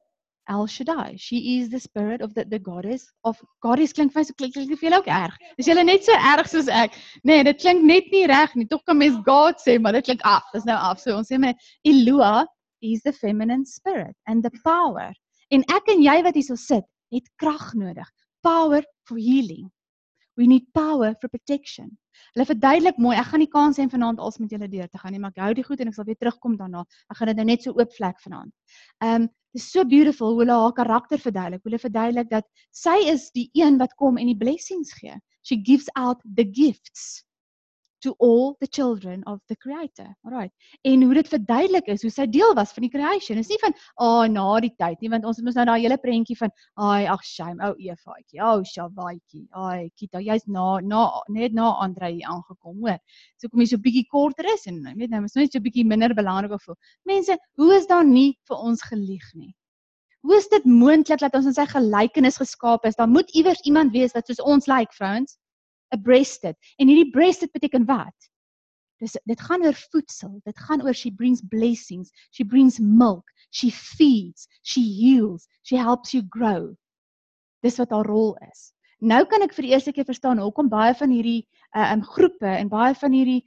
[0.49, 4.24] El Shaddai, she is the spirit of the the goddess of goddess klink vir my
[4.28, 5.36] so klink klink vir julle ook erg.
[5.57, 6.97] Is julle net so erg soos ek?
[7.24, 8.65] Nee, dit klink net nie reg nie.
[8.67, 10.47] Tog kan mens God sê, maar dit klink af.
[10.55, 10.99] Dis nou af.
[10.99, 11.53] So ons sê my
[11.88, 12.47] Elua
[12.82, 15.13] is the feminine spirit and the power.
[15.51, 18.07] En ek en jy wat hierso sit, het krag nodig.
[18.43, 19.69] Power for healing.
[20.42, 21.92] We need power for protection.
[22.34, 23.14] Hulle verduidelik mooi.
[23.20, 25.44] Ek gaan nie kans hê vanaand als met julle deur te gaan nie, maar ek
[25.44, 26.82] hou die goed en ek sal weer terugkom daarna.
[27.14, 28.50] Ek gaan dit nou net so oop vlek vanaand.
[29.06, 31.62] Um dis so beautiful hoe hulle haar karakter verduidelik.
[31.68, 35.20] Hulle verduidelik dat sy is die een wat kom en die blessings gee.
[35.46, 37.22] She gives out the gifts
[38.02, 40.08] to all the children of the creator.
[40.26, 40.52] Alright.
[40.82, 43.38] En hoe dit verduidelik is hoe sy deel was van die creation.
[43.38, 45.82] Is nie van ah oh, na die tyd nie want ons het mos nou daai
[45.84, 46.54] hele prentjie van
[46.89, 48.41] ai ag shame ou Evaatjie.
[48.41, 49.45] Ou Shavaatjie.
[49.52, 52.99] Ai Kita, jy's na na net na Andre hier aangekom, hoor.
[53.38, 56.16] So kom jy so bietjie korter is en weet nou, is net so bietjie minder
[56.18, 56.80] belangrik of voel.
[57.10, 59.54] Mense, hoe is daar nie vir ons gelieg nie?
[60.22, 62.97] Hoe is dit moontlik dat ons in sy gelykenis geskaap is?
[62.97, 65.38] Daar moet iewers iemand wees wat soos ons lyk, like, vrouens.
[65.92, 66.58] 'n breasted.
[66.78, 68.30] En hierdie breasted beteken wat?
[69.02, 70.39] Dis dit gaan oor voedsel.
[70.46, 72.12] Dit gaan oor she brings blessings.
[72.30, 73.32] She brings milk.
[73.50, 74.48] She feeds.
[74.62, 75.48] She heals.
[75.62, 76.76] She helps you grow.
[77.66, 78.72] Dis wat haar rol is.
[79.02, 81.42] Nou kan ek vir die eerste keer verstaan hoekom baie van hierdie
[81.74, 83.42] uh um groepe en baie van hierdie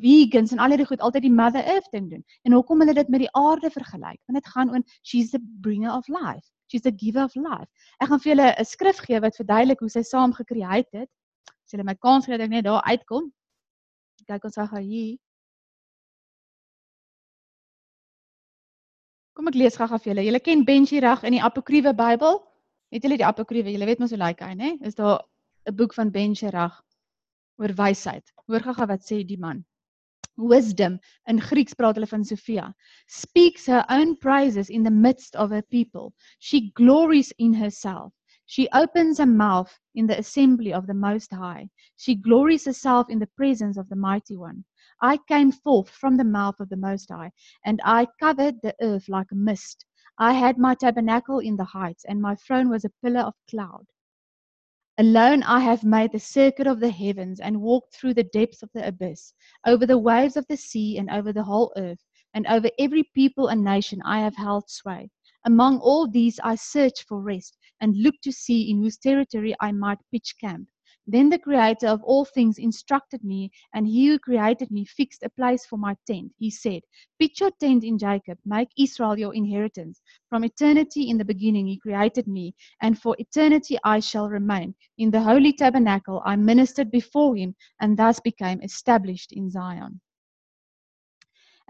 [0.00, 2.24] vegans en al hierdie goed altyd die mother earth ding doen.
[2.48, 4.20] En hoekom hulle dit met die aarde vergelyk?
[4.24, 6.46] Want dit gaan oor she's the bringer of life.
[6.72, 7.68] She's the giver of life.
[8.00, 11.10] Ek gaan vir julle 'n skrif gee wat verduidelik hoe sy saam gekreë het
[11.68, 13.30] as julle my kans gee dat ek net daar uitkom.
[14.26, 15.16] Kyk ons gaan hier.
[19.36, 20.26] Kom ek lees gou-gou vir julle.
[20.26, 22.40] Julle ken Benji reg in die Apokryfe Bybel?
[22.90, 23.70] Het julle die Apokryfe?
[23.70, 24.74] Julle weet mos hoe lyk hy, né?
[24.82, 25.22] Is daar
[25.68, 26.82] 'n boek van Benji reg?
[27.58, 28.30] oor wysheid.
[28.46, 29.64] Hoor gaga wat sê die man.
[30.38, 32.68] Wisdom in Grieks praat hulle van Sofia.
[33.10, 36.12] Speaks her own praises in the midst of her people.
[36.38, 38.12] She glories in herself.
[38.50, 41.68] She opens her mouth in the assembly of the Most High.
[41.98, 44.64] She glories herself in the presence of the Mighty One.
[45.02, 47.32] I came forth from the mouth of the Most High,
[47.66, 49.84] and I covered the earth like a mist.
[50.16, 53.86] I had my tabernacle in the heights, and my throne was a pillar of cloud.
[54.96, 58.70] Alone I have made the circuit of the heavens and walked through the depths of
[58.72, 59.34] the abyss,
[59.66, 63.48] over the waves of the sea and over the whole earth, and over every people
[63.48, 65.10] and nation I have held sway.
[65.44, 69.72] Among all these I searched for rest and looked to see in whose territory I
[69.72, 70.68] might pitch camp.
[71.10, 75.30] Then the Creator of all things instructed me, and he who created me fixed a
[75.30, 76.34] place for my tent.
[76.38, 76.82] He said,
[77.18, 80.02] Pitch your tent in Jacob, make Israel your inheritance.
[80.28, 84.74] From eternity in the beginning, he created me, and for eternity I shall remain.
[84.98, 90.02] In the holy tabernacle, I ministered before him, and thus became established in Zion.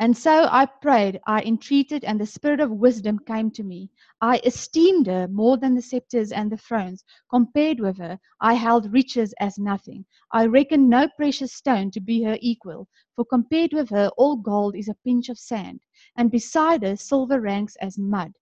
[0.00, 3.90] And so I prayed, I entreated, and the spirit of wisdom came to me.
[4.20, 7.04] I esteemed her more than the scepters and the thrones.
[7.30, 10.04] Compared with her, I held riches as nothing.
[10.32, 12.86] I reckoned no precious stone to be her equal,
[13.16, 15.80] for compared with her, all gold is a pinch of sand,
[16.16, 18.32] and beside her, silver ranks as mud.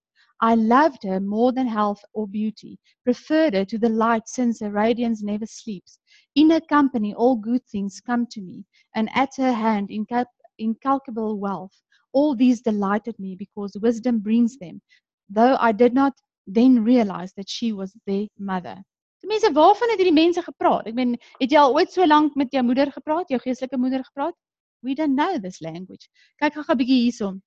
[0.42, 4.70] I loved her more than health or beauty, preferred her to the light since her
[4.70, 5.98] radiance never sleeps.
[6.34, 10.26] In her company, all good things come to me, and at her hand, incap-
[10.58, 11.82] incalculable wealth.
[12.12, 14.80] All these delighted me because wisdom brings them,
[15.28, 16.14] though I did not
[16.46, 18.76] then realize that she was their mother.
[19.20, 20.86] Die mense waarvan het hierdie mense gepraat?
[20.86, 24.04] Ek meen, het jy al ooit so lank met jou moeder gepraat, jou geestelike moeder
[24.04, 24.36] gepraat?
[24.86, 26.08] We don't know this language.
[26.38, 27.42] Kyk gou 'n bietjie hierson.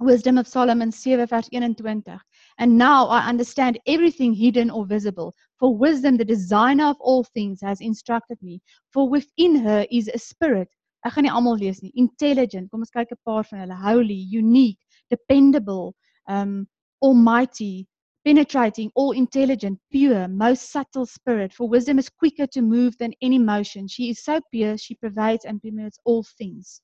[0.00, 2.20] Wisdom of Solomon 7 vers 21.
[2.58, 5.34] And now I understand everything hidden or visible.
[5.58, 8.60] For wisdom, the designer of all things, has instructed me.
[8.92, 10.68] For within her is a spirit
[11.06, 11.92] ek gaan nie almal lees nie.
[11.94, 13.76] Intelligent, kom ons kyk 'n paar van hulle.
[13.82, 14.80] Holy, unique,
[15.10, 15.94] dependable,
[16.28, 16.66] um
[17.00, 17.86] almighty,
[18.24, 21.52] penetrating, all intelligent, pure, most subtle spirit.
[21.52, 23.88] For wisdom is quicker to move than any motion.
[23.88, 26.82] She is so pure, she pervades and permeates all things.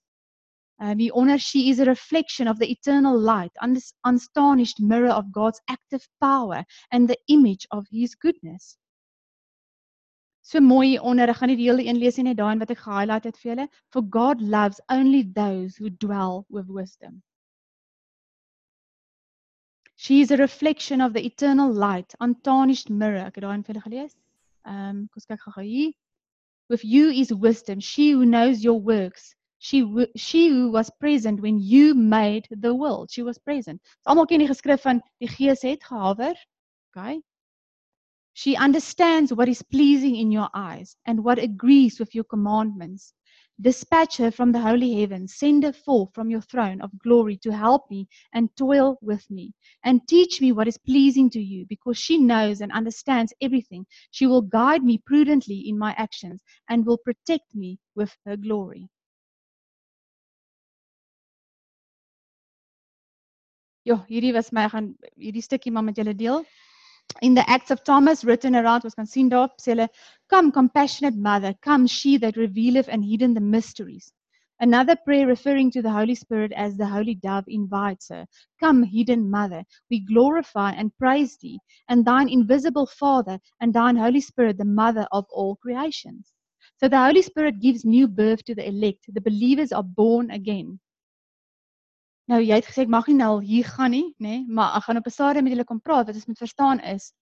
[0.80, 5.32] Um, he honors, she is a reflection of the eternal light, un- unstarnished mirror of
[5.32, 8.76] God's active power and the image of his goodness.
[10.54, 12.84] So mooi onder, ek gaan nie die hele een lees nie, net daai wat ek
[12.84, 13.64] gehighlight het vir julle.
[13.90, 17.16] For God loves only those who dwell with wisdom.
[19.96, 23.26] She is a reflection of the eternal light, untarnished mirror.
[23.26, 24.14] Ek het daai vir julle gelees.
[24.62, 25.90] Ehm, um, kom ons kyk gou-gou hier.
[26.70, 29.34] With you is wisdom, she who knows your works.
[29.58, 29.82] She
[30.14, 33.10] she who was present when you made the world.
[33.10, 33.82] She was present.
[34.06, 36.38] Almal ken die geskrif van die Gees het gehawer.
[36.94, 37.18] Okay?
[38.36, 43.14] She understands what is pleasing in your eyes and what agrees with your commandments.
[43.60, 47.52] Dispatch her from the holy heavens, send her forth from your throne of glory to
[47.52, 49.52] help me and toil with me,
[49.84, 53.86] and teach me what is pleasing to you, because she knows and understands everything.
[54.10, 58.88] She will guide me prudently in my actions and will protect me with her glory.
[63.84, 66.44] Ja, hierdie was my gaan hierdie stukkie maar met julle deel.
[67.22, 69.88] In the Acts of Thomas written around was hulle
[70.28, 74.12] come compassionate mother come she that revealeth and hidden the mysteries.
[74.60, 78.26] Another prayer referring to the holy spirit as the holy dove invites her
[78.60, 84.20] come hidden mother we glorify and praise thee and thine invisible father and thine holy
[84.20, 86.32] spirit the mother of all creations.
[86.78, 90.80] So the holy spirit gives new birth to the elect the believers are born again
[92.32, 94.86] Nou jy het gesê ek mag nie nou hier gaan nie, nê, nee, maar ek
[94.86, 97.12] gaan op 'n stadium met julle kom praat wat ons moet verstaan is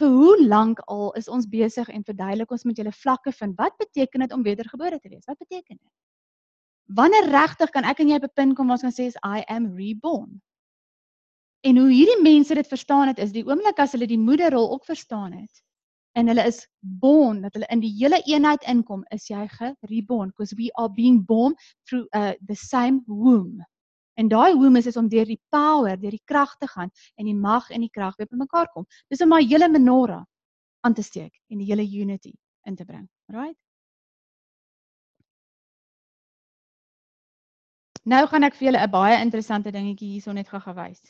[0.00, 3.76] vir hoe lank al is ons besig en verduidelik ons met julle vlakke van wat
[3.78, 5.24] beteken dit om wedergebore te wees?
[5.24, 5.92] Wat beteken dit?
[6.86, 9.44] Wanneer regtig kan ek en jy op 'n punt kom waar ons kan sê I
[9.48, 10.42] am reborn?
[11.64, 14.84] En hoe hierdie mense dit verstaan het is die oomblik as hulle die moederrol ook
[14.84, 15.62] verstaan het
[16.16, 20.54] en hulle is born dat hulle in die hele eenheid inkom is jy gereborn because
[20.56, 21.54] we are being born
[21.88, 23.64] through uh, the same womb
[24.16, 27.36] En daai homes is om deur die power, deur die krag te gaan en die
[27.36, 28.86] mag en die krag weer bymekaar kom.
[29.12, 30.24] Dis om my hele menorah
[30.80, 32.32] aan te steek en die hele unity
[32.64, 33.04] in te bring.
[33.28, 33.58] Right?
[38.06, 41.02] Nou gaan ek vir julle 'n baie interessante dingetjie hierso net gou gewys.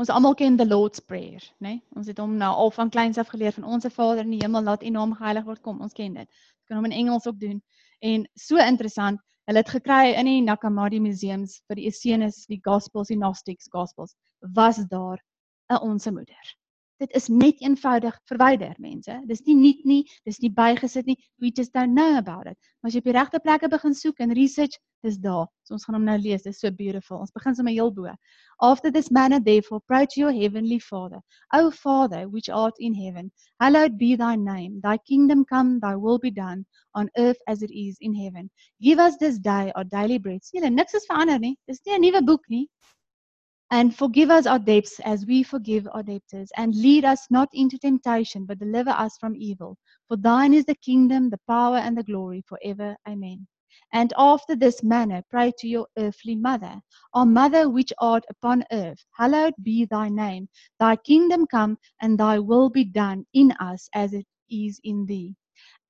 [0.00, 1.68] Ons almal ken the Lord's Prayer, né?
[1.68, 1.82] Nee?
[1.96, 4.62] Ons het hom nou al van kleins af geleer van ons Vader in die hemel,
[4.62, 5.80] laat U naam geheilig word kom.
[5.80, 6.28] Ons ken dit.
[6.28, 7.62] Ons kan hom in Engels ook doen.
[8.00, 9.20] En so interessant,
[9.50, 14.12] Hulle het gekry in die Nakamadi museums vir die Essenes, die Gospels, die Gnostics Gospels,
[14.54, 15.18] was daar
[15.74, 16.52] 'n onsse moeder.
[17.00, 19.14] Dit is net eenvoudig verwyder mense.
[19.28, 21.16] Dis nie nuut nie, dis nie bygesit nie.
[21.40, 22.58] We just don't know about it.
[22.80, 25.46] Maar as jy op die regte plekke begin soek en research, dis daar.
[25.64, 26.44] So ons gaan hom nou lees.
[26.44, 27.22] Dis so beautiful.
[27.24, 28.12] Ons begin sommer heel bo.
[28.60, 31.20] After this manner therefore pray to your heavenly Father.
[31.56, 34.80] O Father which art in heaven, hallowed be thy name.
[34.82, 38.50] Thy kingdom come, thy will be done on earth as it is in heaven.
[38.82, 40.44] Give us this day our daily bread.
[40.44, 41.56] Sien, niks is verander nie.
[41.66, 42.68] Dis nie 'n nuwe boek nie.
[43.70, 46.50] And forgive us our debts as we forgive our debtors.
[46.56, 49.76] And lead us not into temptation, but deliver us from evil.
[50.08, 52.96] For thine is the kingdom, the power, and the glory forever.
[53.08, 53.46] Amen.
[53.92, 56.80] And after this manner, pray to your earthly mother,
[57.14, 60.48] Our mother which art upon earth, hallowed be thy name.
[60.80, 65.34] Thy kingdom come, and thy will be done in us as it is in thee.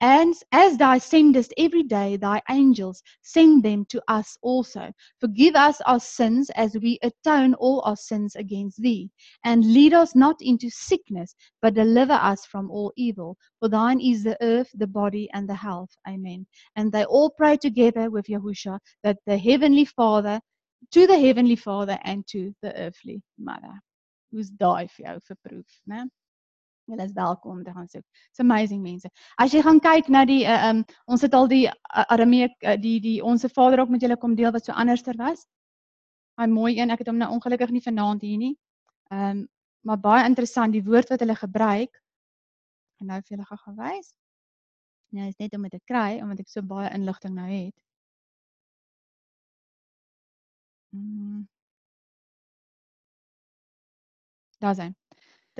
[0.02, 4.90] And as thou sendest every day thy angels, send them to us also.
[5.20, 9.10] Forgive us our sins as we atone all our sins against thee.
[9.44, 13.36] And lead us not into sickness, but deliver us from all evil.
[13.58, 15.90] For thine is the earth, the body, and the health.
[16.08, 16.46] Amen.
[16.76, 20.40] And they all pray together with Yahusha that the heavenly Father,
[20.92, 23.74] to the heavenly Father, and to the earthly Mother.
[24.32, 26.08] Who's die vir jou vir proef, né?
[26.90, 28.04] Julle is welkom te gaan soek.
[28.30, 29.10] It's amazing mense.
[29.38, 32.76] As jy gaan kyk na die uh, um ons het al die uh, Arameek uh,
[32.80, 35.46] die die onsse Vader ook met julle kom deel wat so anderster was.
[36.40, 36.90] Hy mooi een.
[36.90, 38.54] Ek het hom nou ongelukkig nie vanaand hier nie.
[39.14, 39.46] Um
[39.80, 42.02] maar baie interessant die woord wat hulle gebruik.
[43.00, 44.10] En nou vir julle gaan gewys.
[45.16, 47.76] Nou is net om dit te kry omdat ek so baie inligting nou het.
[50.92, 51.46] Mm.
[54.60, 54.99] Daar sien.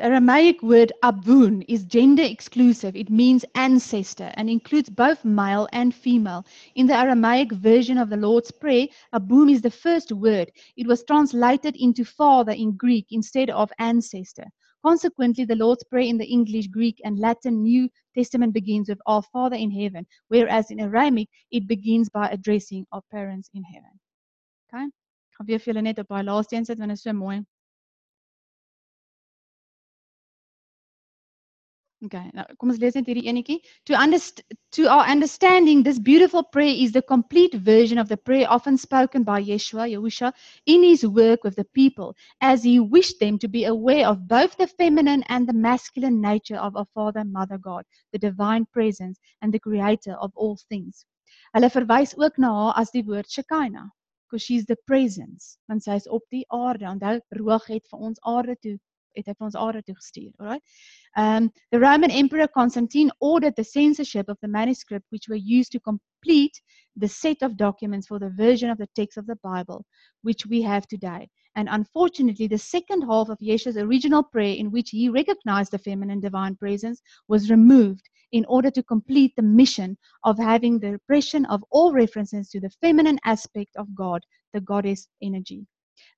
[0.01, 2.97] The Aramaic word abun is gender exclusive.
[2.97, 6.47] It means ancestor and includes both male and female.
[6.75, 10.51] In the Aramaic version of the Lord's Prayer, abun is the first word.
[10.79, 14.47] It was translated into father in Greek instead of ancestor.
[14.83, 17.87] Consequently, the Lord's Prayer in the English, Greek, and Latin New
[18.17, 23.03] Testament begins with Our Father in heaven, whereas in Aramaic it begins by addressing our
[23.11, 24.01] parents in heaven.
[24.73, 24.89] Okay?
[25.37, 27.45] Gaan weer vir julle net op daai laaste een sit want dit is so mooi.
[32.07, 33.59] Okay, nou kom ons lees net hierdie enetjie.
[33.91, 34.41] To underst
[34.73, 39.23] to our understanding this beautiful prayer is the complete version of the prayer often spoken
[39.23, 40.33] by Yeshua, Yahusha,
[40.65, 44.57] in his work with the people as he wished them to be aware of both
[44.57, 49.21] the feminine and the masculine nature of our Father and Mother God, the divine presence
[49.43, 51.05] and the creator of all things.
[51.53, 53.91] Hulle verwys ook na haar as die woord Shekinah,
[54.25, 56.89] because she's the presence, want sy is op die aarde.
[56.89, 58.79] Onthou, Roog het vir ons aarde toe
[59.17, 60.63] het hy vir ons aarde toe gestuur, alright?
[61.17, 65.81] Um, the Roman Emperor Constantine ordered the censorship of the manuscript, which were used to
[65.81, 66.61] complete
[66.97, 69.85] the set of documents for the version of the text of the Bible,
[70.23, 71.29] which we have today.
[71.57, 76.21] And unfortunately, the second half of Yeshua's original prayer, in which he recognized the feminine
[76.21, 81.65] divine presence, was removed in order to complete the mission of having the repression of
[81.71, 85.67] all references to the feminine aspect of God, the goddess energy.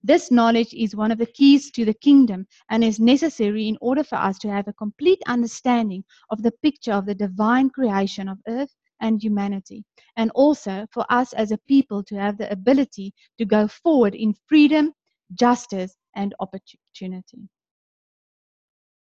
[0.03, 4.05] This knowledge is one of the keys to the kingdom and is necessary in order
[4.05, 8.39] for us to have a complete understanding of the picture of the divine creation of
[8.49, 9.85] earth and humanity,
[10.17, 14.35] and also for us as a people to have the ability to go forward in
[14.47, 14.93] freedom,
[15.35, 17.49] justice, and opportunity.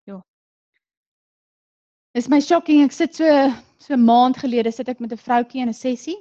[0.06, 0.24] Jo.
[2.14, 5.62] Is my shocking ek sit so so 'n maand gelede sit ek met 'n vroutjie
[5.62, 6.18] in 'n sessie.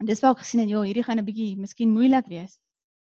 [0.00, 2.58] En dis waar ek gesien het, joh, hierdie gaan 'n bietjie miskien moeilik wees.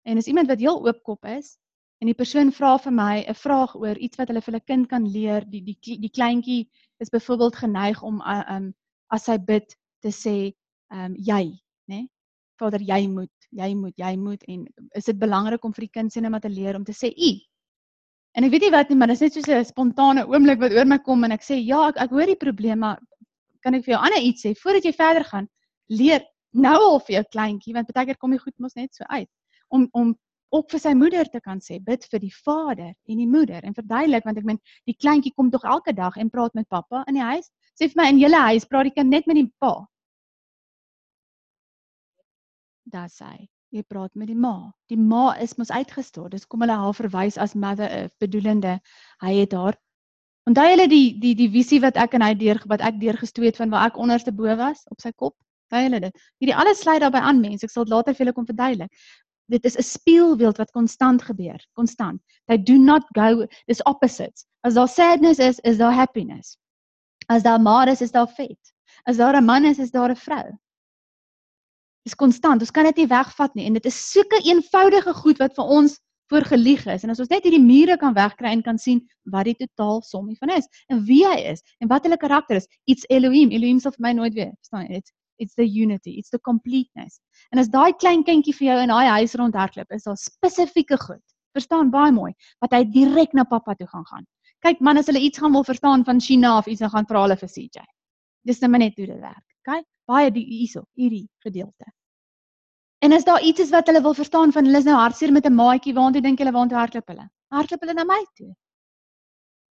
[0.10, 1.58] En is iemand wat heel oopkop is
[2.02, 4.88] en die persoon vra vir my 'n vraag oor iets wat hulle vir hulle kind
[4.90, 5.46] kan leer.
[5.46, 6.70] Die die die kleintjie
[7.04, 8.74] is byvoorbeeld geneig om uh, um
[9.08, 10.54] as hy bid te sê
[10.90, 11.44] um jy,
[11.92, 12.00] né?
[12.00, 12.08] Nee?
[12.60, 16.12] Vader, jy moet, jy moet, jy moet en is dit belangrik om vir die kind
[16.12, 17.32] sinema te leer om te sê u?
[18.36, 20.72] En ek weet nie wat nie, maar dit is net so 'n spontane oomblik wat
[20.72, 23.00] oor my kom en ek sê ja, ek ek hoor die probleem, maar
[23.62, 25.48] kan ek vir jou ander iets sê voordat jy verder gaan?
[25.90, 29.04] Leer nou al vir jou kleintjie want baie keer kom jy goed mos net so
[29.10, 29.30] uit
[29.70, 30.16] om om
[30.50, 33.76] ook vir sy moeder te kan sê bid vir die vader en die moeder en
[33.78, 34.60] verduidelik want ek meen
[34.90, 37.52] die kleintjie kom tog elke dag en praat met pappa in die huis.
[37.78, 39.74] Sê vir my in julle huis praat die kind net met die pa.
[42.90, 43.36] Daar sê
[43.70, 44.72] jy praat met die ma.
[44.90, 46.34] Die ma is mos uitgestort.
[46.34, 48.80] Dis kom hulle haar verwys as mother earth bedoelende.
[49.22, 49.78] Hy het haar
[50.50, 53.62] onthou julle die die die visie wat ek en hy deur wat ek deurgestoot het
[53.62, 55.38] van waar ek onderste bo was op sy kop?
[55.70, 56.22] Onthou julle dit?
[56.42, 58.90] Hierdie alles sluit daarbey aan mense ek sal later vir julle kom verduidelik
[59.50, 62.22] dit is 'n spieelbeeld wat konstant gebeur, konstant.
[62.46, 64.46] They do not go dis opposites.
[64.62, 66.58] As daar sadness is, is daar happiness.
[67.28, 68.74] As daar maar is, is daar vet.
[69.04, 70.58] As daar 'n man is, is daar 'n vrou.
[72.04, 72.62] Dis konstant.
[72.62, 76.00] Ons kan dit nie wegvat nie en dit is sulke eenvoudige goed wat vir ons
[76.30, 79.02] voor gelieg is en as ons net hierdie mure kan wegkry en kan sien
[79.34, 82.68] wat die totaal sommie van is en wie hy is en wat hulle karakter is,
[82.86, 85.02] iets Elohim, Elohim sal vir my nooit weer, verstaan jy?
[85.02, 87.20] It's it's the unity, it's the completeness.
[87.52, 91.24] En as daai klein kindjie vir jou in daai huis rondhardloop, is daar spesifieke goed.
[91.58, 94.28] Verstaan baie mooi wat hy direk na pappa toe gaan gaan.
[94.66, 97.24] Kyk man, as hulle iets gaan wil verstaan van China of iets, dan gaan vra
[97.26, 97.86] hulle vir CJ.
[98.46, 99.46] Dis net net hoe dit werk.
[99.64, 99.82] Okay?
[100.10, 101.88] Baie hierso, hierdie gedeelte.
[103.00, 105.46] En as daar iets is wat hulle wil verstaan van hulle is nou hartseer met
[105.48, 107.30] 'n maatjie, waartoe dink julle waartoe hardloop hulle?
[107.56, 108.54] Hardloop hulle na my toe.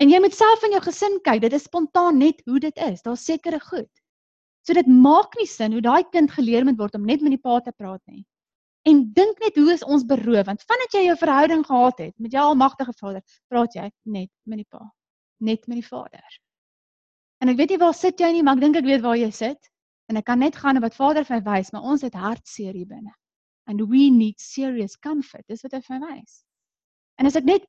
[0.00, 3.02] En jy moet self in jou gesin kyk, dit is spontaan net hoe dit is.
[3.02, 3.90] Daar's sekere goed.
[4.68, 7.40] So dit maak nie sin hoe daai kind geleer moet word om net met die
[7.40, 8.26] pa te praat nie.
[8.84, 12.36] En dink net hoe is ons beroof want vandat jy jou verhouding gehad het met
[12.36, 14.82] jou almagtige Vader, praat jy net met die pa,
[15.40, 16.36] net met die Vader.
[17.40, 19.30] En ek weet nie waar sit jy nie, maar ek dink ek weet waar jy
[19.32, 19.70] sit.
[20.12, 22.76] En ek kan net gaan op wat Vader vir my wys, maar ons het hartseer
[22.76, 23.14] hier binne.
[23.68, 25.44] And we need serious comfort.
[25.48, 26.42] Dis wat hy vir my wys.
[27.20, 27.64] En as ek net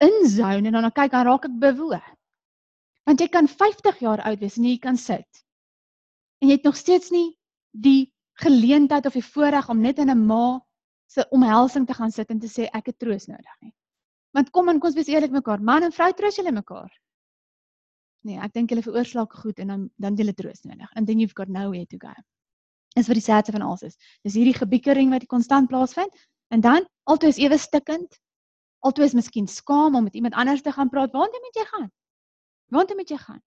[0.00, 2.00] inzone en dan kyk dan raak ek bewoe.
[3.08, 5.44] Want jy kan 50 jaar oud wees en jy kan sit.
[6.40, 7.36] En jy het nog steeds nie
[7.70, 10.60] die geleentheid of die voorreg om net in 'n ma
[11.06, 13.74] se omhelsing te gaan sit en te sê ek het troos nodig nie.
[14.30, 16.90] Want kom en kom ons wees eerlik mekaar, man en vrou troos julle mekaar.
[18.22, 20.90] Nee, ek dink hulle veroorsaak goed en dan dan hulle troos nodig.
[20.94, 22.12] And then you've got nowhere to go.
[22.94, 23.96] Dis wat die sête van alles is.
[24.22, 26.14] Dis hierdie gebiekering wat konstant plaasvind
[26.50, 28.18] en dan altyd is ewe stikkend.
[28.80, 31.12] Altyd is miskien skaam om met iemand anders te gaan praat.
[31.12, 31.90] Waarheen moet jy gaan?
[32.74, 33.42] Waarheen moet jy gaan?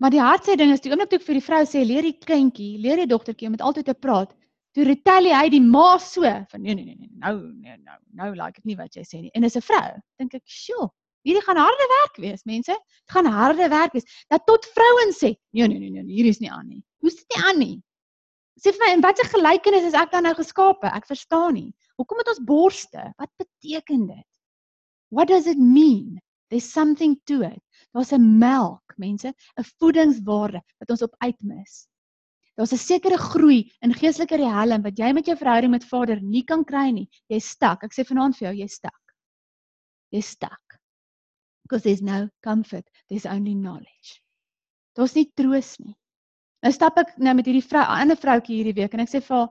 [0.00, 2.16] Maar die hardste ding is die oomblik toe ek vir die vrou sê leer die
[2.16, 4.32] kindjie, leer die dogtertjie om met altyd te praat.
[4.72, 8.30] Toe retaliate hy die ma so van nee nee nee nee nou nee nou nou
[8.38, 9.32] like ek nie wat jy sê nie.
[9.34, 10.00] En is 'n vrou.
[10.18, 10.88] Dink ek, "Sjoe,
[11.26, 12.72] Hierdie gaan harde werk wees, mense.
[12.72, 14.08] Dit gaan harde werk wees.
[14.32, 16.80] Dat tot vrouens sê, nee nee nee nee, hier is nie aan nie.
[17.04, 17.76] Hoe's dit nie aan nie?
[18.60, 20.88] Sê vir my, en wat 'n gelykenis is ek dan nou geskape?
[20.88, 21.72] Ek verstaan nie.
[21.96, 23.12] Hoekom het ons borste?
[23.18, 24.26] Wat beteken dit?
[25.10, 26.20] What does it mean?
[26.48, 27.60] There's something to it.
[27.92, 31.86] Daar's 'n melk, mense, 'n voedingswaarde wat ons op uitmis.
[32.56, 36.44] Daar's 'n sekere groei in geestelike riekelm wat jy met jou verhouding met Vader nie
[36.44, 37.08] kan kry nie.
[37.28, 37.84] Jy's stak.
[37.84, 39.14] Ek sê vanaand vir jou, jy's stak.
[40.12, 40.80] Jy's stak
[41.70, 44.20] because there's no comfort there's only knowledge
[44.96, 45.94] daar's nie troos nie
[46.64, 49.22] nou stap ek nou met hierdie vrou 'n ander vroutjie hierdie week en ek sê
[49.22, 49.50] vir haar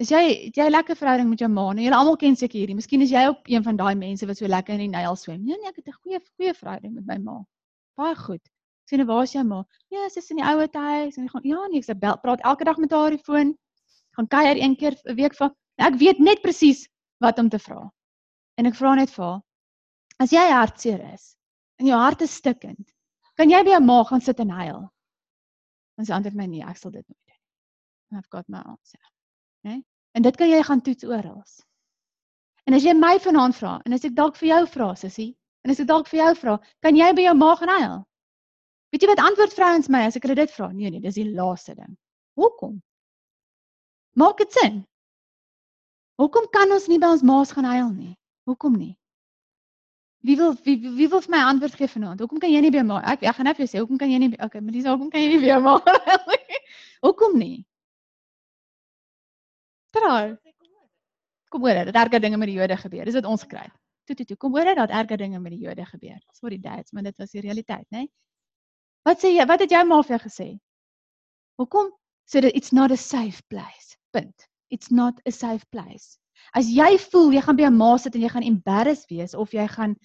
[0.00, 2.76] is jy jy 'n lekker verhouding met jou ma nou julle almal ken seker hierdie
[2.76, 5.44] miskien is jy ook een van daai mense wat so lekker in die Nyl swem.
[5.44, 7.36] Nee nee ek het 'n goeie goeie verhouding met my ma.
[7.96, 8.42] Baie goed.
[8.88, 9.64] Sê nou waar is jou ma?
[9.90, 11.18] Ja sy is in die ouer huis.
[11.18, 13.24] En ek gaan ja nee ek sê bel praat elke dag met haar op die
[13.24, 13.56] foon.
[14.16, 16.88] Gaan kuier een keer 'n week van ek weet net presies
[17.20, 17.90] wat om te vra.
[18.56, 19.40] En ek vra net vir haar
[20.20, 21.34] As jy hartseer is
[21.80, 22.90] en jou hart is stikkend,
[23.40, 24.82] kan jy by jou ma gaan sit en huil.
[25.96, 27.40] Dan sê ander my nee, ek sal dit nooit doen.
[28.12, 28.18] Nie.
[28.18, 29.00] I've got my answer.
[29.66, 29.80] Né?
[30.12, 31.42] En dit kan jy gaan toets oral.
[32.64, 35.32] En as jy my vanaand vra en as ek dalk vir jou vra, sussie,
[35.64, 37.98] en as ek dalk vir jou vra, kan jy by jou ma gaan huil?
[38.90, 40.70] Weet jy wat antwoord vrouens my as ek hulle dit vra?
[40.74, 41.92] Nee nee, dis die laaste ding.
[42.38, 42.80] Hoekom?
[44.18, 44.80] Maak dit sin?
[46.20, 48.14] Hoekom kan ons nie by ons ma's gaan huil nie?
[48.50, 48.96] Hoekom nie?
[50.26, 52.20] Wie wil wie, wie wil vir my antwoord gee vanaand?
[52.20, 54.10] Hoekom kan jy nie by my ek ek gaan net vir jou sê hoekom kan
[54.12, 55.78] jy nie okay, maar dis hoekom kan jy nie by my
[57.06, 57.62] Hoekom nie?
[59.90, 60.36] Trou.
[61.50, 63.04] Kom hoor, dat erge dinge met die Jode gebeur.
[63.04, 63.66] Dis wat ons kry.
[64.06, 66.18] Toe toe toe, kom hoor dat erge dinge met die Jode gebeur.
[66.38, 68.04] Sorry dads, maar dit was die realiteit, né?
[68.04, 68.12] Nee?
[69.08, 69.46] Wat sê jy?
[69.48, 70.48] Wat het jou ma vir jou gesê?
[71.58, 71.90] Hoekom
[72.28, 73.96] sê dit it's not a safe place?
[74.14, 74.46] Punt.
[74.70, 76.18] It's not a safe place.
[76.56, 79.52] As jy voel jy gaan by 'n ma sit en jy gaan embarrassed wees of
[79.52, 79.96] jy gaan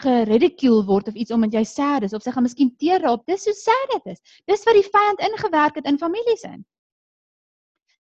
[0.00, 3.44] geridicule word of iets omdat jy sad is of sy gaan miskien teer raap, dis
[3.44, 4.20] so sad dit is.
[4.46, 6.64] Dis wat die vyand ingewerk het in families in.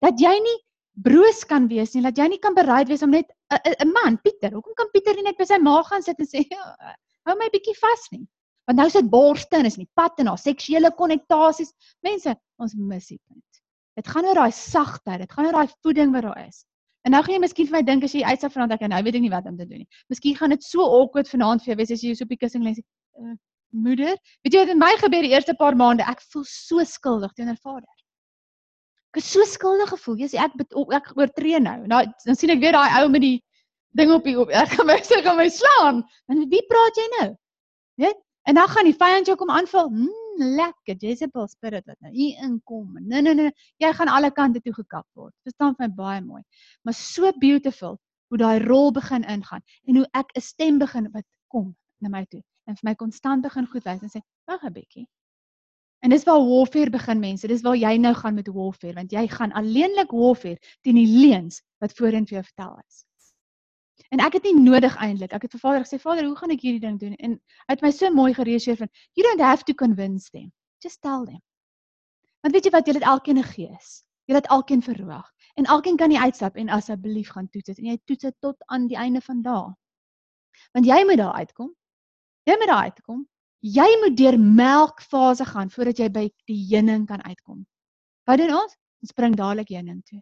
[0.01, 0.57] Dat jy nie
[1.03, 4.51] broos kan wees nie, dat jy nie kan bereid wees om net 'n man, Pieter,
[4.51, 6.95] hoekom kan Pieter nie net by sy ma gaan sit en sê, ja,
[7.25, 8.27] "Hou my bietjie vas nie."
[8.67, 11.71] Want nou sit borste en is nie pad en haar seksuele konnektasies.
[12.03, 13.61] Mense, ons mis dit.
[13.95, 16.65] Dit gaan oor daai sagtheid, dit gaan oor daai voeding wat daar is.
[17.05, 19.15] En nou gaan jy miskien vir my dink as jy uitstap vanaand ek nou weet
[19.15, 19.87] ek nie wat om te doen nie.
[20.09, 22.65] Miskien gaan dit so awkward vanaand vir jou wees as jy so op die kussing
[22.65, 22.83] lê en sê,
[23.21, 23.35] uh,
[23.71, 26.03] "Moeder, weet jy wat met my gebeur die eerste paar maande?
[26.03, 27.87] Ek voel so skuldig teenoor vader."
[29.17, 30.19] Ek het so skuldig gevoel.
[30.21, 30.53] Jy sê ek
[30.93, 31.79] ek oortree nou.
[31.89, 33.39] Nou dan sien ek weer daai ou met die
[33.97, 34.51] ding op die op.
[34.53, 36.03] Ek gaan my sê gaan my slaan.
[36.29, 37.29] En wie praat jy nou?
[38.03, 38.19] Weet?
[38.45, 39.89] En dan gaan die vyand jou kom aanval.
[39.89, 42.93] Hmm, lekker Jezebel spirit wat nou hier inkom.
[43.09, 45.33] Nee nee nee, jy gaan alle kante toe gekap word.
[45.41, 46.43] Dit staan vir my baie mooi.
[46.85, 47.97] Maar so beautiful
[48.29, 51.73] hoe daai rol begin ingaan en hoe ek 'n stem begin wat kom
[52.05, 55.07] na my toe en vir my konstant begin goed wys en sê, "Wag 'n bietjie."
[56.05, 57.47] En dis waar warfare begin mense.
[57.47, 61.61] Dis waar jy nou gaan met warfare want jy gaan alleenlik warfare teen die leuns
[61.81, 63.03] wat voorheen vir jou vertel is.
[64.13, 65.33] En ek het nie nodig eintlik.
[65.35, 67.15] Ek het vir Vader gesê, Vader, hoe gaan ek hierdie ding doen?
[67.19, 67.33] En
[67.65, 70.51] hy het my so mooi gereageer van, you don't have to convince them.
[70.85, 71.41] Just tell them.
[72.45, 74.03] Want weet jy wat, julle het elkeen 'n gees.
[74.29, 75.27] Julle het elkeen verhoog.
[75.55, 78.55] En elkeen kan nie uitstap en asseblief gaan toets dit en jy toets dit tot
[78.65, 79.73] aan die einde van daai.
[80.71, 81.75] Want jy moet daar uitkom.
[82.43, 83.27] Jy moet daar uitkom.
[83.65, 87.65] Jy moet deur melkfase gaan voordat jy by die heuning kan uitkom.
[88.29, 88.75] Wat doen ons?
[89.01, 90.21] Ons spring dadelik heuning toe.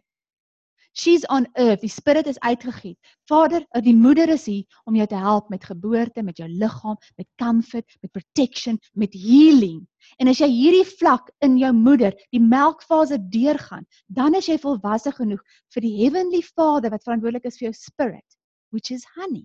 [0.96, 1.82] She's on earth.
[1.82, 2.96] Die spirit is uitgegiet.
[3.28, 7.28] Vader, die moeder is hier om jou te help met geboorte, met jou liggaam, met
[7.36, 9.82] comfort, met protection, met healing.
[10.16, 15.12] En as jy hierdie vlak in jou moeder, die melkfase deurgaan, dan is jy volwasse
[15.18, 15.44] genoeg
[15.76, 18.40] vir die heavenly Father wat verantwoordelik is vir jou spirit,
[18.72, 19.44] which is honey.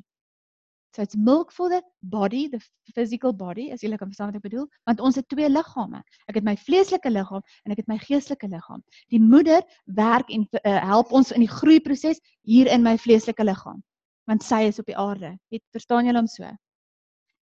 [0.95, 2.59] So it's milk for the body, the
[2.93, 6.01] physical body, as jy kan verstaan wat ek bedoel, want ons het twee liggame.
[6.27, 8.81] Ek het my vleeslike liggaam en ek het my geestelike liggaam.
[9.13, 9.63] Die moeder
[9.95, 13.79] werk en uh, help ons in die groeiproses hier in my vleeslike liggaam,
[14.27, 15.37] want sy is op die aarde.
[15.55, 16.51] Het verstaan julle hom so?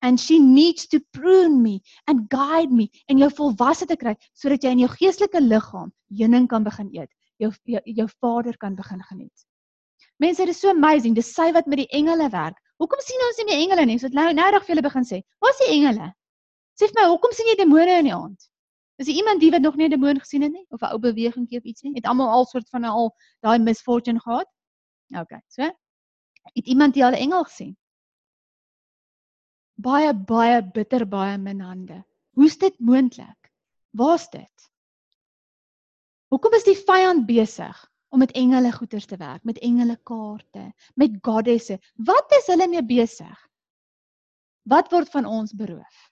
[0.05, 4.63] And she needs to prune me and guide me en jou volwasse te kry sodat
[4.63, 5.89] jy in jou geestelike liggaam
[6.21, 7.09] heuning kan begin eet.
[7.41, 9.45] Jou jou, jou vader kan begin geniet.
[10.21, 11.17] Mense, dit is so amazing.
[11.17, 12.59] Dis sy wat met die engele werk.
[12.79, 13.97] Hoekom sien ons nie meer engele nie?
[13.99, 15.19] Ons het nou noudag vir julle begin sê.
[15.43, 16.13] Waar is die engele?
[16.79, 18.47] Sê vir my, hoekom sien jy demone in die aand?
[18.99, 20.99] Is daar iemand die wat nog nie 'n demoon gesien het nie of 'n ou
[20.99, 21.93] bewegingkie of iets nie?
[21.95, 24.47] Het almal al soort van al daai misfortune gehad?
[25.15, 25.63] OK, so.
[26.53, 27.77] Het iemand die al 'n engel gesien?
[29.75, 32.03] Baie baie bitter baie min hande.
[32.35, 33.51] Hoe's dit moontlik?
[33.91, 34.71] Waar's dit?
[36.27, 41.17] Hoekom is die vyand besig om met engele goeters te werk, met engele kaarte, met
[41.21, 41.79] goddesse.
[41.95, 43.49] Wat is hulle mee besig?
[44.69, 46.07] Wat word van ons beroof?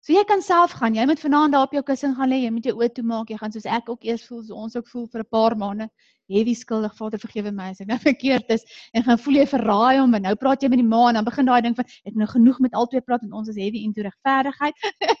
[0.00, 0.94] So jy kan self gaan.
[0.96, 2.38] Jy moet vanaand daar op jou kussing gaan lê.
[2.40, 3.28] Jy moet jou oë toemaak.
[3.30, 5.88] Jy gaan soos ek ook eers voel, so ons ook voel vir 'n paar maande.
[6.30, 6.94] Heavy skuldig.
[6.96, 8.64] Vader vergewe my as ek nou verkeerd is
[8.94, 11.24] en gaan voel jy verraai hom en nou praat jy met die ma en dan
[11.24, 14.02] begin daai ding van ek nou genoeg met albei praat en ons is heavy into
[14.02, 14.74] regverdigheid.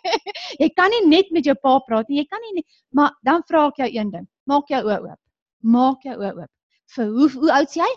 [0.62, 2.22] jy kan nie net met jou pa praat nie.
[2.22, 4.28] Jy kan nie, nie maar dan vra ek jou een ding.
[4.46, 5.20] Maak jou oë oop
[5.62, 6.50] maak jou oë oop.
[6.94, 7.88] Vir hoe hoe oud is jy?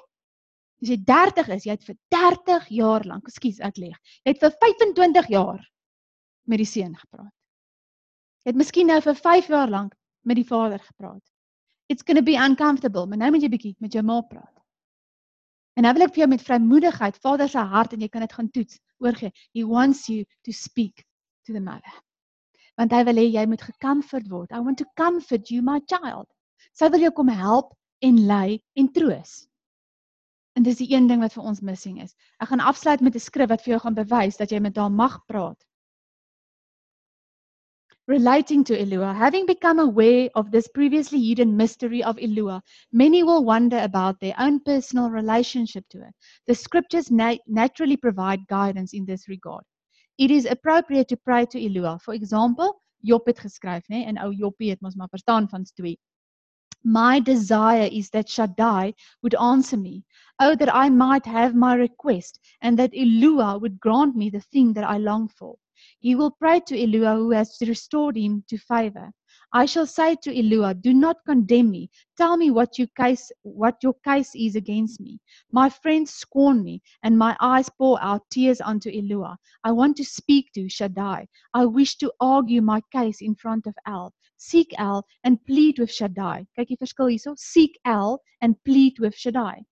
[0.84, 4.00] As jy 30 is, jy het vir 30 jaar lank, ekskuus, ek lieg.
[4.26, 5.62] Jy het vir 25 jaar
[6.52, 7.32] met die seun gepraat.
[8.44, 9.94] Jy het miskien nou vir 5 jaar lank
[10.28, 11.24] met die vader gepraat.
[11.88, 14.52] It's going to be uncomfortable, maar nou moet jy bietjie met jou ma praat.
[15.74, 18.34] En nou wil ek vir jou met vrymoedigheid Vader se hart en jy kan dit
[18.34, 19.32] gaan toets, oorgee.
[19.58, 21.06] He wants you to speak
[21.48, 21.96] to the mother.
[22.78, 24.52] Want hy wil hê jy moet gecomfort word.
[24.52, 26.28] I want to comfort you my child.
[26.74, 29.34] Sy wil jou kom help en lei en troos.
[30.58, 32.16] En dis die een ding wat vir ons missing is.
[32.42, 34.92] Ek gaan afsluit met 'n skrif wat vir jou gaan bewys dat jy met haar
[34.92, 35.62] mag praat.
[38.08, 42.62] Relating to Elua, having become aware of this previously hidden mystery of Elua,
[42.92, 46.12] many will wonder about their own personal relationship to her.
[46.48, 49.64] The scriptures na naturally provide guidance in this regard.
[50.18, 52.00] It is appropriate to pray to Elua.
[52.02, 55.98] For example, Job het geskryf, nê, en ou Joppie het mos maar verstaan van twee.
[56.84, 60.04] My desire is that Shaddai would answer me.
[60.40, 64.74] Oh, that I might have my request, and that Elua would grant me the thing
[64.74, 65.56] that I long for.
[66.00, 69.12] He will pray to Elua who has restored him to favor.
[69.56, 71.92] I shall say to Elua, Do not condemn me.
[72.18, 75.20] Tell me what your case what your case is against me.
[75.52, 79.38] My friends scorn me, and my eyes pour out tears unto Elua.
[79.64, 81.28] I want to speak to Shaddai.
[81.54, 84.12] I wish to argue my case in front of El.
[84.38, 86.48] Seek El and plead with Shaddai.
[86.58, 87.38] Kyk die verskil hierso.
[87.38, 89.64] Seek El and plead with Shaddai.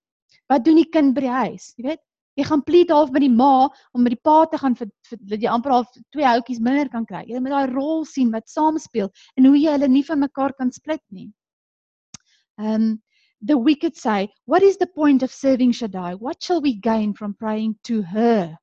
[0.48, 1.74] Wat doen die kind by die huis?
[1.76, 2.04] Jy weet,
[2.38, 4.88] jy gaan plead half by die ma om met die pa te gaan vir
[5.20, 7.22] dat jy amper al twee houtjies minder kan kry.
[7.28, 10.72] Jy moet daai rol sien wat saamspeel en hoe jy hulle nie van mekaar kan
[10.72, 11.30] split nie.
[12.58, 13.02] Um
[13.44, 16.14] the wicked say, what is the point of serving Shaddai?
[16.14, 18.56] What shall we gain from praying to her?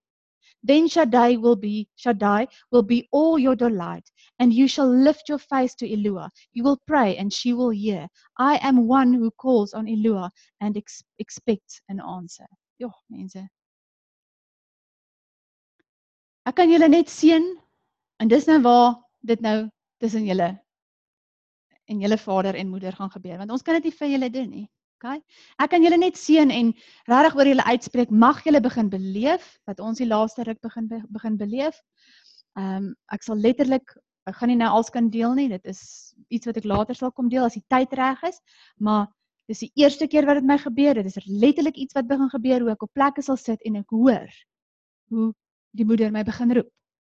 [0.63, 4.09] Then Shaddai will be Shaddai will be all your delight,
[4.39, 6.29] and you shall lift your face to Elua.
[6.53, 8.07] You will pray, and she will hear.
[8.37, 12.47] I am one who calls on Elua and ex expects an answer.
[12.81, 13.47] Jo, mense.
[16.47, 17.45] Ek kan julle net seën
[18.19, 19.69] en dis nou waar dit nou
[19.99, 20.53] tussen julle
[21.89, 24.49] en julle vader en moeder gaan gebeur want ons kan dit nie vir julle doen
[24.49, 24.67] nie.
[24.99, 25.19] Okay?
[25.63, 26.73] Ek kan julle net seën en
[27.07, 28.11] regtig oor julle uitspreek.
[28.11, 31.79] Mag julle begin beleef wat ons die laaste ruk begin begin beleef.
[32.59, 33.95] Ehm um, ek sal letterlik
[34.29, 35.47] ek gaan nie nou als kan deel nie.
[35.49, 38.41] Dit is iets wat ek later sal kom deel as die tyd reg is,
[38.77, 39.07] maar
[39.49, 40.99] dis die eerste keer wat dit my gebeur.
[40.99, 43.95] Dit is letterlik iets wat begin gebeur hoe ek op plekke sal sit en ek
[43.95, 44.27] hoor
[45.09, 45.31] hoe
[45.71, 46.69] die moeder my begin roep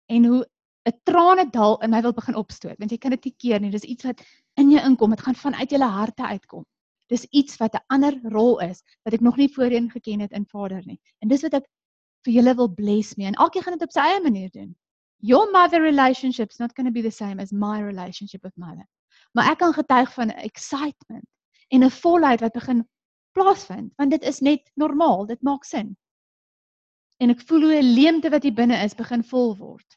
[0.08, 0.44] en hoe
[0.88, 3.70] 'n trane dal in my wil begin opstoot want jy kan dit nie keer nie
[3.70, 4.22] dis iets wat
[4.56, 6.64] in jou inkom dit gaan vanuit jou harte uitkom
[7.10, 10.46] Dis iets wat 'n ander rol is wat ek nog nie voorheen geken het in
[10.46, 11.00] Vader nie.
[11.18, 11.66] En dis wat ek
[12.24, 14.76] vir julle wil bless mee en elkeen gaan dit op sy eie manier doen.
[15.18, 18.86] Your mother relationship's not going to be the same as my relationship with mother.
[19.34, 21.26] Maar ek kan getuig van excitement
[21.68, 22.88] en 'n volheid wat begin
[23.32, 25.96] plaasvind want dit is net normaal, dit maak sin.
[27.20, 29.96] En ek voel hoe 'n leemte wat hier binne is begin vol word.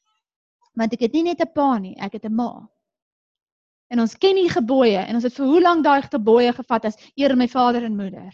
[0.75, 2.67] Want ek het nie net 'n pa nie, ek het 'n ma.
[3.87, 6.97] En ons ken die gebooie en ons het vir hoe lank daai gebooie gevat as
[7.15, 8.33] eer my vader en moeder.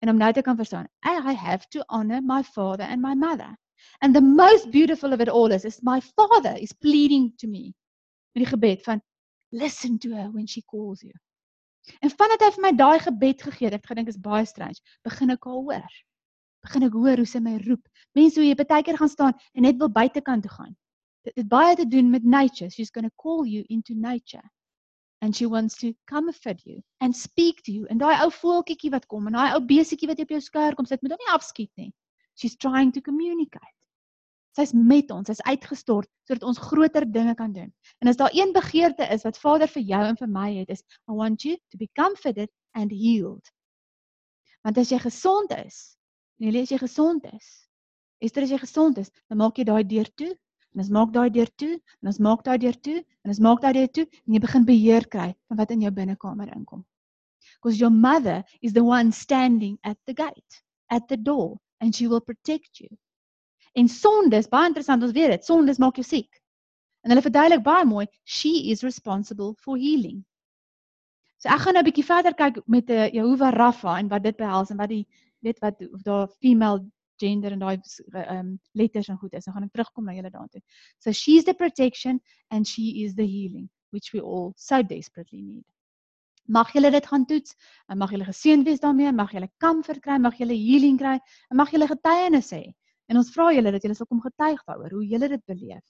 [0.00, 3.56] En om nou te kan verstaan, I have to honor my father and my mother.
[4.00, 7.74] And the most beautiful of it all is, is my father is pleading to me.
[8.32, 9.02] Met die gebed van
[9.48, 11.12] listen to her when she calls you.
[12.02, 15.30] En vandat hy vir my daai gebed gegee het, ek gedink is baie strange, begin
[15.34, 15.98] ek al hoor.
[16.66, 17.84] Begin ek hoor hoe sy my roep.
[18.18, 20.74] Mense hoe jy baie keer gaan staan en net wil buitekant toe gaan.
[21.26, 22.70] Dit het baie te doen met nature.
[22.70, 24.42] She's going to call you into nature.
[25.22, 27.86] And she wants to comfort you and speak to you.
[27.86, 30.86] En daai ou voeltjie wat kom en daai ou besietjie wat op jou skouer kom
[30.86, 31.92] sit, moet hom nie afskiet nie.
[32.36, 33.72] She's trying to communicate.
[34.56, 37.72] Sy's met ons, sy's uitgestort sodat ons groter dinge kan doen.
[38.00, 40.84] En as daar een begeerte is wat Vader vir jou en vir my het, is
[41.08, 43.52] I want you to be comforted and healed.
[44.64, 45.96] Want as jy gesond is,
[46.40, 47.46] en jy as jy gesond is,
[48.20, 50.32] is dit as jy gesond is, dan maak jy daai deur toe.
[50.76, 53.62] En as maak daai deur toe, en as maak daai deur toe, en as maak
[53.62, 56.82] daai deur toe, en jy begin beheer kry van wat in jou binnekamer inkom.
[57.56, 60.60] Because your mother is the one standing at the gate,
[60.90, 62.90] at the door, and she will protect you.
[63.72, 66.42] En sondes, baie interessant, ons weet dit, sondes maak jou siek.
[67.04, 70.20] En hulle verduidelik baie mooi, she is responsible for healing.
[71.40, 74.22] So ek gaan nou 'n bietjie verder kyk met 'n uh, Jehovah Rapha en wat
[74.28, 75.06] dit behels en wat die
[75.46, 76.82] weet wat of daar female
[77.20, 77.78] gender en daai
[78.30, 79.44] um letters en goed is.
[79.44, 80.62] Dan gaan ek terugkom na julle daartoe.
[80.98, 82.20] So she's the protection
[82.50, 85.64] and she is the healing which we all so desperately need.
[86.46, 87.56] Mag julle dit gaan toets
[87.90, 91.16] en mag julle geseënd wees daarmee, mag julle comfort kry, mag julle healing kry
[91.50, 92.64] en mag julle getuienis hê.
[93.10, 95.84] En ons vra julle dat julle sal kom getuig daaroor hoe julle dit beleef.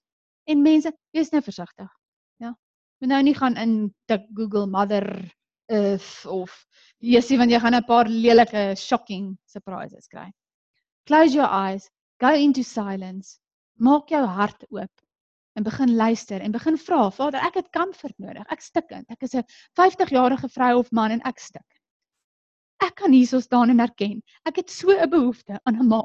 [0.46, 1.90] En mense, wees nou versigtig.
[2.40, 2.52] Ja.
[3.02, 3.72] Moet nou nie gaan in
[4.08, 5.04] tik Google Mother
[5.68, 6.52] if of
[7.02, 10.30] jy sien want jy gaan 'n paar lelike shocking surprises kry.
[11.06, 11.90] Close your eyes,
[12.20, 13.38] go into silence.
[13.78, 14.90] Maak jou hart oop
[15.56, 18.44] en begin luister en begin vra, Vader, ek het comfort nodig.
[18.52, 19.06] Ek stikkend.
[19.10, 19.44] Ek is 'n
[19.74, 21.80] 50-jarige vrou of man en ek stik.
[22.82, 26.02] Ek kan hierso staan en erken, ek het so 'n behoefte aan 'n ma.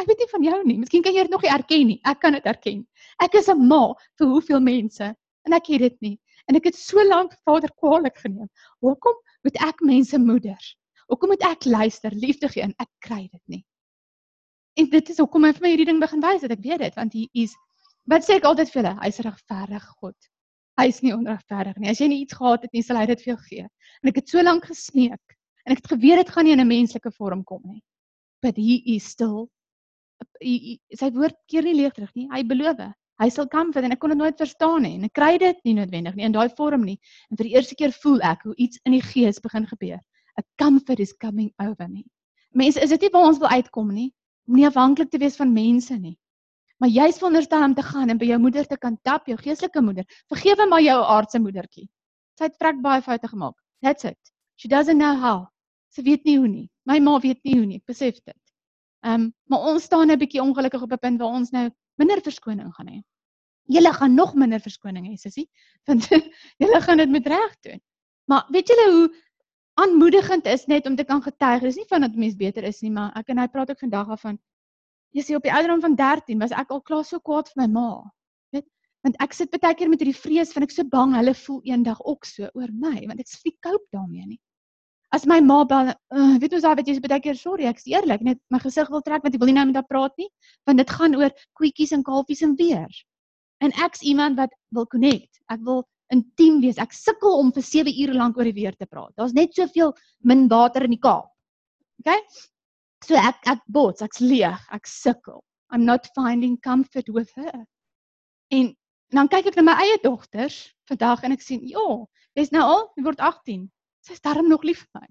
[0.00, 0.78] Ek weet nie van jou nie.
[0.78, 2.00] Miskien kan jy dit nog nie erken nie.
[2.04, 2.86] Ek kan dit erken.
[3.22, 5.14] Ek is 'n ma vir hoeveel mense
[5.46, 6.18] en ek het dit nie.
[6.48, 8.48] En ek het so lank Vader kwaadlik geneem.
[8.84, 9.16] Hoekom
[9.46, 10.60] moet ek mense moeder?
[11.10, 13.64] Hoekom moet ek luister, liefde gee en ek kry dit nie?
[14.78, 16.98] En dit is hoekom hy vir my hierdie ding begin wys dat ek weet dit
[16.98, 17.56] want hy is
[18.10, 20.30] wat sê ek altyd vir hulle, hy's regverdig God.
[20.80, 21.90] Hy's nie onregverdig nie.
[21.92, 23.66] As jy nie iets gehad het nie, sal hy dit vir jou gee.
[24.00, 25.36] En ek het so lank gesmeek
[25.66, 27.82] en ek het geweet dit gaan nie in 'n menslike vorm kom nie.
[28.42, 29.50] But he is still
[30.40, 32.28] sy woord keer nie leeg terug nie.
[32.32, 32.80] Hy beloof.
[33.20, 35.74] Hy sal vir en ek kon dit nooit verstaan nie en ek kry dit nie
[35.74, 36.98] noodwendig nie in daai vorm nie.
[37.30, 40.00] En vir die eerste keer voel ek hoe iets in die gees begin gebeur.
[40.38, 42.04] A comfort is coming over me.
[42.54, 44.10] Mense, is dit nie waar ons wil uitkom nie?
[44.48, 46.16] Om nie afhanklik te wees van mense nie.
[46.80, 49.82] Maar jy's veronderstel om te gaan en by jou moeder te kan tap, jou geestelike
[49.84, 50.06] moeder.
[50.32, 51.90] Vergewe maar jou aardse moedertjie.
[52.40, 53.56] Sy het vrek baie foute gemaak.
[53.84, 54.32] That's it.
[54.56, 55.50] She doesn't know how.
[55.92, 56.68] Sy weet nie hoe nie.
[56.88, 57.82] My ma weet nie hoe nie.
[57.86, 58.40] Besef dit.
[59.04, 61.68] Ehm um, maar ons staan 'n bietjie ongelukkig op 'n punt waar ons nou
[62.00, 63.00] minder verskoning gaan hê.
[63.70, 65.46] Julle gaan nog minder verskoning hê, sussie,
[65.88, 67.82] want julle gaan dit met reg doen.
[68.30, 69.08] Maar weet julle hoe
[69.80, 71.62] aanmoedigend is net om te kan getuig.
[71.62, 74.10] Dis nie van dat mens beter is nie, maar ek en hy praat ook vandag
[74.16, 74.38] af van
[75.16, 77.68] jy sê op die ouderdom van 13 was ek al klaar so kwaad vir my
[77.74, 77.88] ma.
[78.54, 78.66] Weet?
[79.06, 82.02] Want ek sit baie keer met hierdie vrees van ek so bang hulle voel eendag
[82.04, 84.40] ook so oor my, want ek sê cope daarmee nie.
[85.12, 87.88] As my ma bel, uh, weet ons al wat jy sê baie keer sorry, ek's
[87.90, 90.28] eerlik, net my gesig wil trek want ek wil nie nou met haar praat nie,
[90.70, 93.00] want dit gaan oor koetjies en kalfies en weer.
[93.60, 95.42] En ek's iemand wat wil connect.
[95.50, 95.82] Ek wil
[96.14, 96.78] intiem wees.
[96.78, 99.12] Ek sukkel om vir 7 ure lank oor die weer te praat.
[99.18, 99.92] Daar's net soveel
[100.26, 101.28] min water in die Kaap.
[102.00, 102.14] OK?
[103.06, 105.40] So ek ek bots, ek's leeg, ek sukkel.
[105.70, 107.66] I'm not finding comfort with her.
[108.50, 108.72] En
[109.14, 112.04] dan kyk ek na my eie dogters vandag en ek sien, "Ja,
[112.36, 113.70] jy's nou al, jy word 18."
[114.06, 115.08] Sy is darm nog lief vir my.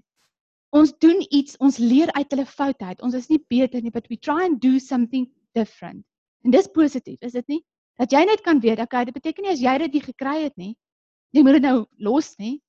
[0.79, 3.01] Ons doen iets, ons leer uit hulle foute uit.
[3.05, 5.25] Ons is nie beter nie, but we try and do something
[5.57, 6.05] different.
[6.45, 7.61] En dis positief, is dit nie?
[7.99, 10.55] Dat jy net kan weet, okay, dit beteken nie as jy dit nie gekry het
[10.61, 10.75] nie,
[11.35, 12.59] jy moet dit nou los nie.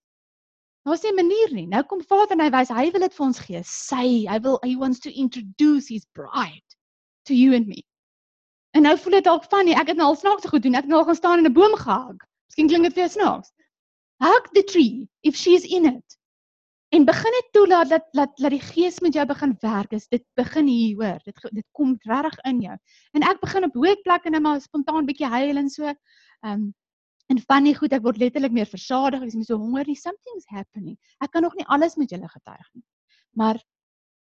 [0.89, 1.67] Daar's nie 'n manier nie.
[1.67, 3.63] Nou kom Vader en hy wys hy wil dit vir ons gee.
[3.63, 6.77] Sy, hy wil he wants to introduce his bride
[7.27, 7.85] to you and me.
[8.73, 10.75] En nou voel dit dalk van nie, ek het nou al snaaks goed doen.
[10.75, 12.25] Ek het nou al gaan staan in 'n boom gehak.
[12.49, 13.53] Miskien klink dit vir jou snaaks
[14.21, 16.21] hug the tree if she is in it.
[16.91, 19.93] en begin net toelaat dat dat dat die gees met jou begin werk.
[19.93, 21.21] Is dit begin hier, hoor.
[21.25, 22.77] Dit dit kom regtig in jou.
[23.15, 25.87] En ek begin op hoë plekke net maar spontaan bietjie huil en so.
[25.87, 26.71] Ehm um,
[27.31, 29.95] en van die goed ek word letterlik meer versadig, ek is nie so honger nie.
[29.95, 30.97] Something's happening.
[31.23, 32.83] Ek kan nog nie alles met julle getuig nie.
[33.39, 33.63] Maar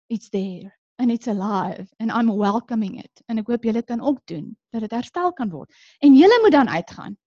[0.07, 0.70] it's there
[1.03, 3.24] and it's alive and I'm welcoming it.
[3.26, 5.74] En ek hoop julle kan ook doen dat dit herstel kan word.
[5.99, 7.18] En julle moet dan uitgaan.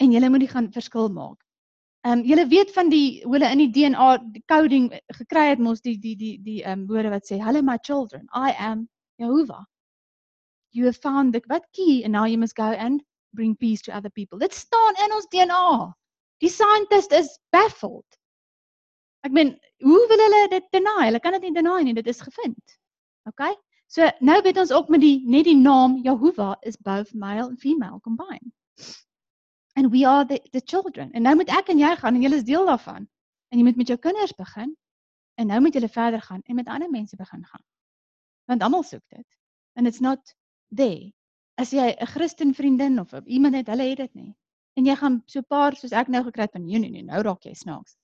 [0.00, 1.43] En julle moet die gaan verskil maak.
[2.04, 5.60] Ehm um, julle weet van die hoe hulle in die DNA die coding gekry het
[5.66, 8.88] mos die die die die ehm um, woorde wat sê hello my children I am
[9.16, 9.64] Jehovah.
[10.76, 13.02] You have found the what key and now you must go and
[13.32, 14.38] bring peace to other people.
[14.38, 15.94] Dit staan in ons DNA.
[16.42, 18.18] Die scientist is baffled.
[19.24, 21.06] Ek meen, hoe wil hulle dit deny?
[21.06, 22.76] Hulle kan dit nie deny nie, dit is gevind.
[23.30, 23.46] OK?
[23.88, 27.60] So nou weet ons ook met die net die naam Jehovah is both male and
[27.60, 28.52] female combined.
[29.74, 31.12] And we are the the children.
[31.12, 33.08] En nou moet ek en jy gaan en jy is deel daarvan.
[33.48, 34.76] En jy moet met jou kinders begin.
[35.34, 37.64] En nou moet jy verder gaan en met ander mense begin gaan.
[38.44, 39.26] Want almal soek dit.
[39.74, 40.34] And it's not
[40.70, 41.10] there
[41.54, 44.32] as jy 'n Christen vriendin of iemand het, hulle het dit nie.
[44.76, 47.22] En jy gaan so paar soos ek nou gekry het van nee nee nee, nou
[47.22, 47.96] raak jy snaaks.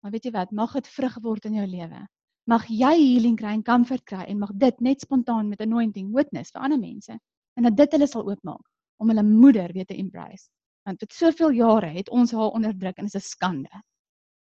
[0.00, 2.06] Maar weet jy wat, mag dit vrug word in jou lewe.
[2.46, 6.50] Mag jy healing kry en comfort kry en mag dit net spontaan met anointing witness
[6.50, 7.18] vir ander mense
[7.56, 8.64] en dat dit hulle sal oopmaak
[8.96, 10.48] om hulle moeder weer te embrace.
[10.88, 13.82] Want dit soveel jare het ons haar onderdruk en dit is 'n skande.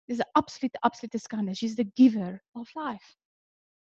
[0.04, 1.54] Dis 'n absolute absolute skande.
[1.54, 3.16] She's the giver of life.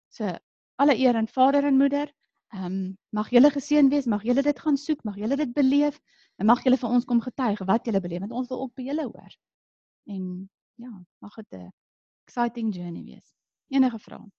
[0.09, 0.37] So
[0.75, 2.13] alle eer aan vader en moeder.
[2.53, 5.99] Ehm um, mag julle geseën wees, mag julle dit gaan soek, mag julle dit beleef
[6.35, 8.81] en mag julle vir ons kom getuig wat julle beleef want ons wil ook by
[8.81, 9.35] julle hoor.
[10.07, 11.71] En ja, mag dit 'n
[12.25, 13.35] exciting journey wees.
[13.67, 14.31] Enige vrae?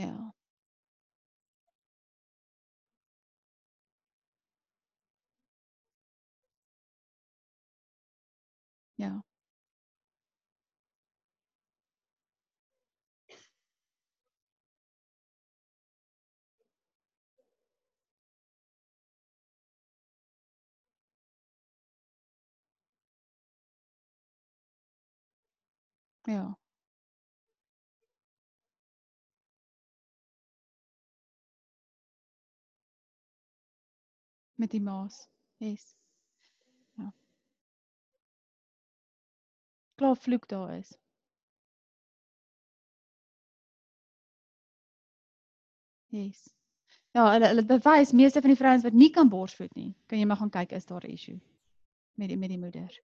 [0.00, 0.32] Ja.
[8.98, 9.22] Ja.
[26.26, 26.59] Ja.
[34.60, 35.28] Met die maas.
[35.56, 35.94] Yes.
[36.98, 37.12] Ja.
[39.94, 40.90] Klaar vloek daar is.
[46.10, 46.42] Yes.
[47.10, 49.94] Ja, hulle hulle bewys meeste van die vrouens wat nie kan borsvoed nie.
[50.06, 51.40] Kan jy maar gaan kyk is daar 'n issue
[52.14, 53.02] met die met die moeder.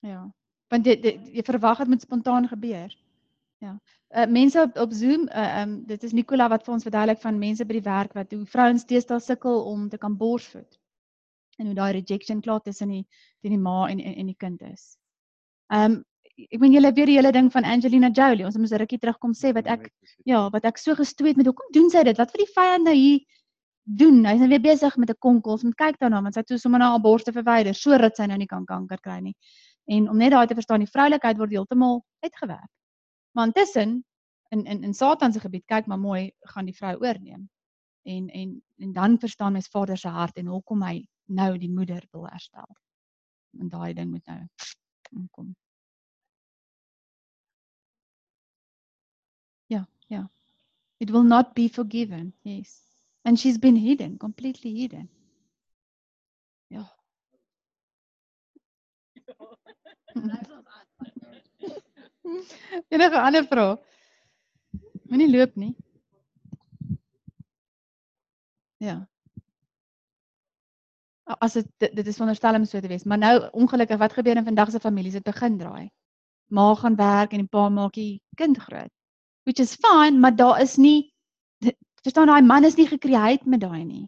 [0.00, 0.30] Ja.
[0.68, 3.07] Want jy jy, jy verwag dit moet spontaan gebeur.
[3.58, 3.78] Ja.
[4.08, 7.38] Uh mense op op Zoom, uh um dit is Nicola wat vir ons verduidelik van
[7.38, 10.78] mense by die werk wat hoe vrouens teesdae sukkel om te kan borsvoed.
[11.58, 13.02] En hoe daai rejection klaar tussen die
[13.42, 14.94] teen die ma en en, en die kind is.
[15.74, 16.04] Um
[16.38, 18.46] ek meen julle weer die hele ding van Angelina Jolie.
[18.46, 19.90] Ons moet 'n rukkie terugkom sê wat ek
[20.24, 22.18] ja, wat ek so gestoot met hoekom doen sy dit?
[22.18, 23.20] Wat vir die vyand nou hier
[23.82, 24.24] doen?
[24.24, 25.64] Hy's nou weer besig met 'n konkels.
[25.64, 28.38] Moet kyk daarna want sy het toe sommer na haar borste verwyder sodat sy nou
[28.38, 29.34] nie kan kanker kry nie.
[29.88, 32.77] En om net daai te verstaan, die vroulikheid word heeltemal uitgewerk.
[33.38, 34.04] Maar intussen
[34.48, 37.50] in in in Satan se gebied kyk maar mooi gaan die vrou oorneem.
[38.02, 42.06] En en en dan verstaan mens Vader se hart en hoekom hy nou die moeder
[42.10, 42.76] wil herstel.
[43.58, 44.48] En daai ding moet nou
[45.30, 45.56] kom.
[49.66, 50.26] Yeah, yeah.
[50.96, 52.34] It will not be forgiven.
[52.42, 52.82] Yes.
[53.22, 55.08] And she's been hidden, completely hidden.
[56.70, 56.88] Yeah.
[62.94, 63.76] Enige ander vrae?
[65.08, 65.74] Moenie loop nie.
[68.84, 68.98] Ja.
[71.38, 74.44] As dit dit is veronderstel om so te wees, maar nou ongelukkig wat gebeur in
[74.44, 75.16] vandag se families?
[75.18, 75.88] Dit begin draai.
[76.48, 78.92] Ma gaan werk en die pa maak die kind groot
[79.48, 81.14] which is fine, maar daar is nie
[82.04, 84.04] verstaan daai man is nie gekreëer met daai nie.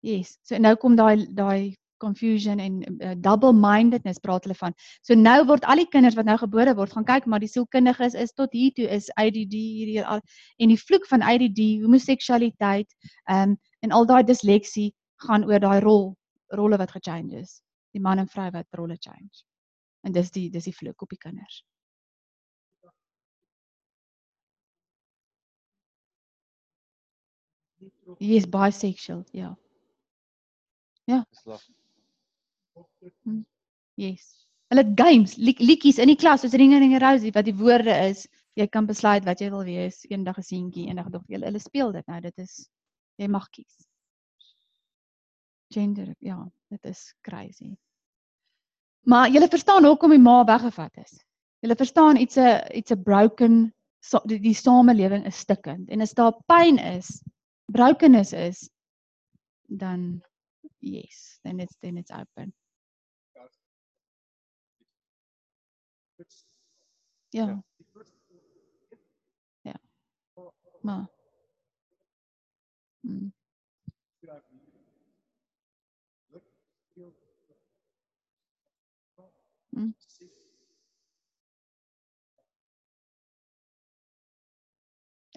[0.00, 0.38] Yes.
[0.42, 4.74] So nou kom daai daai confusion en uh, double mindedness praat hulle van.
[5.06, 8.16] So nou word al die kinders wat nou gebore word, gaan kyk maar die sielkundiges
[8.18, 10.22] is tot hier toe is ADD hierdie al
[10.58, 12.94] en die vloek van ADD, homoseksualiteit,
[13.28, 14.88] ehm um, en al daai disleksie
[15.22, 16.08] gaan oor daai rol
[16.58, 17.60] rolle wat gechange is.
[17.94, 19.44] Die man en vrou wat rolle change.
[20.02, 21.62] En dis die dis die vloek op die kinders.
[28.18, 29.56] He is bisexual, ja.
[31.04, 31.26] Ja.
[32.98, 33.44] Geslag.
[33.98, 34.26] Yes.
[34.68, 38.26] Hulle het games, liedjies in die klas soos Ringe Ringe Rosie wat die woorde is.
[38.58, 41.36] Jy kan besluit wat jy wil wees, eendag 'n seentjie, eendag dogter.
[41.36, 42.20] Hulle, hulle speel dit nou.
[42.20, 42.68] Dit is
[43.18, 43.86] jy mag kies.
[45.72, 46.38] Gender, ja,
[46.70, 47.76] dit is crazy.
[49.06, 51.18] Maar jy verstaan hoekom die ma weggevat is.
[51.62, 56.14] Jy verstaan iets 'n iets 'n broken so, die, die samelewing is stikkend en as
[56.14, 57.22] daar pyn is,
[57.72, 58.70] brokenness is,
[59.68, 60.22] dan
[60.80, 62.52] yes, then it's then it's open.
[67.30, 67.62] Ja.
[69.62, 69.74] Ja.
[70.82, 71.06] Maar
[73.00, 73.32] mm.
[79.70, 79.94] Mm.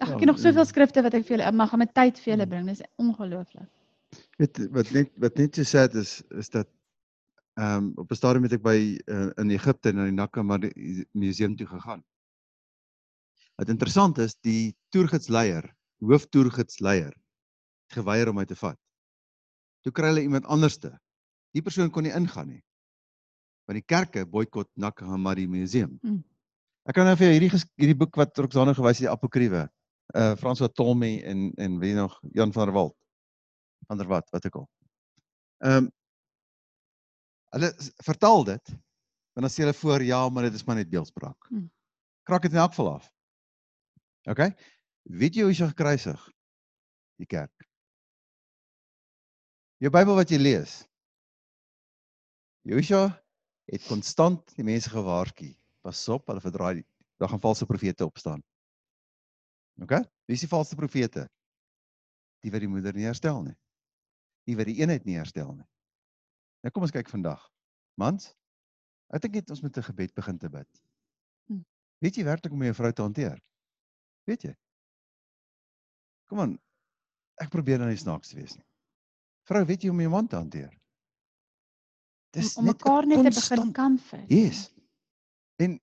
[0.02, 1.94] Ag, ek het nog Ja, soveel en- skrifte wat ek vir julle mag gaan met
[1.94, 2.66] tyd vir julle bring.
[2.66, 3.68] Dis ongelooflik.
[4.40, 6.68] Weet wat net wat net so sad is is dat
[7.60, 10.70] ehm um, op 'n stadium het ek by uh, in Egipte na die Nakamari
[11.12, 12.02] museum toe gegaan.
[13.56, 15.68] Wat interessant is, die toergiddsleier,
[16.00, 18.78] hooftoergiddsleier, het geweier om my te vat.
[19.84, 20.98] Toe kry hulle iemand anderste.
[21.52, 22.62] Die persoon kon nie ingaan nie.
[23.68, 25.98] Want die kerke boikot Nakamari museum.
[26.02, 26.22] Mm.
[26.88, 29.66] Ek kan nou vir jou hierdie hierdie boek wat Roxana gewys het, die Apokriewe,
[30.18, 32.96] uh François Tolmie en en wie nog Jan van der Walt.
[33.86, 34.68] Van der Walt, wat ek al.
[35.62, 35.90] Ehm um,
[37.52, 37.72] hulle
[38.04, 38.72] vertaal dit
[39.36, 41.48] en dan sê hulle voor ja, maar dit is maar net beeldspraak.
[41.48, 41.68] Hmm.
[42.28, 43.08] Kraak dit in elk geval af.
[44.30, 44.44] OK?
[45.02, 46.22] Weet jy hoe hy gekruisig?
[47.20, 47.68] Die kerk.
[49.82, 50.82] Jou Bybel wat jy lees.
[52.68, 53.08] Joshua
[53.72, 55.48] het konstant die mense gewaarsku.
[55.82, 56.84] Pas op, hulle verdraai,
[57.18, 58.42] daar gaan valse profete opstaan.
[59.82, 59.96] OK?
[60.28, 61.26] Wie is die valse profete?
[62.42, 63.56] Die wat die moeder nie herstel nie.
[64.46, 65.66] Die wat die eenheid nie herstel nie.
[66.62, 67.42] Nou kom ons kyk vandag.
[68.00, 68.30] Mans,
[69.12, 70.82] ek dink net ons moet 'n gebed begin te bid.
[71.50, 71.62] Hm.
[72.00, 73.40] Weet jy werklik hoe om jou vrou te hanteer?
[74.26, 74.54] Weet jy?
[76.30, 76.58] Kom aan.
[77.42, 78.64] Ek probeer nou nie snaaks te wees nie.
[79.50, 80.70] Vrou, weet jy hoe om jou man te hanteer?
[82.32, 84.30] Om, om net mekaar net te begin constant- comfort.
[84.30, 84.70] Yes.
[85.60, 85.80] En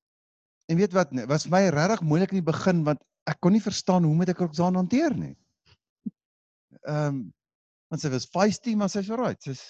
[0.69, 3.51] en weet wat, nee, was vir my regtig moeilik in die begin want ek kon
[3.51, 5.35] nie verstaan hoe moet ek Roxanne hanteer nie.
[6.85, 7.33] Ehm um,
[7.89, 9.41] want sy was feisty, maar sy's alright.
[9.41, 9.61] Sy's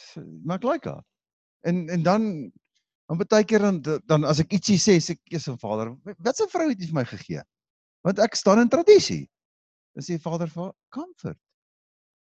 [0.44, 1.06] maar ek like haar.
[1.68, 2.24] En en dan
[3.10, 6.42] dan baie keer dan dan as ek ietsie sê, sê ek eers aan vader, wat
[6.42, 7.44] 'n vrou het jy vir my gegee?
[8.04, 9.28] Want ek staan in tradisie.
[9.96, 11.40] Dan sê vader vir comfort.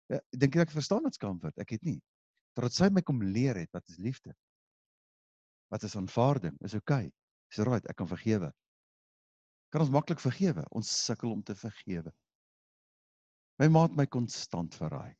[0.10, 1.58] Ja, dink jy ek verstaan wat's comfort?
[1.58, 2.00] Ek het nie.
[2.56, 4.34] Totdat sy my kom leer het wat is liefde.
[5.70, 6.58] Wat is aanvaarding?
[6.66, 7.12] Is okay.
[7.50, 8.52] Dis right, ek kan vergewe.
[9.70, 10.66] Kan ons maklik vergewe?
[10.74, 12.12] Ons sukkel om te vergewe.
[13.62, 15.14] My ma het my konstant verraai.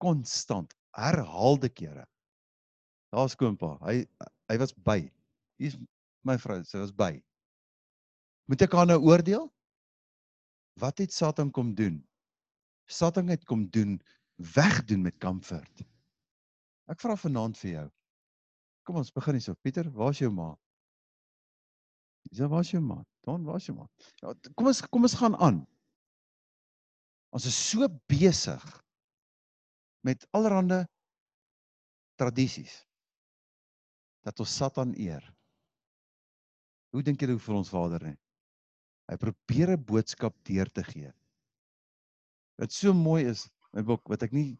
[0.00, 2.06] Konstant, herhaalde kere.
[3.14, 3.74] Daar's koompa.
[3.84, 4.04] Hy
[4.50, 5.02] hy was by.
[5.60, 5.76] Hier's
[6.26, 7.14] my vrou, sy was by.
[8.50, 9.46] Moet ek haar nou oordeel?
[10.80, 12.00] Wat het Satan kom doen?
[12.90, 13.98] Satan het kom doen
[14.54, 15.84] wegdoen met comfort.
[16.90, 17.86] Ek vra vanaand vir jou.
[18.88, 19.54] Kom ons begin hierso.
[19.62, 20.50] Pieter, waar's jou ma?
[22.34, 22.98] Ja, waar's jou ma?
[23.26, 23.86] Don, waar's jou ma?
[24.22, 25.60] Ja, kom ons kom ons gaan aan.
[27.36, 28.64] Ons is so besig
[30.06, 30.84] met allerlei
[32.20, 32.84] tradisies
[34.24, 35.24] dat ons Satan eer.
[36.92, 38.18] Hoe dink julle hoe vir ons Vader nie?
[39.08, 41.12] Hy probeer 'n boodskap deur te gee.
[42.58, 44.58] Wat so mooi is, my boek wat ek nie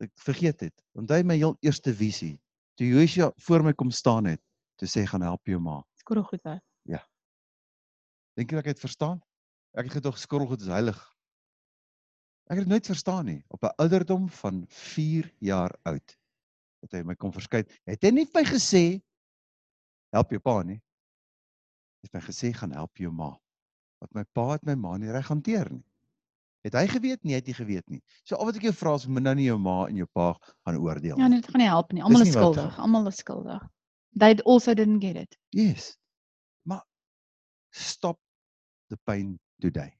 [0.00, 0.84] ek vergeet het.
[0.94, 2.38] Onthou my heel eerste visie.
[2.78, 4.40] Toe Joshua voor my kom staan het,
[4.78, 5.82] toe sê gaan help jou ma.
[5.98, 6.62] Skorrel goed uit.
[8.38, 9.18] Dink jy ek het verstaan?
[9.74, 10.98] Ek het gedog skorrelgoed is heilig.
[12.48, 13.42] Ek het dit nooit verstaan nie.
[13.52, 16.16] Op 'n ouderdom van 4 jaar oud
[16.80, 17.66] het hy my kom verskyn.
[17.84, 18.82] Het hy nie vir my gesê
[20.14, 20.80] help jou pa nie.
[22.02, 23.32] Het my gesê gaan help jou ma.
[23.98, 25.84] Want my pa het my ma nie reg hanteer nie.
[26.62, 27.22] Het hy geweet?
[27.24, 28.02] Nee, hy het nie geweet nie.
[28.24, 30.32] So al wat ek jou vra is moet nou nie jou ma en jou pa
[30.64, 31.28] gaan oordeel Ja, nie.
[31.28, 32.02] nee, dit gaan nie help nie.
[32.02, 32.78] Almal is nie wat skuldig.
[32.78, 33.68] Almal is skuldig.
[34.18, 35.38] They also didn't get it.
[35.50, 35.96] Yes.
[36.62, 36.84] Maar
[37.70, 38.20] stop
[38.88, 39.98] the pain today.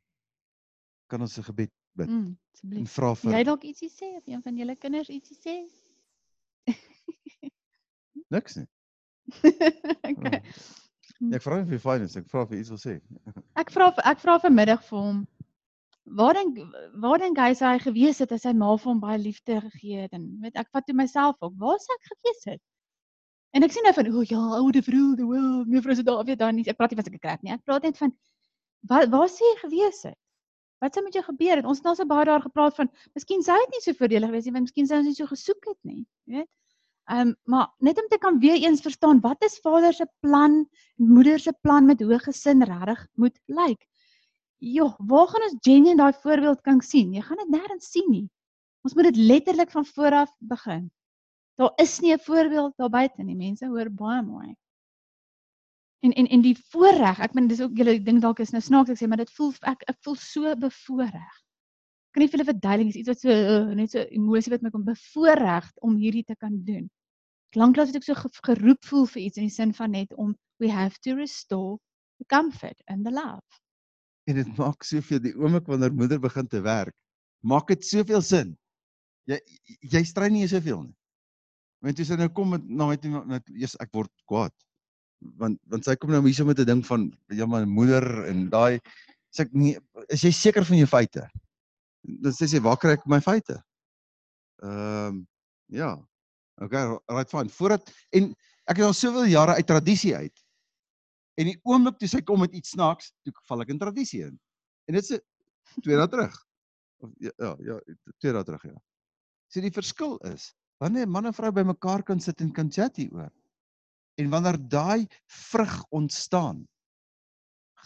[1.07, 2.97] Kan ons 'n gebed bid Mm, en asseblief.
[2.97, 5.57] vra Wil Jy vir dalk ietsie sê of een van julle kinders ietsie sê?
[8.35, 8.69] niks nie.
[10.13, 10.43] okay.
[11.19, 13.01] Ja, ek vra vir finance, ek vra vir iets wil sê.
[13.63, 15.27] Ek vra ek vra vanmiddag vir hom
[16.17, 16.59] waar dink
[17.03, 20.05] waar dink hy sou hy gewees het as sy ma vir hom baie liefde gegee
[20.07, 22.63] het en weet ek vat toe myself ook waar sou ek gewees het
[23.57, 26.41] en ek sien nou van o ja oude vrou the world mevrou se daar weet
[26.41, 28.15] dan nie ek praat nie van sulke krap nie ek praat net van
[28.93, 30.19] waar waar sou jy gewees het
[30.79, 31.67] Wat sou met jou gebeur het?
[31.67, 34.47] Ons het nou so baie daar gepraat van, miskien sou dit nie so voordelig gewees
[34.47, 36.51] nie, want miskien sou ons nie so gesoek het nie, jy weet.
[37.09, 40.67] Ehm um, maar net om te kan weer eens verstaan wat is Vader se plan,
[40.97, 43.87] Moeder se plan met hoe gesin regtig moet lyk.
[44.59, 47.15] Jo, waar gaan ons Jenny in daai voorbeeld kan sien?
[47.15, 48.27] Jy gaan dit nêrens sien nie.
[48.85, 50.91] Ons moet dit letterlik van voor af begin.
[51.57, 53.37] Daar is nie 'n voorbeeld daar buite nie.
[53.37, 54.55] Mense hoor baie mooi.
[56.01, 58.93] En en en die voorreg, ek meen dis ook julle dink dalk is nou snaaks
[58.95, 61.39] ek sê, maar dit voel ek ek voel so bevoorreg.
[62.15, 64.71] Kan nie vir hulle verduidelik is iets wat so uh, net so emosie wat my
[64.75, 66.87] kom bevoorreg om hierdie te kan doen.
[67.59, 70.71] Lanklaas het ek so geroep voel vir iets in die sin van net om we
[70.71, 71.81] have to restore
[72.23, 73.59] the comfort and the love.
[74.31, 76.95] En dit maak soveel die oomblik wanneer moeder begin te werk,
[77.43, 78.55] maak dit soveel sin.
[79.27, 79.41] Jy
[79.83, 80.97] jy strei nie soveel nie.
[81.83, 84.55] Want as jy nou kom met na my toe met eers ek word kwaad
[85.41, 88.81] want want sy kom nou hierso met 'n ding van ja my moeder en daai
[89.35, 89.79] sê ek nee
[90.09, 91.29] is jy seker van jou feite?
[92.03, 93.63] Dan sê sy waar kry ek my feite?
[94.63, 95.27] Ehm um,
[95.69, 95.97] ja.
[96.59, 97.49] Okay, right fine.
[97.49, 98.35] Voordat en
[98.67, 100.45] ek het al soveel jare uit tradisie uit.
[101.39, 104.39] En die oomblik toe sy kom met iets snaaks, toe val ek in tradisie in.
[104.91, 105.21] En dit se
[105.85, 106.35] twee dae terug.
[107.05, 107.79] Of ja ja, ja
[108.19, 108.75] twee dae terug ja.
[109.53, 113.31] Sê die verskil is wanneer man en vrou bymekaar kan sit en kan chat hieroor.
[114.19, 116.67] En wanneer daai vrug ontstaan,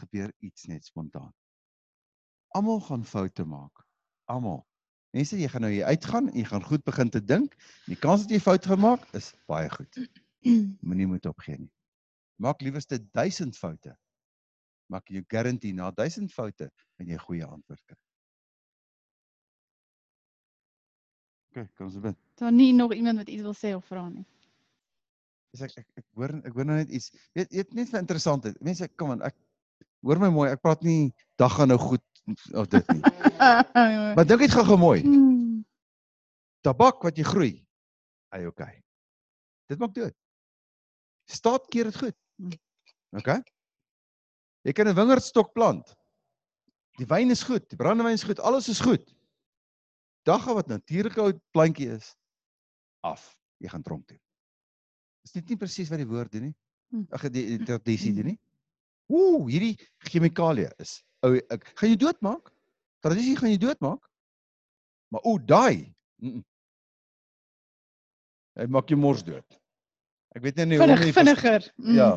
[0.01, 1.33] gebeur iets net spontaan.
[2.57, 3.85] Almal gaan foute maak.
[4.25, 4.63] Almal.
[5.13, 7.57] Mense, jy gaan nou hier uitgaan en jy gaan goed begin te dink.
[7.85, 9.99] Die kans dat jy fout gemaak is baie goed.
[10.89, 11.73] Moenie moet opgee nie.
[12.41, 13.93] Maak liewerste 1000 foute.
[14.89, 18.01] Maak jy garantie na 1000 foute en jy goeie antwoord kry.
[21.53, 22.17] OK, kom ons begin.
[22.41, 24.25] Daar nie nog iemand wat iets wil sê of vra nie.
[25.53, 27.13] Dis ek ek ek hoor ek hoor nou net iets.
[27.37, 28.57] Weet weet net vir interessantheid.
[28.65, 29.37] Mense kom aan ek
[30.03, 30.49] hoor my mooi.
[30.53, 32.05] Ek praat nie dag gaan nou goed
[32.57, 33.03] of dit nie.
[34.17, 35.01] maar dink net gou-gou mooi.
[35.05, 35.61] Hmm.
[36.65, 37.55] Tabak wat jy groei.
[38.33, 38.81] Hy okay.
[39.69, 40.15] Dit maak dood.
[41.29, 42.17] Staat keer dit goed.
[43.19, 43.41] Okay?
[44.65, 45.93] Jy kan 'n wingerdstok plant.
[47.01, 49.05] Die wyn is goed, die brandewyn is goed, alles is goed.
[50.29, 52.15] Dagga wat natuurlike ou plantjie is
[53.01, 53.33] af.
[53.59, 54.19] Jy gaan tronk toe.
[55.27, 56.57] Is dit nie presies wat die woord doen nie?
[56.93, 57.07] Hm.
[57.15, 58.39] Ag die, die tradisie doen nie.
[59.13, 59.77] Ooh, hierdie
[60.09, 62.51] chemikalie is ou ek gaan jou doodmaak.
[63.03, 64.03] Tradisie gaan jou doodmaak.
[65.13, 65.95] Maar ooh, daai.
[66.23, 66.45] Mm -mm.
[68.61, 69.59] Hy maak jou mors dood.
[70.37, 71.73] Ek weet nie hoe om nie vinniger.
[71.77, 71.95] Mm.
[71.95, 72.11] Ja.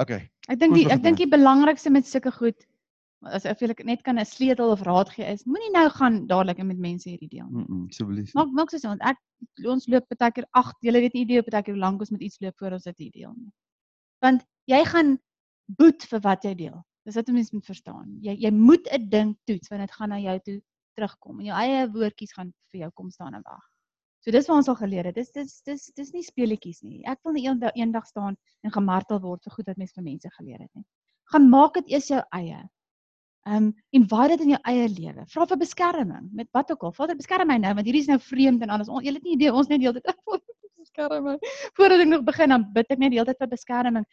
[0.00, 0.10] OK.
[0.48, 2.66] Ek dink die ek dink die belangrikste met sulke goed
[3.24, 6.62] as ek vir net kan 'n sleutel of raad gee is moenie nou gaan dadelik
[6.64, 7.64] met mense hierdie deel nie.
[7.68, 8.34] Mm asseblief.
[8.34, 9.18] Maak maak so want ek
[9.66, 12.20] ons loop baie keer ag jy weet nie idee baie keer hoe lank ons met
[12.20, 13.52] iets loop voor ons dit deel nie.
[14.22, 15.18] Want jy gaan
[15.78, 16.84] boet vir wat jy deel.
[17.06, 18.18] Dis wat mense moet verstaan.
[18.20, 20.60] Jy jy moet 'n ding toets want dit gaan na jou toe
[20.96, 23.64] terugkom en jou eie woordjies gaan vir jou kom staan en wag.
[24.20, 25.14] So dis wat ons al geleer het.
[25.14, 27.04] Dis dis dis dis nie speletjies nie.
[27.06, 30.30] Ek wil nie eendag eendag staan en gemartel word vir goed wat mense vir mense
[30.38, 30.84] geleer het nie.
[31.32, 32.58] Gaan maak dit eers jou eie.
[33.46, 35.24] Ehm um, en waar dit in jou eie lewe.
[35.30, 36.92] Vra vir beskerming met wat ook al.
[36.92, 38.90] Vader beskerm my nou want hierdie is nou vreemd en alles.
[38.90, 40.42] Jy het nie idee ons net die hele tyd
[40.82, 41.36] beskerm my.
[41.78, 44.08] Voordat ek nog begin dan bid ek net die hele tyd vir beskerming.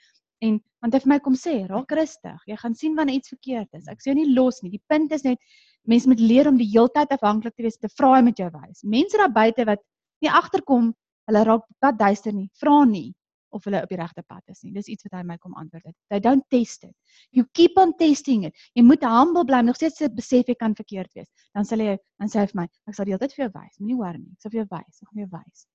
[0.45, 2.45] En want hy vir my kom sê, raak rustig.
[2.51, 3.89] Jy gaan sien wanneer iets verkeerd is.
[3.89, 4.69] Ek sê jou nie los nie.
[4.76, 5.41] Die punt is net
[5.89, 8.85] mense moet leer om die heeltyd afhanklik te wees te vra met jou wys.
[8.85, 9.81] Mense daar buite wat
[10.22, 10.93] nie agterkom,
[11.31, 12.51] hulle raak pad duister nie.
[12.61, 13.10] Vra nie
[13.53, 14.71] of hulle op die regte pad is nie.
[14.75, 15.95] Dis iets wat hy my kom antwoord het.
[16.11, 16.93] They don't test it.
[17.31, 18.57] You keep on testing it.
[18.77, 21.30] Jy moet humble bly, nog steeds besef jy kan verkeerd wees.
[21.55, 23.51] Dan sal hy dan sê hy vir my, ek sal die hele tyd vir jou
[23.55, 23.77] wys.
[23.81, 24.34] Moenie worry nie.
[24.34, 25.01] Ek sal vir jou wys.
[25.01, 25.67] Ek gaan jou wys.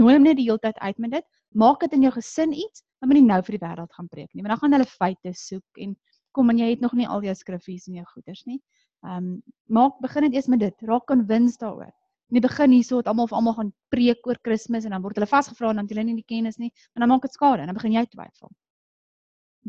[0.00, 1.28] Nooi hom net die hele tyd uit met dit.
[1.64, 4.42] Maak dit in jou gesin iets, dan moenie nou vir die wêreld gaan preek nie.
[4.42, 5.92] Want dan gaan hulle feite soek en
[6.34, 8.58] kom en jy het nog nie al jou skriffies en jou goeders nie.
[9.04, 9.36] Ehm um,
[9.68, 10.88] maak begin dit eers met dit.
[10.88, 11.92] Raak konwins daaroor
[12.34, 15.20] in die begin hierso het almal of almal gaan preek oor Kersfees en dan word
[15.20, 17.62] hulle vasgevra en dan het hulle nie die kennis nie en dan maak dit skade
[17.62, 18.50] en dan begin jy twyfel.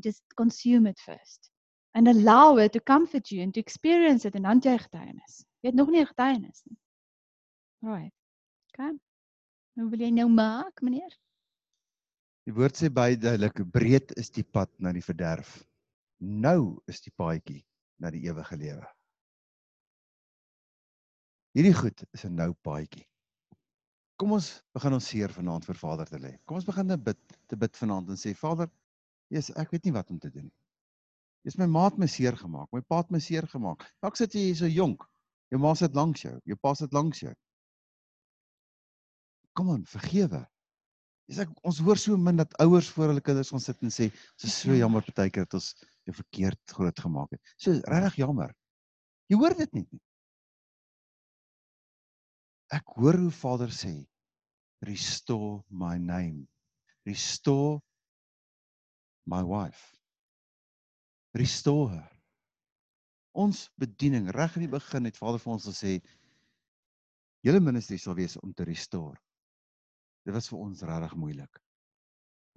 [0.02, 1.52] Just consume it first
[1.94, 5.44] and allow it to comfort you and to experience it en dan jy getuienis.
[5.62, 6.80] Jy het nog nie getuienis nie.
[7.86, 8.14] Right.
[8.74, 8.98] Kan.
[9.78, 11.14] Nou wil jy nou maak, meneer?
[12.50, 15.60] Die woord sê baie duidelik, breed is die pad na die verderf.
[16.18, 17.62] Nou is die paadjie
[18.02, 18.95] na die ewige lewe.
[21.56, 23.06] Hierdie goed is 'n nou paadjie.
[24.20, 26.32] Kom ons begin ons seer vanaand vir Vader te lê.
[26.44, 28.68] Kom ons begin te bid, te bid vanaand en sê Vader,
[29.32, 30.58] Jesus, ek weet nie wat om te doen nie.
[31.48, 33.86] Jy's my maat my seer gemaak, my pa het my seer gemaak.
[34.04, 35.06] Dalk sit jy hier so jonk.
[35.54, 37.34] Jou ma sit langs jou, jou pa sit langs jou.
[39.56, 40.42] Kom aan, vergewe.
[41.30, 44.10] Dis ek ons hoor so min dat ouers voor hulle kinders gaan sit en sê,
[44.12, 45.72] "Dit is so jammer partykeer dat ons
[46.04, 48.52] jou verkeerd groot gemaak het." So regtig jammer.
[49.30, 49.88] Jy hoor dit nie.
[52.76, 53.94] Ek hoor hoe Vader sê,
[54.84, 56.44] restore my name.
[57.08, 57.80] Restore
[59.26, 59.96] my wife.
[61.38, 62.12] Restore her.
[63.36, 65.98] Ons bediening reg in die begin het Vader vir ons gesê
[67.46, 69.20] julle ministerie sal wees om te restore.
[70.26, 71.60] Dit was vir ons regtig moeilik.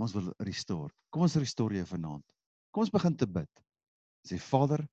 [0.00, 0.94] Ons wil restore.
[1.12, 2.24] Kom ons restore jou vanaand.
[2.72, 3.50] Kom ons begin te bid.
[4.26, 4.84] Sê Vader,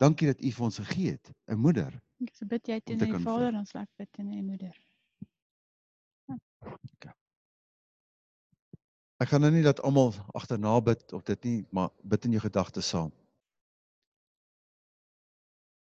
[0.00, 1.96] dankie dat U vir ons gegee het 'n moeder.
[2.30, 4.76] Sê bid jy Om teen te die kan vader en slag bid teen die moeder.
[9.22, 12.42] Ek gaan nou nie dat almal agterna bid of dit nie, maar bid in jou
[12.42, 13.12] gedagtes saam.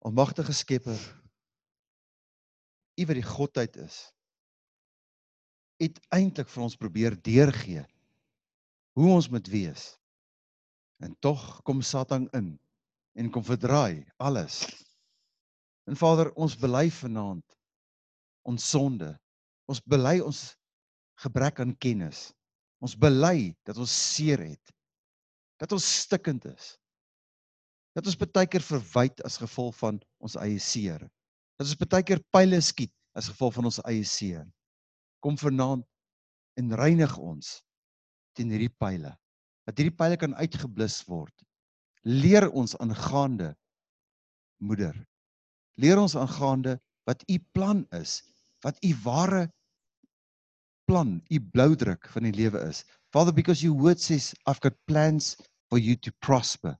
[0.05, 0.99] Almagtige Skepper,
[2.95, 3.95] U wat die godheid is,
[5.83, 7.83] het eintlik vir ons probeer deurgee
[8.95, 9.89] hoe ons moet wees.
[11.03, 12.53] En tog kom Satan in
[13.19, 14.63] en kom verdraai alles.
[15.85, 17.45] En Vader, ons bely vanaand
[18.45, 19.09] ons sonde.
[19.69, 20.41] Ons bely ons
[21.25, 22.29] gebrek aan kennis.
[22.83, 24.73] Ons bely dat ons seer het.
[25.61, 26.75] Dat ons stikkend is.
[27.95, 31.01] Dat ons baie keer verwyd as gevolg van ons eie seer.
[31.55, 34.43] Dat ons baie keer pile skiet as gevolg van ons eie seer.
[35.23, 35.85] Kom vanaand
[36.59, 37.57] en reinig ons
[38.35, 39.15] teen hierdie pile.
[39.65, 41.33] Dat hierdie pile kan uitgeblus word.
[42.05, 43.55] Leer ons aangaande
[44.61, 44.93] moeder.
[45.81, 48.21] Leer ons aangaande wat u plan is,
[48.65, 49.45] wat u ware
[50.85, 52.83] plan, u bloudruk van die lewe is.
[53.11, 55.35] Father, because your word says I've got plans
[55.69, 56.77] for you to prosper,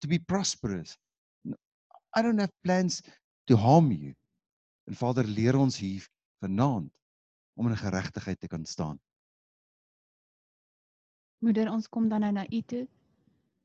[0.00, 0.96] to be prosperous.
[2.16, 3.02] I don't have plans
[3.46, 4.14] to harm you.
[4.86, 6.06] En Vader, leer ons hier
[6.42, 6.90] vanaand
[7.54, 8.98] om in geregtigheid te kan staan.
[11.44, 12.86] Moeder, ons kom dan nou na U toe.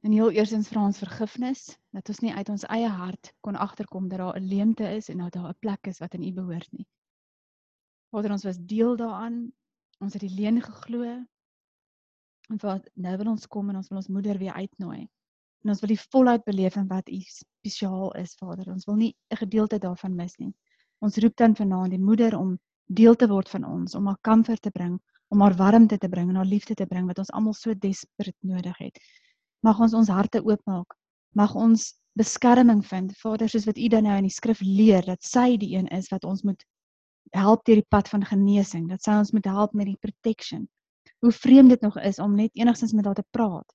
[0.05, 1.61] En heel eersins vra ons vergifnis
[1.95, 5.17] dat ons nie uit ons eie hart kon agterkom dat daar 'n leemte is en
[5.17, 6.85] dat daar 'n plek is wat aan U behoort nie.
[8.11, 9.51] Vader, ons was deel daaraan.
[9.99, 11.03] Ons het die leuen geglo.
[12.49, 15.09] En wat nou wil ons kom en ons wil ons moeder weer uitnooi.
[15.63, 18.71] En ons wil die volheid beleef in wat U spesiaal is, Vader.
[18.71, 20.53] Ons wil nie 'n gedeelte daarvan mis nie.
[20.99, 24.61] Ons roep dan vanaand die moeder om deel te word van ons, om haar comfort
[24.61, 27.53] te bring, om haar warmte te bring en haar liefde te bring wat ons almal
[27.53, 28.99] so desperate nodig het.
[29.63, 30.95] Mag ons ons harte oopmaak.
[31.35, 33.13] Mag ons beskerming vind.
[33.19, 36.09] Vader, soos wat U dan nou in die skrif leer dat sy die een is
[36.11, 36.63] wat ons moet
[37.35, 38.87] help deur die pad van genesing.
[38.89, 40.67] Dat sy ons moet help met die protection.
[41.23, 43.67] Hoe vreemd dit nog is om net enigstens met haar te praat.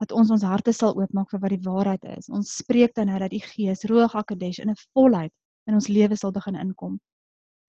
[0.00, 2.28] Dat ons ons harte sal oopmaak vir wat die waarheid is.
[2.28, 5.32] Ons spreek dan nou dat die Gees Roog Akadesh in 'n volheid
[5.68, 6.98] in ons lewe sal begin inkom.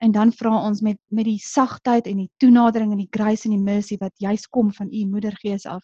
[0.02, 3.56] En dan vra ons met met die sagtheid en die toenadering en die grace en
[3.56, 5.84] die mercy wat juis kom van U Moedergees af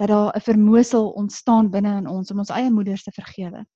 [0.00, 3.66] dat daar 'n vermoësel ontstaan binne in ons om ons eie moeders te vergewe.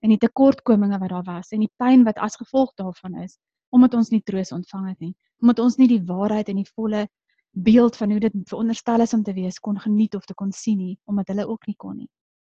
[0.00, 3.38] En die tekortkominge wat daar was en die pyn wat as gevolg daarvan is
[3.72, 7.08] omdat ons nie troos ontvang het nie, omdat ons nie die waarheid en die volle
[7.50, 10.78] beeld van hoe dit veronderstel is om te wees kon geniet of te kon sien
[10.78, 12.08] nie, omdat hulle ook nie kon nie.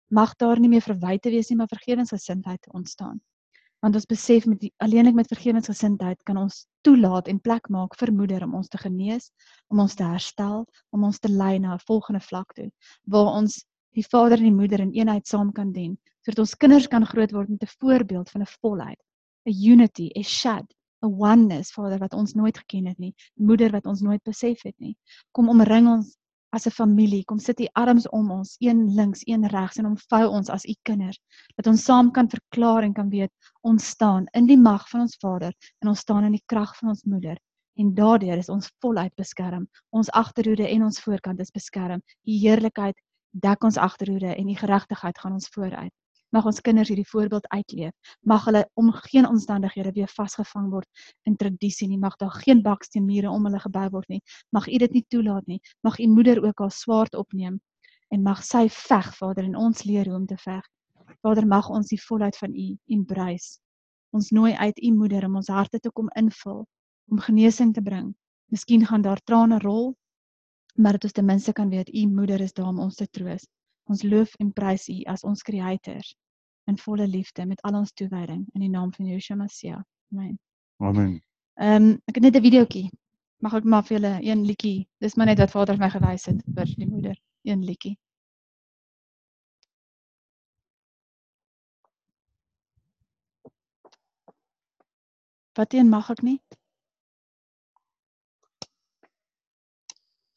[0.08, 3.20] Mag daar nie meer verwyte wees nie, maar vergewensgesindheid ontstaan.
[3.80, 8.12] Want ons besef met die, alleenlik met vergewensgesindheid kan ons toelaat en plek maak vir
[8.12, 9.30] moeder om ons te genees,
[9.68, 12.70] om ons te herstel, om ons te lei na 'n volgende vlak toe
[13.04, 13.64] waar ons
[13.96, 17.32] die vader en die moeder in eenheid saam kan dien, sodat ons kinders kan groot
[17.32, 19.00] word met 'n voorbeeld van 'n volheid,
[19.46, 20.66] 'n unity, 'n shad,
[21.02, 24.78] 'n oneness, Vader wat ons nooit geken het nie, moeder wat ons nooit besef het
[24.78, 24.96] nie.
[25.32, 26.16] Kom omring ons
[26.52, 30.26] as 'n familie, kom sit u arms om ons, een links, een regs en omvou
[30.28, 31.20] ons as u kinders,
[31.56, 35.16] dat ons saam kan verklaar en kan weet ons staan in die mag van ons
[35.20, 37.38] Vader en ons staan in die krag van ons moeder.
[37.76, 39.68] En daardeur is ons voluit beskerm.
[39.90, 42.02] Ons agterhoede en ons voorkant is beskerm.
[42.24, 42.98] Die heerlikheid
[43.30, 45.92] dek ons agterhoede en die geregtigheid gaan ons vooruit.
[46.30, 48.14] Mag ons kinders hierdie voorbeeld uitleef.
[48.22, 51.98] Mag hulle om geen omstandighede weer vasgevang word in tradisie nie.
[51.98, 54.20] Mag daar geen baksteenmure om hulle gebou word nie.
[54.54, 55.60] Mag U dit nie toelaat nie.
[55.82, 57.58] Mag U moeder ook haar swaard opneem
[58.10, 60.64] en mag sy veg, Vader, en ons leer hoe om te veg.
[61.22, 63.60] Vader, mag ons die volheid van U embrace.
[64.10, 66.64] Ons nooi uit U moeder om ons harte te kom invul,
[67.10, 68.10] om genesing te bring.
[68.50, 69.92] Miskien gaan daar trane rol,
[70.74, 73.46] maar dit ons ten minste kan weet U moeder is daar om ons te troos.
[73.90, 76.04] Ons loof en prys U as ons Creator
[76.70, 79.80] in volle liefde met al ons toewyding in die naam van Yeshua Messia.
[80.12, 80.38] Amen.
[80.78, 81.16] Amen.
[81.58, 82.90] Ehm um, ek het net 'n videoetjie.
[83.42, 84.88] Mag ek maar vir julle een liedjie.
[84.98, 87.16] Dis maar net wat Vader my gewys het vir die moeder.
[87.42, 87.96] Een liedjie.
[95.58, 96.40] Wat een mag ek nie?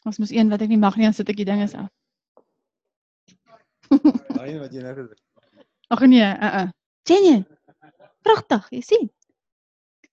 [0.03, 1.91] Ons moet een wat ek nie mag nie, dan sit ek die dinge af.
[4.37, 5.17] Daai wat jy nou gesê.
[5.93, 6.67] Ag nee, uh uh.
[7.07, 7.37] Sien jy?
[8.23, 9.09] Pragtig, jy sien.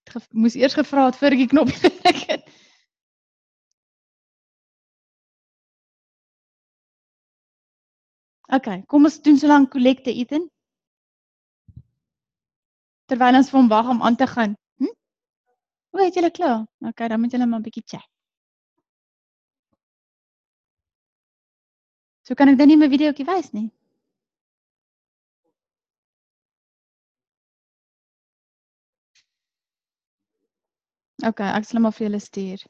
[0.08, 2.48] Ek het moes eers gevra het ek die knoppie gedruk het.
[8.50, 10.48] Okay, kom ons doen so lank kollekte Ethan.
[13.10, 14.56] Terwyl ons vir hom wag om aan te gaan.
[14.82, 14.94] Hm?
[15.94, 16.64] O, het julle klaar?
[16.90, 18.09] Okay, dan moet julle maar 'n bietjie chat.
[22.30, 23.64] So kan ek dan nie my videoetjie wys nie.
[31.26, 32.62] Okay, ek sal hom maar vir julle stuur.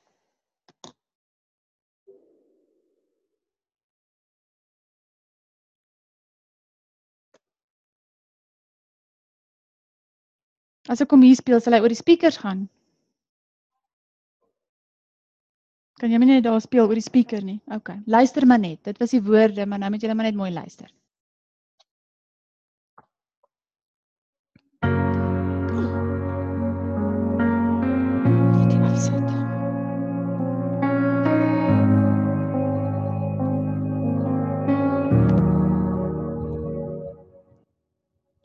[10.88, 12.64] As ek hom hier speel, sal hy oor die speakers gaan.
[16.00, 17.58] Kan jy my net daar speel oor die speaker nie?
[17.76, 17.98] Okay.
[18.08, 18.78] Luister maar net.
[18.88, 20.88] Dit was die woorde, maar nou moet julle maar net mooi luister.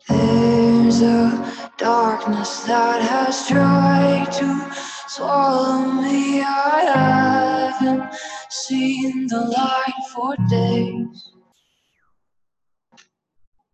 [0.08, 4.75] There's a darkness that has tried to
[5.16, 6.42] swallow me.
[6.42, 8.14] I haven't
[8.50, 11.32] seen the light for days.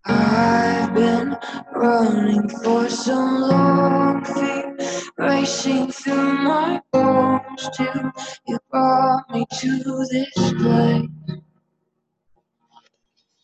[0.06, 1.38] I've been
[1.76, 4.78] running for so long, fear
[5.18, 8.12] racing through my bones till
[8.48, 11.10] you brought me to this place.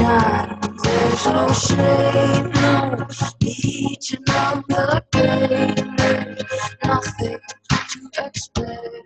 [0.06, 3.06] There's no shame, no
[3.42, 5.74] each and another day.
[5.96, 7.38] There's nothing
[7.90, 9.02] to explain.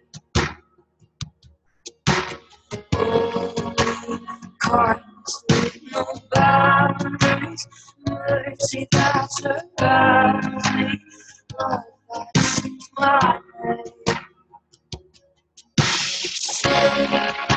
[2.96, 4.26] Only
[4.60, 6.04] kindness with no
[6.34, 7.66] boundaries,
[8.06, 11.00] mercy that surrounds me,
[11.58, 11.82] love
[12.12, 13.40] that sees my
[16.84, 17.49] name.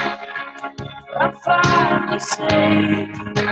[2.20, 3.43] Safe, I'm finally safe.